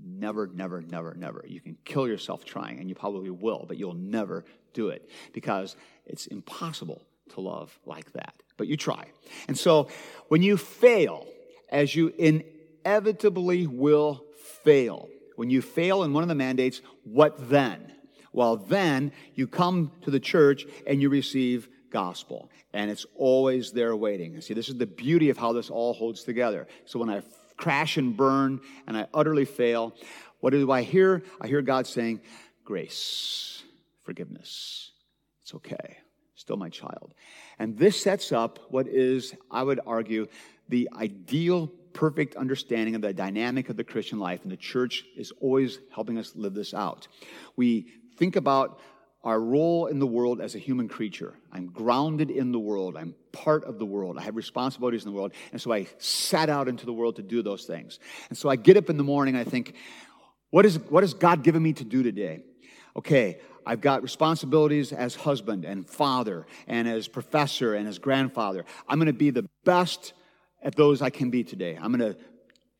Never, 0.05 0.49
never, 0.49 0.83
never, 0.83 1.15
never. 1.15 1.47
You 1.49 1.63
can 1.63 1.79
kill 1.83 2.07
yourself 2.07 2.45
trying, 2.45 2.79
and 2.79 2.91
you 2.91 2.95
probably 2.95 3.31
will, 3.31 3.65
but 3.67 3.79
you'll 3.79 3.95
never 3.95 4.45
do 4.75 4.89
it 4.89 5.09
because 5.33 5.75
it's 6.05 6.27
impossible 6.27 7.07
to 7.31 7.41
love 7.41 7.75
like 7.87 8.13
that. 8.13 8.35
But 8.59 8.67
you 8.67 8.77
try. 8.77 9.07
And 9.49 9.57
so 9.57 9.89
when 10.29 10.43
you 10.43 10.59
fail, 10.59 11.27
as 11.71 11.97
you 11.97 12.13
inevitably 12.19 13.67
will 13.67 14.27
fail, 14.63 15.09
when 15.37 15.49
you 15.49 15.63
fail 15.63 16.03
in 16.03 16.13
one 16.13 16.23
of 16.23 16.29
the 16.29 16.35
mandates, 16.35 16.83
what 17.05 17.49
then? 17.49 17.95
Well, 18.31 18.59
then 18.59 19.11
you 19.35 19.47
come 19.47 19.93
to 20.03 20.11
the 20.11 20.21
church 20.21 20.67
and 20.87 21.01
you 21.01 21.09
receive 21.09 21.71
gospel. 21.91 22.51
And 22.73 22.91
it's 22.91 23.07
always 23.15 23.73
there 23.73 23.97
waiting. 23.97 24.41
See, 24.41 24.55
this 24.55 24.69
is 24.69 24.77
the 24.77 24.87
beauty 24.87 25.31
of 25.31 25.39
how 25.39 25.53
this 25.53 25.71
all 25.71 25.95
holds 25.95 26.23
together. 26.25 26.67
So 26.87 26.99
when 26.99 27.11
I 27.11 27.23
crash 27.57 27.97
and 27.97 28.17
burn 28.17 28.61
and 28.87 28.97
I 28.97 29.07
utterly 29.13 29.45
fail, 29.45 29.95
what 30.41 30.51
do 30.51 30.71
I 30.71 30.83
hear? 30.83 31.23
I 31.41 31.47
hear 31.49 31.63
God 31.63 31.87
saying, 31.87 32.21
grace, 32.65 33.63
forgiveness. 34.03 34.93
It's 35.43 35.55
okay. 35.55 35.99
Still 36.35 36.57
my 36.57 36.69
child. 36.69 37.15
And 37.59 37.77
this 37.77 38.01
sets 38.01 38.31
up 38.31 38.61
what 38.71 38.87
is, 38.87 39.35
I 39.51 39.63
would 39.63 39.81
argue, 39.87 40.29
the 40.69 40.89
ideal, 40.95 41.67
perfect 41.93 42.37
understanding 42.37 42.95
of 42.95 43.01
the 43.03 43.13
dynamic 43.13 43.69
of 43.71 43.77
the 43.77 43.85
Christian 43.85 44.21
life. 44.21 44.43
And 44.45 44.53
the 44.53 44.57
church 44.57 45.05
is 45.17 45.33
always 45.41 45.81
helping 45.93 46.19
us 46.19 46.37
live 46.37 46.55
this 46.55 46.75
out. 46.75 47.09
We 47.57 47.89
think 48.17 48.37
about 48.37 48.81
our 49.25 49.41
role 49.41 49.87
in 49.87 49.99
the 49.99 50.07
world 50.07 50.41
as 50.41 50.55
a 50.55 50.59
human 50.59 50.89
creature. 50.89 51.35
I'm 51.53 51.67
grounded 51.67 52.31
in 52.31 52.53
the 52.53 52.59
world. 52.59 52.97
I'm 52.97 53.15
part 53.33 53.65
of 53.65 53.79
the 53.79 53.85
world. 53.85 54.17
I 54.17 54.23
have 54.23 54.37
responsibilities 54.37 55.05
in 55.05 55.11
the 55.11 55.17
world. 55.17 55.33
And 55.53 55.61
so 55.61 55.73
I 55.73 55.87
sat 55.99 56.49
out 56.49 56.69
into 56.69 56.87
the 56.87 56.93
world 56.93 57.17
to 57.17 57.23
do 57.23 57.43
those 57.43 57.65
things. 57.65 57.99
And 58.29 58.39
so 58.39 58.49
I 58.49 58.57
get 58.57 58.77
up 58.77 58.91
in 58.91 58.97
the 58.97 59.05
morning 59.05 59.35
I 59.37 59.45
think, 59.45 59.75
what, 60.51 60.65
is, 60.65 60.79
what 60.79 61.03
has 61.03 61.15
God 61.15 61.43
given 61.43 61.63
me 61.63 61.73
to 61.75 61.85
do 61.85 62.03
today? 62.03 62.43
Okay, 62.97 63.39
I've 63.67 63.81
got 63.81 64.03
responsibilities 64.03 64.93
as 64.93 65.15
husband 65.15 65.65
and 65.65 65.89
father 65.89 66.47
and 66.67 66.89
as 66.89 67.07
professor 67.07 67.75
and 67.75 67.87
as 67.87 67.99
grandfather. 67.99 68.65
I'm 68.89 68.99
going 68.99 69.07
to 69.07 69.13
be 69.13 69.31
the 69.31 69.49
best 69.65 70.15
at 70.63 70.75
those 70.75 71.03
I 71.03 71.11
can 71.11 71.31
be 71.31 71.45
today. 71.45 71.77
I'm 71.77 71.93
going 71.93 72.15
to 72.15 72.19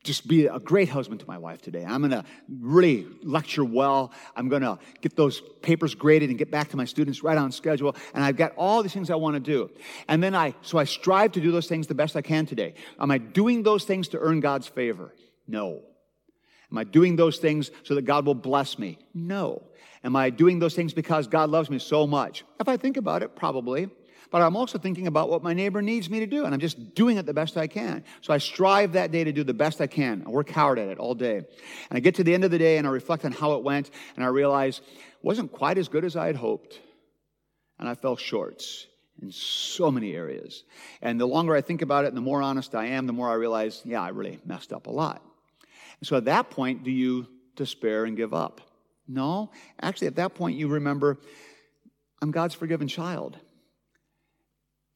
just 0.03 0.27
be 0.27 0.45
a 0.45 0.59
great 0.59 0.87
husband 0.87 1.19
to 1.19 1.27
my 1.27 1.37
wife 1.37 1.61
today. 1.61 1.83
I'm 1.85 1.99
going 1.99 2.11
to 2.11 2.23
really 2.49 3.05
lecture 3.21 3.65
well. 3.65 4.13
I'm 4.35 4.47
going 4.47 4.61
to 4.61 4.79
get 5.01 5.15
those 5.17 5.41
papers 5.61 5.93
graded 5.93 6.29
and 6.29 6.39
get 6.39 6.49
back 6.49 6.69
to 6.69 6.77
my 6.77 6.85
students 6.85 7.21
right 7.21 7.37
on 7.37 7.51
schedule. 7.51 7.95
And 8.13 8.23
I've 8.23 8.37
got 8.37 8.53
all 8.55 8.81
these 8.81 8.93
things 8.93 9.09
I 9.09 9.15
want 9.15 9.35
to 9.35 9.39
do. 9.41 9.69
And 10.07 10.23
then 10.23 10.35
I, 10.35 10.55
so 10.61 10.77
I 10.77 10.85
strive 10.85 11.33
to 11.33 11.41
do 11.41 11.51
those 11.51 11.67
things 11.67 11.87
the 11.87 11.95
best 11.95 12.15
I 12.15 12.21
can 12.21 12.45
today. 12.45 12.75
Am 12.99 13.11
I 13.11 13.17
doing 13.17 13.63
those 13.63 13.83
things 13.83 14.07
to 14.09 14.19
earn 14.19 14.39
God's 14.39 14.67
favor? 14.67 15.13
No. 15.47 15.81
Am 16.71 16.77
I 16.77 16.85
doing 16.85 17.15
those 17.17 17.37
things 17.37 17.71
so 17.83 17.95
that 17.95 18.03
God 18.03 18.25
will 18.25 18.35
bless 18.35 18.79
me? 18.79 18.99
No. 19.13 19.63
Am 20.03 20.15
I 20.15 20.29
doing 20.29 20.59
those 20.59 20.75
things 20.75 20.93
because 20.93 21.27
God 21.27 21.49
loves 21.49 21.69
me 21.69 21.77
so 21.77 22.07
much? 22.07 22.45
If 22.59 22.69
I 22.69 22.77
think 22.77 22.95
about 22.95 23.21
it, 23.21 23.35
probably 23.35 23.89
but 24.31 24.41
I'm 24.41 24.55
also 24.55 24.77
thinking 24.77 25.07
about 25.07 25.29
what 25.29 25.41
my 25.41 25.53
neighbor 25.53 25.81
needs 25.81 26.09
me 26.09 26.19
to 26.19 26.27
do, 26.27 26.45
and 26.45 26.53
I'm 26.53 26.59
just 26.59 26.93
doing 26.93 27.17
it 27.17 27.25
the 27.25 27.33
best 27.33 27.57
I 27.57 27.67
can. 27.67 28.03
So 28.21 28.33
I 28.33 28.37
strive 28.37 28.93
that 28.93 29.11
day 29.11 29.23
to 29.23 29.31
do 29.31 29.43
the 29.43 29.53
best 29.53 29.81
I 29.81 29.87
can. 29.87 30.23
I 30.25 30.29
work 30.29 30.49
hard 30.49 30.77
at 30.77 30.87
it 30.87 30.99
all 30.99 31.15
day. 31.15 31.37
And 31.37 31.45
I 31.91 31.99
get 31.99 32.15
to 32.15 32.23
the 32.23 32.33
end 32.33 32.43
of 32.43 32.51
the 32.51 32.59
day 32.59 32.77
and 32.77 32.85
I 32.85 32.91
reflect 32.91 33.25
on 33.25 33.31
how 33.31 33.53
it 33.53 33.63
went, 33.63 33.89
and 34.15 34.23
I 34.23 34.27
realize 34.27 34.79
it 34.79 35.23
wasn't 35.23 35.51
quite 35.51 35.77
as 35.77 35.87
good 35.87 36.05
as 36.05 36.15
I 36.15 36.27
had 36.27 36.35
hoped. 36.35 36.79
And 37.79 37.89
I 37.89 37.95
fell 37.95 38.17
short 38.17 38.63
in 39.21 39.31
so 39.31 39.89
many 39.89 40.13
areas. 40.13 40.63
And 41.01 41.19
the 41.19 41.25
longer 41.25 41.55
I 41.55 41.61
think 41.61 41.81
about 41.81 42.05
it 42.05 42.09
and 42.09 42.17
the 42.17 42.21
more 42.21 42.41
honest 42.41 42.75
I 42.75 42.87
am, 42.87 43.07
the 43.07 43.13
more 43.13 43.29
I 43.29 43.33
realize, 43.33 43.81
yeah, 43.83 44.01
I 44.01 44.09
really 44.09 44.39
messed 44.45 44.73
up 44.73 44.87
a 44.87 44.91
lot. 44.91 45.23
And 45.99 46.07
so 46.07 46.17
at 46.17 46.25
that 46.25 46.51
point, 46.51 46.83
do 46.83 46.91
you 46.91 47.27
despair 47.55 48.05
and 48.05 48.15
give 48.15 48.33
up? 48.33 48.61
No. 49.07 49.51
Actually, 49.81 50.07
at 50.07 50.15
that 50.17 50.35
point, 50.35 50.57
you 50.57 50.67
remember, 50.67 51.17
I'm 52.21 52.31
God's 52.31 52.53
forgiven 52.53 52.87
child 52.87 53.37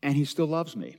and 0.04 0.16
he 0.16 0.26
still 0.26 0.46
loves 0.46 0.76
me. 0.76 0.98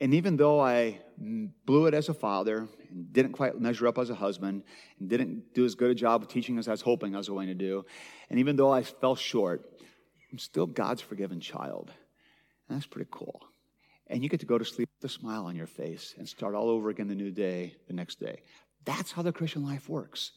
And 0.00 0.12
even 0.12 0.36
though 0.36 0.60
I 0.60 1.00
blew 1.16 1.86
it 1.86 1.94
as 1.94 2.10
a 2.10 2.14
father 2.14 2.68
and 2.90 3.10
didn't 3.12 3.32
quite 3.32 3.58
measure 3.58 3.86
up 3.86 3.96
as 3.96 4.10
a 4.10 4.14
husband 4.14 4.64
and 4.98 5.08
didn't 5.08 5.54
do 5.54 5.64
as 5.64 5.74
good 5.74 5.90
a 5.90 5.94
job 5.94 6.20
of 6.20 6.28
teaching 6.28 6.58
as 6.58 6.68
I 6.68 6.72
was 6.72 6.82
hoping 6.82 7.14
I 7.14 7.18
was 7.18 7.30
going 7.30 7.48
to 7.48 7.54
do, 7.54 7.86
and 8.28 8.38
even 8.38 8.56
though 8.56 8.70
I 8.70 8.82
fell 8.82 9.16
short, 9.16 9.70
I'm 10.30 10.38
still 10.38 10.66
God's 10.66 11.00
forgiven 11.00 11.40
child. 11.40 11.90
And 12.68 12.76
that's 12.76 12.86
pretty 12.86 13.08
cool. 13.10 13.40
And 14.08 14.22
you 14.22 14.28
get 14.28 14.40
to 14.40 14.46
go 14.46 14.58
to 14.58 14.64
sleep 14.64 14.90
with 15.00 15.10
a 15.10 15.12
smile 15.12 15.46
on 15.46 15.56
your 15.56 15.66
face 15.66 16.14
and 16.18 16.28
start 16.28 16.54
all 16.54 16.68
over 16.68 16.90
again 16.90 17.08
the 17.08 17.14
new 17.14 17.30
day 17.30 17.76
the 17.86 17.94
next 17.94 18.20
day. 18.20 18.42
That's 18.84 19.12
how 19.12 19.22
the 19.22 19.32
Christian 19.32 19.64
life 19.64 19.88
works. 19.88 20.32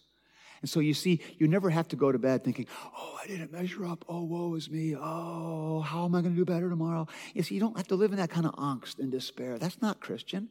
And 0.61 0.69
so 0.69 0.79
you 0.79 0.93
see, 0.93 1.21
you 1.37 1.47
never 1.47 1.69
have 1.69 1.87
to 1.89 1.95
go 1.95 2.11
to 2.11 2.19
bed 2.19 2.43
thinking, 2.43 2.67
oh, 2.97 3.17
I 3.23 3.27
didn't 3.27 3.51
measure 3.51 3.85
up. 3.85 4.03
Oh, 4.09 4.23
woe 4.23 4.55
is 4.55 4.69
me. 4.69 4.95
Oh, 4.95 5.81
how 5.81 6.05
am 6.05 6.15
I 6.15 6.21
going 6.21 6.33
to 6.33 6.39
do 6.39 6.45
better 6.45 6.69
tomorrow? 6.69 7.07
You 7.33 7.43
see, 7.43 7.55
you 7.55 7.61
don't 7.61 7.77
have 7.77 7.87
to 7.87 7.95
live 7.95 8.11
in 8.11 8.17
that 8.17 8.29
kind 8.29 8.45
of 8.45 8.55
angst 8.55 8.99
and 8.99 9.11
despair. 9.11 9.57
That's 9.57 9.81
not 9.81 9.99
Christian. 9.99 10.49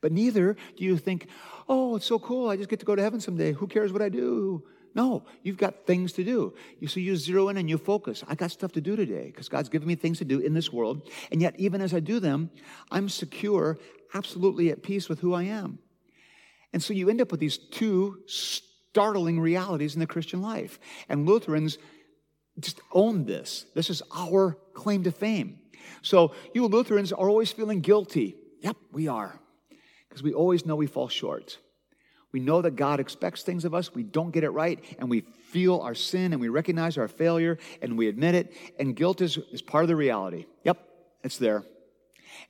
But 0.00 0.12
neither 0.12 0.56
do 0.76 0.84
you 0.84 0.98
think, 0.98 1.28
oh, 1.68 1.96
it's 1.96 2.06
so 2.06 2.18
cool. 2.18 2.50
I 2.50 2.56
just 2.56 2.68
get 2.68 2.80
to 2.80 2.86
go 2.86 2.94
to 2.94 3.02
heaven 3.02 3.20
someday. 3.20 3.52
Who 3.52 3.66
cares 3.66 3.92
what 3.92 4.02
I 4.02 4.08
do? 4.08 4.64
No, 4.94 5.24
you've 5.42 5.58
got 5.58 5.86
things 5.86 6.12
to 6.14 6.24
do. 6.24 6.54
You 6.80 6.88
so 6.88 6.98
you 7.00 7.16
zero 7.16 7.48
in 7.48 7.56
and 7.56 7.68
you 7.68 7.78
focus. 7.78 8.24
I 8.26 8.34
got 8.34 8.50
stuff 8.50 8.72
to 8.72 8.80
do 8.80 8.96
today 8.96 9.26
because 9.26 9.48
God's 9.48 9.68
given 9.68 9.86
me 9.86 9.94
things 9.94 10.18
to 10.18 10.24
do 10.24 10.40
in 10.40 10.54
this 10.54 10.72
world. 10.72 11.08
And 11.30 11.40
yet, 11.40 11.54
even 11.58 11.80
as 11.80 11.94
I 11.94 12.00
do 12.00 12.20
them, 12.20 12.50
I'm 12.90 13.08
secure, 13.08 13.78
absolutely 14.14 14.70
at 14.70 14.82
peace 14.82 15.08
with 15.08 15.20
who 15.20 15.34
I 15.34 15.44
am. 15.44 15.78
And 16.72 16.82
so 16.82 16.92
you 16.92 17.08
end 17.08 17.20
up 17.20 17.30
with 17.30 17.40
these 17.40 17.58
two 17.58 18.18
startling 18.92 19.40
realities 19.40 19.94
in 19.94 20.00
the 20.00 20.06
Christian 20.06 20.42
life. 20.42 20.78
And 21.08 21.26
Lutherans 21.26 21.78
just 22.58 22.80
own 22.92 23.24
this. 23.24 23.66
This 23.74 23.90
is 23.90 24.02
our 24.14 24.56
claim 24.74 25.04
to 25.04 25.12
fame. 25.12 25.58
So 26.02 26.34
you 26.54 26.66
Lutherans 26.66 27.12
are 27.12 27.28
always 27.28 27.52
feeling 27.52 27.80
guilty. 27.80 28.36
Yep, 28.62 28.76
we 28.92 29.08
are. 29.08 29.38
Because 30.08 30.22
we 30.22 30.32
always 30.32 30.66
know 30.66 30.74
we 30.76 30.86
fall 30.86 31.08
short. 31.08 31.58
We 32.32 32.40
know 32.40 32.60
that 32.62 32.76
God 32.76 33.00
expects 33.00 33.42
things 33.42 33.64
of 33.64 33.74
us. 33.74 33.94
We 33.94 34.02
don't 34.02 34.32
get 34.32 34.44
it 34.44 34.50
right, 34.50 34.84
and 34.98 35.08
we 35.08 35.22
feel 35.48 35.80
our 35.80 35.94
sin 35.94 36.32
and 36.32 36.40
we 36.42 36.48
recognize 36.48 36.98
our 36.98 37.08
failure 37.08 37.56
and 37.80 37.96
we 37.96 38.06
admit 38.08 38.34
it. 38.34 38.52
And 38.78 38.94
guilt 38.94 39.22
is, 39.22 39.38
is 39.50 39.62
part 39.62 39.84
of 39.84 39.88
the 39.88 39.96
reality. 39.96 40.44
Yep, 40.64 40.78
it's 41.24 41.38
there. 41.38 41.64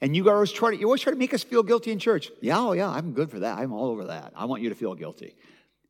And 0.00 0.16
you 0.16 0.28
always 0.28 0.50
try 0.50 0.72
to 0.72 0.76
you 0.76 0.86
always 0.86 1.00
try 1.00 1.12
to 1.12 1.18
make 1.18 1.32
us 1.32 1.44
feel 1.44 1.62
guilty 1.62 1.92
in 1.92 1.98
church. 1.98 2.30
Yeah, 2.40 2.58
oh 2.58 2.72
yeah, 2.72 2.88
I'm 2.88 3.12
good 3.12 3.30
for 3.30 3.38
that. 3.40 3.58
I'm 3.58 3.72
all 3.72 3.90
over 3.90 4.06
that. 4.06 4.32
I 4.34 4.44
want 4.46 4.62
you 4.62 4.68
to 4.68 4.74
feel 4.74 4.94
guilty. 4.94 5.36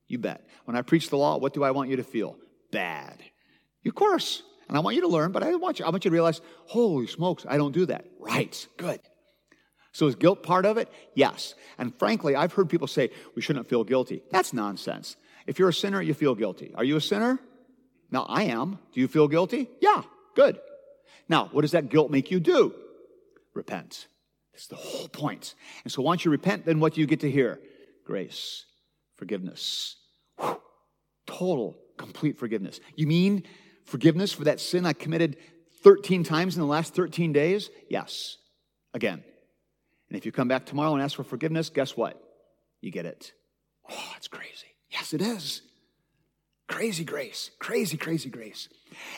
You 0.08 0.18
bet. 0.18 0.46
When 0.64 0.76
I 0.76 0.82
preach 0.82 1.10
the 1.10 1.16
law, 1.16 1.38
what 1.38 1.52
do 1.52 1.62
I 1.62 1.70
want 1.70 1.90
you 1.90 1.96
to 1.96 2.02
feel? 2.02 2.36
Bad. 2.72 3.22
Of 3.86 3.94
course. 3.94 4.42
And 4.68 4.76
I 4.76 4.80
want 4.80 4.96
you 4.96 5.02
to 5.02 5.08
learn, 5.08 5.32
but 5.32 5.42
I 5.42 5.54
want 5.54 5.78
you, 5.78 5.86
I 5.86 5.90
want 5.90 6.04
you 6.04 6.10
to 6.10 6.14
realize, 6.14 6.40
holy 6.66 7.06
smokes, 7.06 7.46
I 7.48 7.56
don't 7.56 7.72
do 7.72 7.86
that. 7.86 8.04
Right. 8.18 8.66
Good. 8.76 9.00
So 9.92 10.06
is 10.06 10.14
guilt 10.14 10.42
part 10.42 10.66
of 10.66 10.76
it? 10.76 10.90
Yes. 11.14 11.54
And 11.78 11.94
frankly, 11.98 12.36
I've 12.36 12.52
heard 12.52 12.68
people 12.68 12.86
say 12.86 13.10
we 13.34 13.42
shouldn't 13.42 13.68
feel 13.68 13.84
guilty. 13.84 14.22
That's 14.30 14.52
nonsense. 14.52 15.16
If 15.46 15.58
you're 15.58 15.70
a 15.70 15.74
sinner, 15.74 16.02
you 16.02 16.12
feel 16.12 16.34
guilty. 16.34 16.72
Are 16.74 16.84
you 16.84 16.96
a 16.96 17.00
sinner? 17.00 17.38
Now, 18.10 18.26
I 18.28 18.44
am. 18.44 18.78
Do 18.92 19.00
you 19.00 19.08
feel 19.08 19.28
guilty? 19.28 19.68
Yeah, 19.80 20.02
good. 20.36 20.58
Now, 21.28 21.48
what 21.52 21.62
does 21.62 21.72
that 21.72 21.88
guilt 21.88 22.10
make 22.10 22.30
you 22.30 22.40
do? 22.40 22.74
Repent. 23.54 24.08
That's 24.52 24.66
the 24.66 24.76
whole 24.76 25.08
point. 25.08 25.54
And 25.84 25.92
so 25.92 26.02
once 26.02 26.24
you 26.24 26.30
repent, 26.30 26.66
then 26.66 26.80
what 26.80 26.94
do 26.94 27.00
you 27.00 27.06
get 27.06 27.20
to 27.20 27.30
hear? 27.30 27.58
Grace, 28.04 28.66
forgiveness, 29.18 29.96
Whew. 30.40 30.60
total, 31.26 31.76
complete 31.98 32.38
forgiveness. 32.38 32.80
You 32.96 33.06
mean 33.06 33.42
forgiveness 33.84 34.32
for 34.32 34.44
that 34.44 34.60
sin 34.60 34.86
I 34.86 34.94
committed 34.94 35.36
13 35.82 36.24
times 36.24 36.56
in 36.56 36.62
the 36.62 36.66
last 36.66 36.94
13 36.94 37.32
days? 37.32 37.68
Yes. 37.90 38.38
Again, 38.94 39.22
and 40.08 40.16
if 40.16 40.24
you 40.24 40.32
come 40.32 40.48
back 40.48 40.64
tomorrow 40.64 40.94
and 40.94 41.02
ask 41.02 41.16
for 41.16 41.24
forgiveness, 41.24 41.68
guess 41.68 41.96
what? 41.96 42.22
You 42.80 42.90
get 42.90 43.04
it. 43.04 43.32
Oh, 43.90 44.12
it's 44.16 44.28
crazy. 44.28 44.66
Yes, 44.90 45.12
it 45.12 45.20
is. 45.20 45.62
Crazy 46.68 47.04
grace. 47.04 47.50
Crazy, 47.58 47.96
crazy 47.96 48.30
grace. 48.30 48.68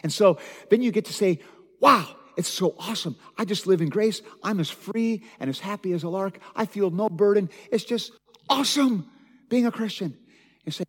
And 0.02 0.12
so 0.12 0.38
then 0.70 0.82
you 0.82 0.90
get 0.90 1.04
to 1.06 1.12
say, 1.12 1.40
wow, 1.80 2.08
it's 2.36 2.48
so 2.48 2.74
awesome. 2.78 3.16
I 3.36 3.44
just 3.44 3.66
live 3.66 3.80
in 3.80 3.88
grace. 3.88 4.22
I'm 4.42 4.60
as 4.60 4.70
free 4.70 5.24
and 5.38 5.50
as 5.50 5.60
happy 5.60 5.92
as 5.92 6.02
a 6.02 6.08
lark. 6.08 6.38
I 6.56 6.64
feel 6.64 6.90
no 6.90 7.08
burden. 7.08 7.50
It's 7.70 7.84
just 7.84 8.12
awesome 8.48 9.08
being 9.50 9.66
a 9.66 9.70
Christian. 9.70 10.16
You 10.64 10.72
say, 10.72 10.84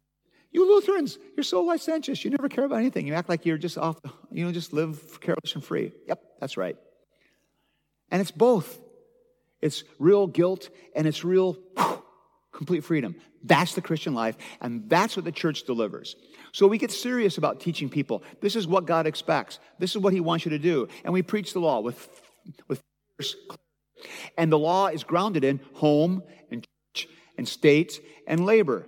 you 0.52 0.66
Lutherans, 0.66 1.18
you're 1.36 1.44
so 1.44 1.64
licentious. 1.64 2.24
You 2.24 2.32
never 2.32 2.48
care 2.48 2.64
about 2.64 2.78
anything. 2.78 3.06
You 3.06 3.16
act 3.16 3.28
like 3.28 3.46
you're 3.46 3.58
just 3.58 3.78
off, 3.78 3.98
you 4.32 4.46
know, 4.46 4.54
just 4.54 4.72
live 4.72 5.20
careless 5.20 5.56
and 5.56 5.64
free. 5.64 5.92
Yep, 6.08 6.22
that's 6.40 6.56
right. 6.56 6.78
And 8.10 8.22
it's 8.22 8.32
both. 8.32 8.80
It's 9.62 9.84
real 10.00 10.28
guilt 10.28 10.70
and 10.96 11.06
it's 11.06 11.24
real 11.24 11.58
complete 12.52 12.84
freedom. 12.84 13.16
That's 13.44 13.74
the 13.74 13.82
Christian 13.82 14.14
life, 14.14 14.38
and 14.60 14.88
that's 14.88 15.16
what 15.16 15.26
the 15.26 15.32
church 15.32 15.64
delivers. 15.64 16.16
So 16.52 16.68
we 16.68 16.78
get 16.78 16.92
serious 16.92 17.40
about 17.40 17.60
teaching 17.60 17.90
people. 17.90 18.22
This 18.40 18.56
is 18.56 18.68
what 18.68 18.86
God 18.86 19.08
expects. 19.08 19.60
This 19.80 19.92
is 19.92 19.98
what 19.98 20.14
He 20.14 20.20
wants 20.20 20.46
you 20.46 20.52
to 20.52 20.60
do. 20.60 20.88
And 21.04 21.12
we 21.12 21.24
preach 21.24 21.54
the 21.54 21.60
law 21.60 21.80
with, 21.80 22.08
with 22.68 22.84
and 24.38 24.52
the 24.52 24.60
law 24.60 24.88
is 24.88 25.04
grounded 25.04 25.44
in 25.44 25.60
home 25.74 26.22
and 26.52 26.68
and 27.38 27.48
states 27.48 28.00
and 28.28 28.46
labor 28.46 28.88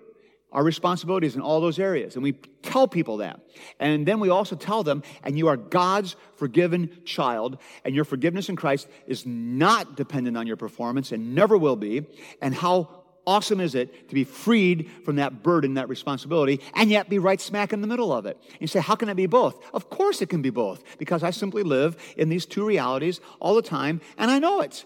our 0.52 0.64
responsibilities 0.64 1.36
in 1.36 1.42
all 1.42 1.60
those 1.60 1.80
areas. 1.80 2.14
And 2.14 2.24
we 2.24 2.34
tell 2.62 2.88
people 2.88 3.18
that. 3.18 3.40
And 3.80 4.06
then 4.06 4.20
we 4.20 4.30
also 4.30 4.56
tell 4.56 4.84
them, 4.84 5.02
and 5.24 5.36
you 5.36 5.48
are 5.48 5.58
God's 5.58 6.16
forgiven 6.36 6.96
child, 7.06 7.58
and 7.84 7.96
your 7.96 8.06
forgiveness 8.06 8.50
in 8.50 8.56
Christ 8.56 8.88
is 9.08 9.26
not 9.26 9.98
dependent 9.98 10.38
on 10.38 10.46
your 10.46 10.56
performance 10.56 11.12
and 11.12 11.34
never 11.34 11.58
will 11.58 11.76
be. 11.76 12.06
And 12.40 12.54
how 12.54 13.04
awesome 13.26 13.62
is 13.62 13.74
it 13.74 14.10
to 14.10 14.14
be 14.14 14.24
freed 14.24 14.92
from 15.04 15.16
that 15.16 15.42
burden, 15.42 15.74
that 15.74 15.90
responsibility, 15.90 16.62
and 16.76 16.92
yet 16.92 17.10
be 17.10 17.18
right 17.18 17.42
smack 17.42 17.74
in 17.74 17.82
the 17.82 17.88
middle 17.88 18.14
of 18.14 18.28
it? 18.28 18.38
And 18.52 18.62
you 18.62 18.68
say, 18.68 18.80
how 18.80 18.94
can 18.94 19.10
it 19.10 19.16
be 19.16 19.26
both? 19.26 19.60
Of 19.74 19.90
course 19.90 20.22
it 20.22 20.30
can 20.30 20.44
be 20.44 20.52
both, 20.52 20.84
because 21.00 21.24
I 21.24 21.32
simply 21.32 21.64
live 21.64 21.98
in 22.16 22.30
these 22.30 22.46
two 22.46 22.64
realities 22.64 23.22
all 23.40 23.56
the 23.56 23.64
time, 23.64 24.02
and 24.20 24.30
I 24.30 24.38
know 24.38 24.62
it. 24.62 24.86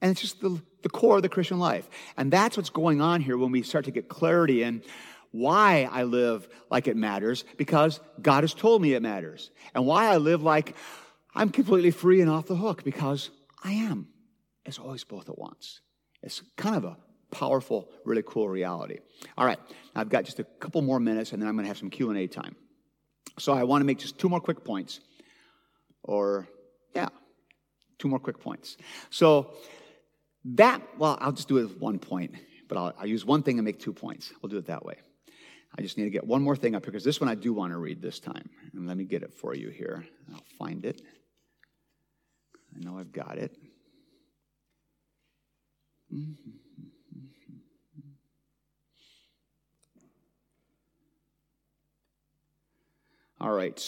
And 0.00 0.10
it's 0.10 0.20
just 0.20 0.40
the, 0.40 0.60
the 0.82 0.88
core 0.88 1.16
of 1.16 1.22
the 1.22 1.28
Christian 1.28 1.58
life. 1.58 1.88
And 2.16 2.30
that's 2.30 2.56
what's 2.56 2.70
going 2.70 3.00
on 3.00 3.20
here 3.20 3.36
when 3.38 3.50
we 3.50 3.62
start 3.62 3.86
to 3.86 3.90
get 3.90 4.08
clarity 4.08 4.62
in 4.62 4.82
why 5.32 5.88
I 5.90 6.04
live 6.04 6.48
like 6.70 6.88
it 6.88 6.96
matters, 6.96 7.44
because 7.56 8.00
God 8.20 8.42
has 8.42 8.54
told 8.54 8.80
me 8.80 8.94
it 8.94 9.02
matters. 9.02 9.50
And 9.74 9.86
why 9.86 10.06
I 10.06 10.16
live 10.16 10.42
like 10.42 10.74
I'm 11.34 11.50
completely 11.50 11.90
free 11.90 12.22
and 12.22 12.30
off 12.30 12.46
the 12.46 12.56
hook, 12.56 12.84
because 12.84 13.30
I 13.62 13.72
am. 13.72 14.08
It's 14.64 14.78
always 14.78 15.04
both 15.04 15.28
at 15.28 15.38
once. 15.38 15.80
It's 16.22 16.42
kind 16.56 16.76
of 16.76 16.84
a 16.84 16.96
powerful, 17.30 17.90
really 18.04 18.22
cool 18.26 18.48
reality. 18.48 18.98
All 19.36 19.44
right, 19.44 19.58
I've 19.94 20.08
got 20.08 20.24
just 20.24 20.38
a 20.38 20.44
couple 20.44 20.80
more 20.80 20.98
minutes, 20.98 21.32
and 21.32 21.42
then 21.42 21.48
I'm 21.48 21.54
going 21.54 21.64
to 21.64 21.68
have 21.68 21.78
some 21.78 21.90
Q&A 21.90 22.26
time. 22.26 22.56
So 23.38 23.52
I 23.52 23.64
want 23.64 23.82
to 23.82 23.84
make 23.84 23.98
just 23.98 24.18
two 24.18 24.30
more 24.30 24.40
quick 24.40 24.64
points. 24.64 25.00
Or, 26.02 26.48
yeah, 26.94 27.08
two 27.98 28.08
more 28.08 28.18
quick 28.18 28.40
points. 28.40 28.76
So 29.10 29.54
that, 30.54 30.80
well, 30.98 31.18
I'll 31.20 31.32
just 31.32 31.48
do 31.48 31.58
it 31.58 31.64
with 31.64 31.78
one 31.78 31.98
point, 31.98 32.34
but 32.68 32.78
I'll, 32.78 32.94
I'll 32.98 33.06
use 33.06 33.24
one 33.24 33.42
thing 33.42 33.58
and 33.58 33.64
make 33.64 33.80
two 33.80 33.92
points. 33.92 34.32
We'll 34.40 34.50
do 34.50 34.58
it 34.58 34.66
that 34.66 34.84
way. 34.84 34.96
I 35.76 35.82
just 35.82 35.98
need 35.98 36.04
to 36.04 36.10
get 36.10 36.26
one 36.26 36.42
more 36.42 36.56
thing 36.56 36.74
up 36.74 36.84
here 36.84 36.92
because 36.92 37.04
this 37.04 37.20
one 37.20 37.28
I 37.28 37.34
do 37.34 37.52
want 37.52 37.72
to 37.72 37.78
read 37.78 38.00
this 38.00 38.18
time. 38.20 38.48
And 38.72 38.86
let 38.86 38.96
me 38.96 39.04
get 39.04 39.22
it 39.22 39.34
for 39.34 39.54
you 39.54 39.68
here. 39.70 40.06
I'll 40.32 40.44
find 40.58 40.84
it. 40.84 41.02
I 42.74 42.78
know 42.84 42.98
I've 42.98 43.12
got 43.12 43.38
it. 43.38 43.56
All 53.40 53.52
right. 53.52 53.78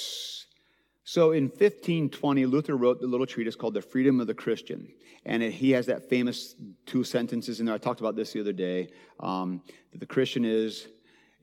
So 1.05 1.33
in 1.33 1.45
1520, 1.45 2.45
Luther 2.47 2.77
wrote 2.77 3.01
the 3.01 3.07
little 3.07 3.25
treatise 3.27 3.57
called 3.57 3.73
The 3.75 3.81
Freedom 3.81 4.21
of 4.21 4.27
the 4.27 4.35
Christian. 4.35 4.93
And 5.25 5.43
it, 5.43 5.53
he 5.53 5.71
has 5.73 5.87
that 5.87 6.09
famous 6.09 6.55
two 6.87 7.05
sentences 7.05 7.61
in 7.61 7.67
there. 7.67 7.75
I 7.75 7.79
talked 7.79 8.01
about 8.01 8.17
this 8.17 8.33
the 8.33 8.41
other 8.41 8.53
day 8.53 8.89
um, 9.21 9.63
that 9.93 9.99
the 9.99 10.07
Christian 10.07 10.45
is 10.45 10.89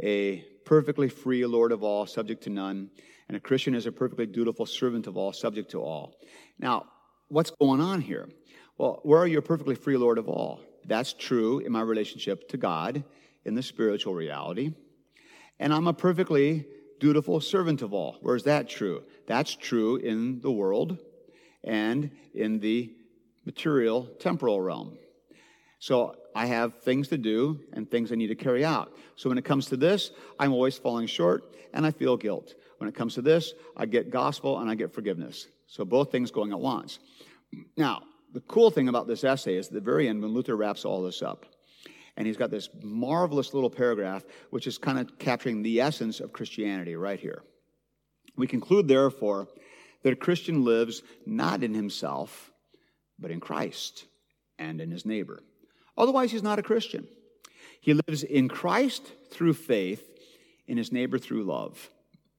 a 0.02 0.38
perfectly 0.66 1.10
free 1.10 1.46
Lord 1.46 1.72
of 1.72 1.84
all, 1.84 2.06
subject 2.06 2.44
to 2.44 2.50
none. 2.50 2.90
And 3.28 3.38
a 3.38 3.40
Christian 3.40 3.74
is 3.76 3.86
a 3.86 3.92
perfectly 3.92 4.26
dutiful 4.26 4.66
servant 4.66 5.08
of 5.08 5.18
all, 5.18 5.34
subject 5.34 5.72
to 5.72 5.82
all. 5.82 6.16
Now, 6.60 6.86
what's 7.28 7.52
going 7.52 7.82
on 7.82 8.02
here? 8.02 8.30
Well, 8.78 9.00
where 9.04 9.20
are 9.20 9.28
you 9.28 9.40
a 9.40 9.42
perfectly 9.42 9.76
free 9.76 9.98
Lord 9.98 10.18
of 10.18 10.28
all? 10.28 10.60
That's 10.86 11.14
true 11.14 11.60
in 11.60 11.72
my 11.72 11.82
relationship 11.82 12.48
to 12.50 12.58
God 12.58 13.04
in 13.46 13.56
the 13.56 13.64
spiritual 13.64 14.14
reality. 14.14 14.74
And 15.60 15.74
I'm 15.74 15.88
a 15.88 15.94
perfectly 15.94 16.66
dutiful 17.00 17.40
servant 17.40 17.82
of 17.82 17.94
all. 17.94 18.18
Where's 18.22 18.44
that 18.44 18.70
true? 18.70 19.04
That's 19.28 19.56
true 19.56 19.96
in 19.98 20.42
the 20.42 20.52
world 20.52 20.98
and 21.64 22.12
in 22.34 22.60
the 22.60 22.94
material 23.46 24.08
temporal 24.20 24.60
realm. 24.60 24.98
So 25.80 26.16
I 26.36 26.48
have 26.48 26.82
things 26.82 27.10
to 27.10 27.18
do 27.18 27.60
and 27.74 27.90
things 27.90 28.12
I 28.12 28.16
need 28.16 28.28
to 28.28 28.36
carry 28.36 28.66
out. 28.66 28.92
So 29.16 29.30
when 29.30 29.38
it 29.38 29.46
comes 29.46 29.68
to 29.68 29.78
this, 29.78 30.12
I'm 30.40 30.52
always 30.52 30.78
falling 30.78 31.08
short 31.08 31.56
and 31.74 31.86
I 31.86 31.92
feel 31.92 32.18
guilt. 32.18 32.56
When 32.80 32.90
it 32.90 32.96
comes 32.96 33.16
to 33.16 33.22
this, 33.22 33.54
I 33.78 33.86
get 33.86 34.10
gospel 34.10 34.60
and 34.60 34.70
I 34.70 34.76
get 34.76 34.94
forgiveness. 34.94 35.48
So 35.68 35.86
both 35.86 36.12
things 36.12 36.32
going 36.32 36.52
at 36.52 36.60
once. 36.60 37.00
Now, 37.78 38.04
the 38.34 38.42
cool 38.42 38.70
thing 38.70 38.90
about 38.90 39.08
this 39.08 39.24
essay 39.24 39.56
is 39.56 39.68
at 39.68 39.74
the 39.74 39.80
very 39.80 40.10
end 40.10 40.22
when 40.22 40.34
Luther 40.34 40.58
wraps 40.58 40.84
all 40.84 41.02
this 41.04 41.22
up. 41.22 41.46
And 42.18 42.26
he's 42.26 42.38
got 42.38 42.52
this 42.52 42.70
marvelous 42.82 43.54
little 43.54 43.70
paragraph, 43.70 44.24
which 44.50 44.68
is 44.68 44.78
kind 44.78 45.00
of 45.00 45.18
capturing 45.20 45.62
the 45.62 45.82
essence 45.82 46.20
of 46.20 46.34
Christianity 46.34 46.96
right 46.96 47.20
here. 47.20 47.44
We 48.38 48.48
conclude, 48.48 48.88
therefore, 48.88 49.48
that 50.04 50.14
a 50.14 50.18
Christian 50.18 50.64
lives 50.64 51.02
not 51.26 51.64
in 51.64 51.74
himself, 51.74 52.52
but 53.20 53.32
in 53.32 53.40
Christ 53.40 54.06
and 54.58 54.82
in 54.82 54.92
his 54.92 55.06
neighbor. 55.06 55.42
Otherwise, 55.98 56.32
he's 56.32 56.44
not 56.44 56.60
a 56.60 56.64
Christian. 56.64 57.08
He 57.80 57.94
lives 57.94 58.24
in 58.24 58.50
Christ 58.50 59.04
through 59.30 59.54
faith, 59.54 60.04
in 60.68 60.78
his 60.78 60.92
neighbor 60.92 61.18
through 61.18 61.44
love. 61.44 61.90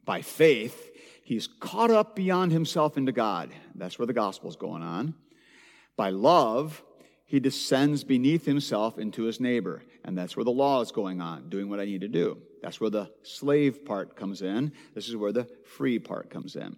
By 0.05 0.23
faith, 0.23 0.91
he's 1.25 1.47
caught 1.47 1.91
up 1.91 2.17
beyond 2.17 2.53
himself 2.53 2.97
into 2.97 3.13
God. 3.13 3.51
That's 3.75 3.99
where 3.99 4.07
the 4.07 4.13
gospel's 4.13 4.57
going 4.57 4.83
on. 4.83 5.15
By 5.97 6.11
love, 6.11 6.83
he 7.25 7.41
descends 7.41 8.05
beneath 8.05 8.45
himself 8.45 8.99
into 8.99 9.25
his 9.25 9.41
neighbor. 9.41 9.83
And 10.05 10.17
that's 10.17 10.37
where 10.37 10.45
the 10.45 10.51
law 10.51 10.81
is 10.81 10.93
going 10.93 11.21
on, 11.21 11.49
doing 11.49 11.69
what 11.69 11.81
I 11.81 11.85
need 11.85 12.03
to 12.03 12.09
do. 12.09 12.39
That's 12.63 12.81
where 12.81 12.91
the 12.91 13.11
slave 13.23 13.85
part 13.85 14.17
comes 14.17 14.43
in. 14.43 14.73
This 14.95 15.09
is 15.09 15.17
where 15.17 15.33
the 15.33 15.49
free 15.65 15.99
part 15.99 16.31
comes 16.31 16.57
in. 16.57 16.77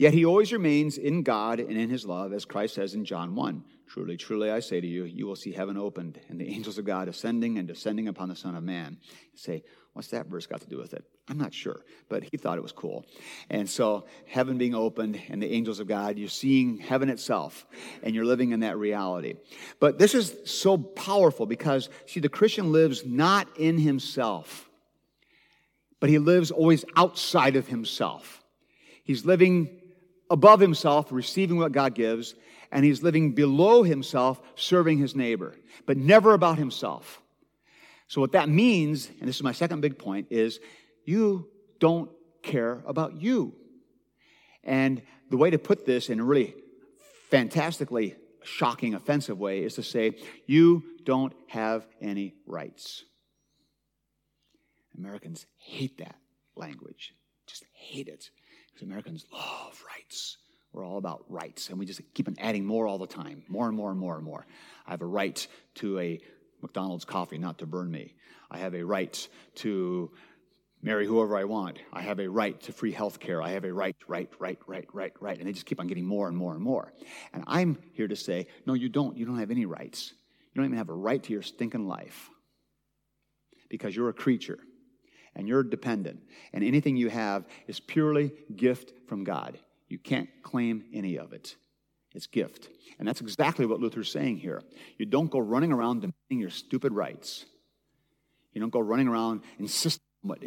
Yet 0.00 0.14
he 0.14 0.24
always 0.24 0.50
remains 0.50 0.96
in 0.96 1.22
God 1.24 1.60
and 1.60 1.76
in 1.76 1.90
his 1.90 2.06
love, 2.06 2.32
as 2.32 2.46
Christ 2.46 2.76
says 2.76 2.94
in 2.94 3.04
John 3.04 3.34
1. 3.34 3.62
Truly, 3.86 4.16
truly, 4.16 4.50
I 4.50 4.60
say 4.60 4.80
to 4.80 4.86
you, 4.86 5.04
you 5.04 5.26
will 5.26 5.36
see 5.36 5.52
heaven 5.52 5.76
opened 5.76 6.18
and 6.30 6.40
the 6.40 6.48
angels 6.48 6.78
of 6.78 6.86
God 6.86 7.06
ascending 7.06 7.58
and 7.58 7.68
descending 7.68 8.08
upon 8.08 8.30
the 8.30 8.34
Son 8.34 8.54
of 8.54 8.64
Man. 8.64 8.96
You 9.02 9.38
say, 9.38 9.62
what's 9.92 10.08
that 10.08 10.26
verse 10.26 10.46
got 10.46 10.62
to 10.62 10.66
do 10.66 10.78
with 10.78 10.94
it? 10.94 11.04
I'm 11.28 11.36
not 11.36 11.52
sure, 11.52 11.84
but 12.08 12.24
he 12.24 12.38
thought 12.38 12.56
it 12.56 12.62
was 12.62 12.72
cool. 12.72 13.04
And 13.50 13.68
so, 13.68 14.06
heaven 14.26 14.56
being 14.56 14.74
opened 14.74 15.20
and 15.28 15.42
the 15.42 15.52
angels 15.52 15.80
of 15.80 15.86
God, 15.86 16.16
you're 16.16 16.30
seeing 16.30 16.78
heaven 16.78 17.10
itself 17.10 17.66
and 18.02 18.14
you're 18.14 18.24
living 18.24 18.52
in 18.52 18.60
that 18.60 18.78
reality. 18.78 19.34
But 19.80 19.98
this 19.98 20.14
is 20.14 20.34
so 20.46 20.78
powerful 20.78 21.44
because, 21.44 21.90
see, 22.06 22.20
the 22.20 22.30
Christian 22.30 22.72
lives 22.72 23.04
not 23.04 23.54
in 23.58 23.76
himself, 23.76 24.70
but 26.00 26.08
he 26.08 26.16
lives 26.16 26.50
always 26.50 26.86
outside 26.96 27.54
of 27.56 27.66
himself. 27.66 28.42
He's 29.04 29.26
living 29.26 29.79
above 30.30 30.60
himself, 30.60 31.10
receiving 31.10 31.58
what 31.58 31.72
God 31.72 31.94
gives, 31.94 32.34
and 32.72 32.84
he's 32.84 33.02
living 33.02 33.32
below 33.32 33.82
himself, 33.82 34.40
serving 34.54 34.98
his 34.98 35.16
neighbor, 35.16 35.56
but 35.86 35.96
never 35.96 36.34
about 36.34 36.56
himself. 36.56 37.20
So, 38.06 38.20
what 38.20 38.32
that 38.32 38.48
means, 38.48 39.08
and 39.20 39.28
this 39.28 39.36
is 39.36 39.42
my 39.42 39.52
second 39.52 39.80
big 39.80 39.98
point, 39.98 40.28
is 40.30 40.60
you 41.04 41.48
don't 41.78 42.10
care 42.42 42.82
about 42.86 43.20
you. 43.20 43.54
And 44.64 45.02
the 45.30 45.36
way 45.36 45.50
to 45.50 45.58
put 45.58 45.86
this 45.86 46.08
in 46.08 46.20
a 46.20 46.24
really 46.24 46.54
fantastically 47.30 48.16
shocking, 48.42 48.94
offensive 48.94 49.38
way 49.38 49.62
is 49.62 49.74
to 49.74 49.82
say, 49.82 50.16
you 50.46 50.82
don't 51.04 51.32
have 51.48 51.86
any 52.00 52.34
rights. 52.46 53.04
Americans 54.96 55.46
hate 55.56 55.98
that 55.98 56.16
language, 56.56 57.14
just 57.46 57.64
hate 57.72 58.08
it. 58.08 58.30
Because 58.72 58.86
Americans 58.86 59.26
love 59.32 59.82
rights. 59.86 60.38
We're 60.72 60.86
all 60.86 60.98
about 60.98 61.24
rights, 61.28 61.68
and 61.68 61.78
we 61.78 61.86
just 61.86 62.00
keep 62.14 62.28
on 62.28 62.36
adding 62.38 62.64
more 62.64 62.86
all 62.86 62.98
the 62.98 63.06
time, 63.06 63.42
more 63.48 63.66
and 63.66 63.76
more 63.76 63.90
and 63.90 63.98
more 63.98 64.16
and 64.16 64.24
more. 64.24 64.46
I 64.86 64.92
have 64.92 65.02
a 65.02 65.06
right 65.06 65.44
to 65.76 65.98
a 65.98 66.20
McDonald's 66.62 67.04
coffee 67.04 67.38
not 67.38 67.58
to 67.58 67.66
burn 67.66 67.90
me. 67.90 68.14
I 68.50 68.58
have 68.58 68.74
a 68.74 68.84
right 68.84 69.28
to 69.56 70.10
marry 70.82 71.06
whoever 71.06 71.36
I 71.36 71.44
want. 71.44 71.78
I 71.92 72.02
have 72.02 72.20
a 72.20 72.28
right 72.28 72.60
to 72.62 72.72
free 72.72 72.92
health 72.92 73.20
care. 73.20 73.42
I 73.42 73.50
have 73.50 73.64
a 73.64 73.72
right, 73.72 73.96
right, 74.06 74.30
right, 74.38 74.58
right, 74.66 74.86
right, 74.92 75.12
right. 75.20 75.38
And 75.38 75.46
they 75.46 75.52
just 75.52 75.66
keep 75.66 75.80
on 75.80 75.88
getting 75.88 76.06
more 76.06 76.28
and 76.28 76.36
more 76.36 76.54
and 76.54 76.62
more. 76.62 76.92
And 77.32 77.44
I'm 77.46 77.78
here 77.92 78.08
to 78.08 78.16
say, 78.16 78.46
no, 78.66 78.74
you 78.74 78.88
don't. 78.88 79.16
You 79.16 79.26
don't 79.26 79.38
have 79.38 79.50
any 79.50 79.66
rights. 79.66 80.12
You 80.52 80.60
don't 80.60 80.66
even 80.66 80.78
have 80.78 80.88
a 80.88 80.94
right 80.94 81.22
to 81.22 81.32
your 81.32 81.42
stinking 81.42 81.86
life 81.86 82.30
because 83.68 83.94
you're 83.94 84.08
a 84.08 84.14
creature 84.14 84.58
and 85.34 85.48
you're 85.48 85.62
dependent. 85.62 86.20
And 86.52 86.64
anything 86.64 86.96
you 86.96 87.08
have 87.10 87.46
is 87.66 87.80
purely 87.80 88.32
gift 88.54 88.92
from 89.08 89.24
God. 89.24 89.58
You 89.88 89.98
can't 89.98 90.28
claim 90.42 90.84
any 90.92 91.18
of 91.18 91.32
it. 91.32 91.56
It's 92.14 92.26
gift. 92.26 92.68
And 92.98 93.06
that's 93.06 93.20
exactly 93.20 93.66
what 93.66 93.80
Luther's 93.80 94.10
saying 94.10 94.38
here. 94.38 94.62
You 94.98 95.06
don't 95.06 95.30
go 95.30 95.38
running 95.38 95.72
around 95.72 96.00
demanding 96.00 96.40
your 96.40 96.50
stupid 96.50 96.92
rights. 96.92 97.46
You 98.52 98.60
don't 98.60 98.72
go 98.72 98.80
running 98.80 99.08
around 99.08 99.42
insisting 99.58 100.02
on 100.24 100.28
what 100.28 100.42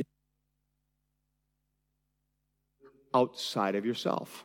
outside 3.13 3.75
of 3.75 3.85
yourself. 3.85 4.43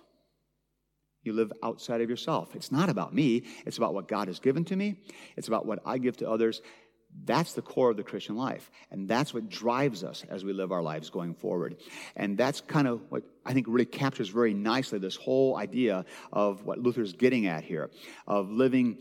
You 1.23 1.33
live 1.33 1.53
outside 1.63 2.01
of 2.01 2.09
yourself. 2.09 2.55
It's 2.55 2.71
not 2.71 2.89
about 2.89 3.15
me, 3.15 3.45
it's 3.67 3.79
about 3.79 3.95
what 3.95 4.09
God 4.09 4.29
has 4.29 4.39
given 4.39 4.65
to 4.67 4.77
me, 4.77 4.97
it's 5.37 5.49
about 5.49 5.67
what 5.67 5.81
I 5.85 5.99
give 5.99 6.17
to 6.19 6.31
others. 6.31 6.63
That's 7.25 7.53
the 7.53 7.63
core 7.63 7.91
of 7.91 7.97
the 7.97 8.03
Christian 8.03 8.37
life. 8.37 8.71
And 8.91 9.09
that's 9.09 9.35
what 9.35 9.49
drives 9.49 10.05
us 10.05 10.25
as 10.29 10.45
we 10.45 10.53
live 10.53 10.73
our 10.73 10.83
lives 10.83 11.11
going 11.11 11.35
forward. 11.35 11.77
And 12.17 12.37
that's 12.37 12.61
kind 12.61 12.87
of 12.87 13.03
what 13.11 13.23
I 13.45 13.53
think 13.53 13.67
really 13.69 13.85
captures 13.85 14.29
very 14.29 14.55
nicely 14.55 14.99
this 14.99 15.17
whole 15.17 15.57
idea 15.57 16.05
of 16.33 16.65
what 16.65 16.79
Luther's 16.79 17.13
getting 17.13 17.47
at 17.47 17.65
here 17.65 17.91
of 18.27 18.51
living 18.51 18.99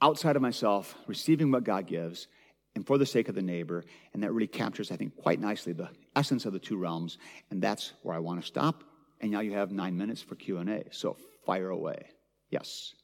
outside 0.00 0.36
of 0.36 0.42
myself, 0.42 0.94
receiving 1.06 1.50
what 1.50 1.64
God 1.64 1.86
gives, 1.86 2.28
and 2.74 2.86
for 2.86 2.98
the 2.98 3.06
sake 3.06 3.28
of 3.28 3.34
the 3.34 3.42
neighbor. 3.42 3.84
And 4.12 4.22
that 4.22 4.32
really 4.32 4.46
captures, 4.46 4.92
I 4.92 4.96
think, 4.96 5.16
quite 5.16 5.40
nicely 5.40 5.72
the 5.72 5.90
essence 6.14 6.46
of 6.46 6.52
the 6.52 6.58
two 6.58 6.76
realms. 6.76 7.18
And 7.50 7.60
that's 7.62 7.92
where 8.02 8.14
I 8.14 8.20
want 8.20 8.40
to 8.40 8.46
stop. 8.46 8.84
And 9.20 9.32
now 9.32 9.40
you 9.40 9.52
have 9.52 9.72
nine 9.72 9.96
minutes 9.96 10.22
for 10.22 10.36
Q&A. 10.36 10.84
So 10.90 11.16
fire 11.44 11.70
away. 11.70 12.10
Yes. 12.50 12.94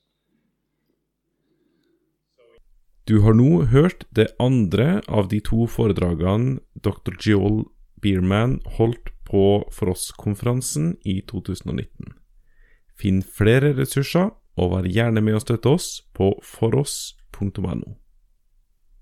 Du 3.05 3.19
har 3.21 3.35
nå 3.37 3.67
hørt 3.69 4.07
det 4.17 4.31
andre 4.41 5.03
av 5.13 5.27
de 5.29 5.43
to 5.45 5.67
foredragene 5.69 6.57
dr. 6.81 7.13
Joel 7.21 7.67
Bierman 8.01 8.63
holdt 8.79 9.11
på 9.29 9.43
For 9.73 9.93
oss-konferansen 9.93 10.95
i 11.05 11.19
2019. 11.29 12.15
Finn 12.97 13.21
flere 13.21 13.75
ressurser, 13.77 14.31
og 14.57 14.71
vær 14.73 14.89
gjerne 14.89 15.21
med 15.25 15.37
å 15.37 15.43
støtte 15.43 15.75
oss 15.77 15.89
på 16.17 16.31
foross.no. 16.47 17.97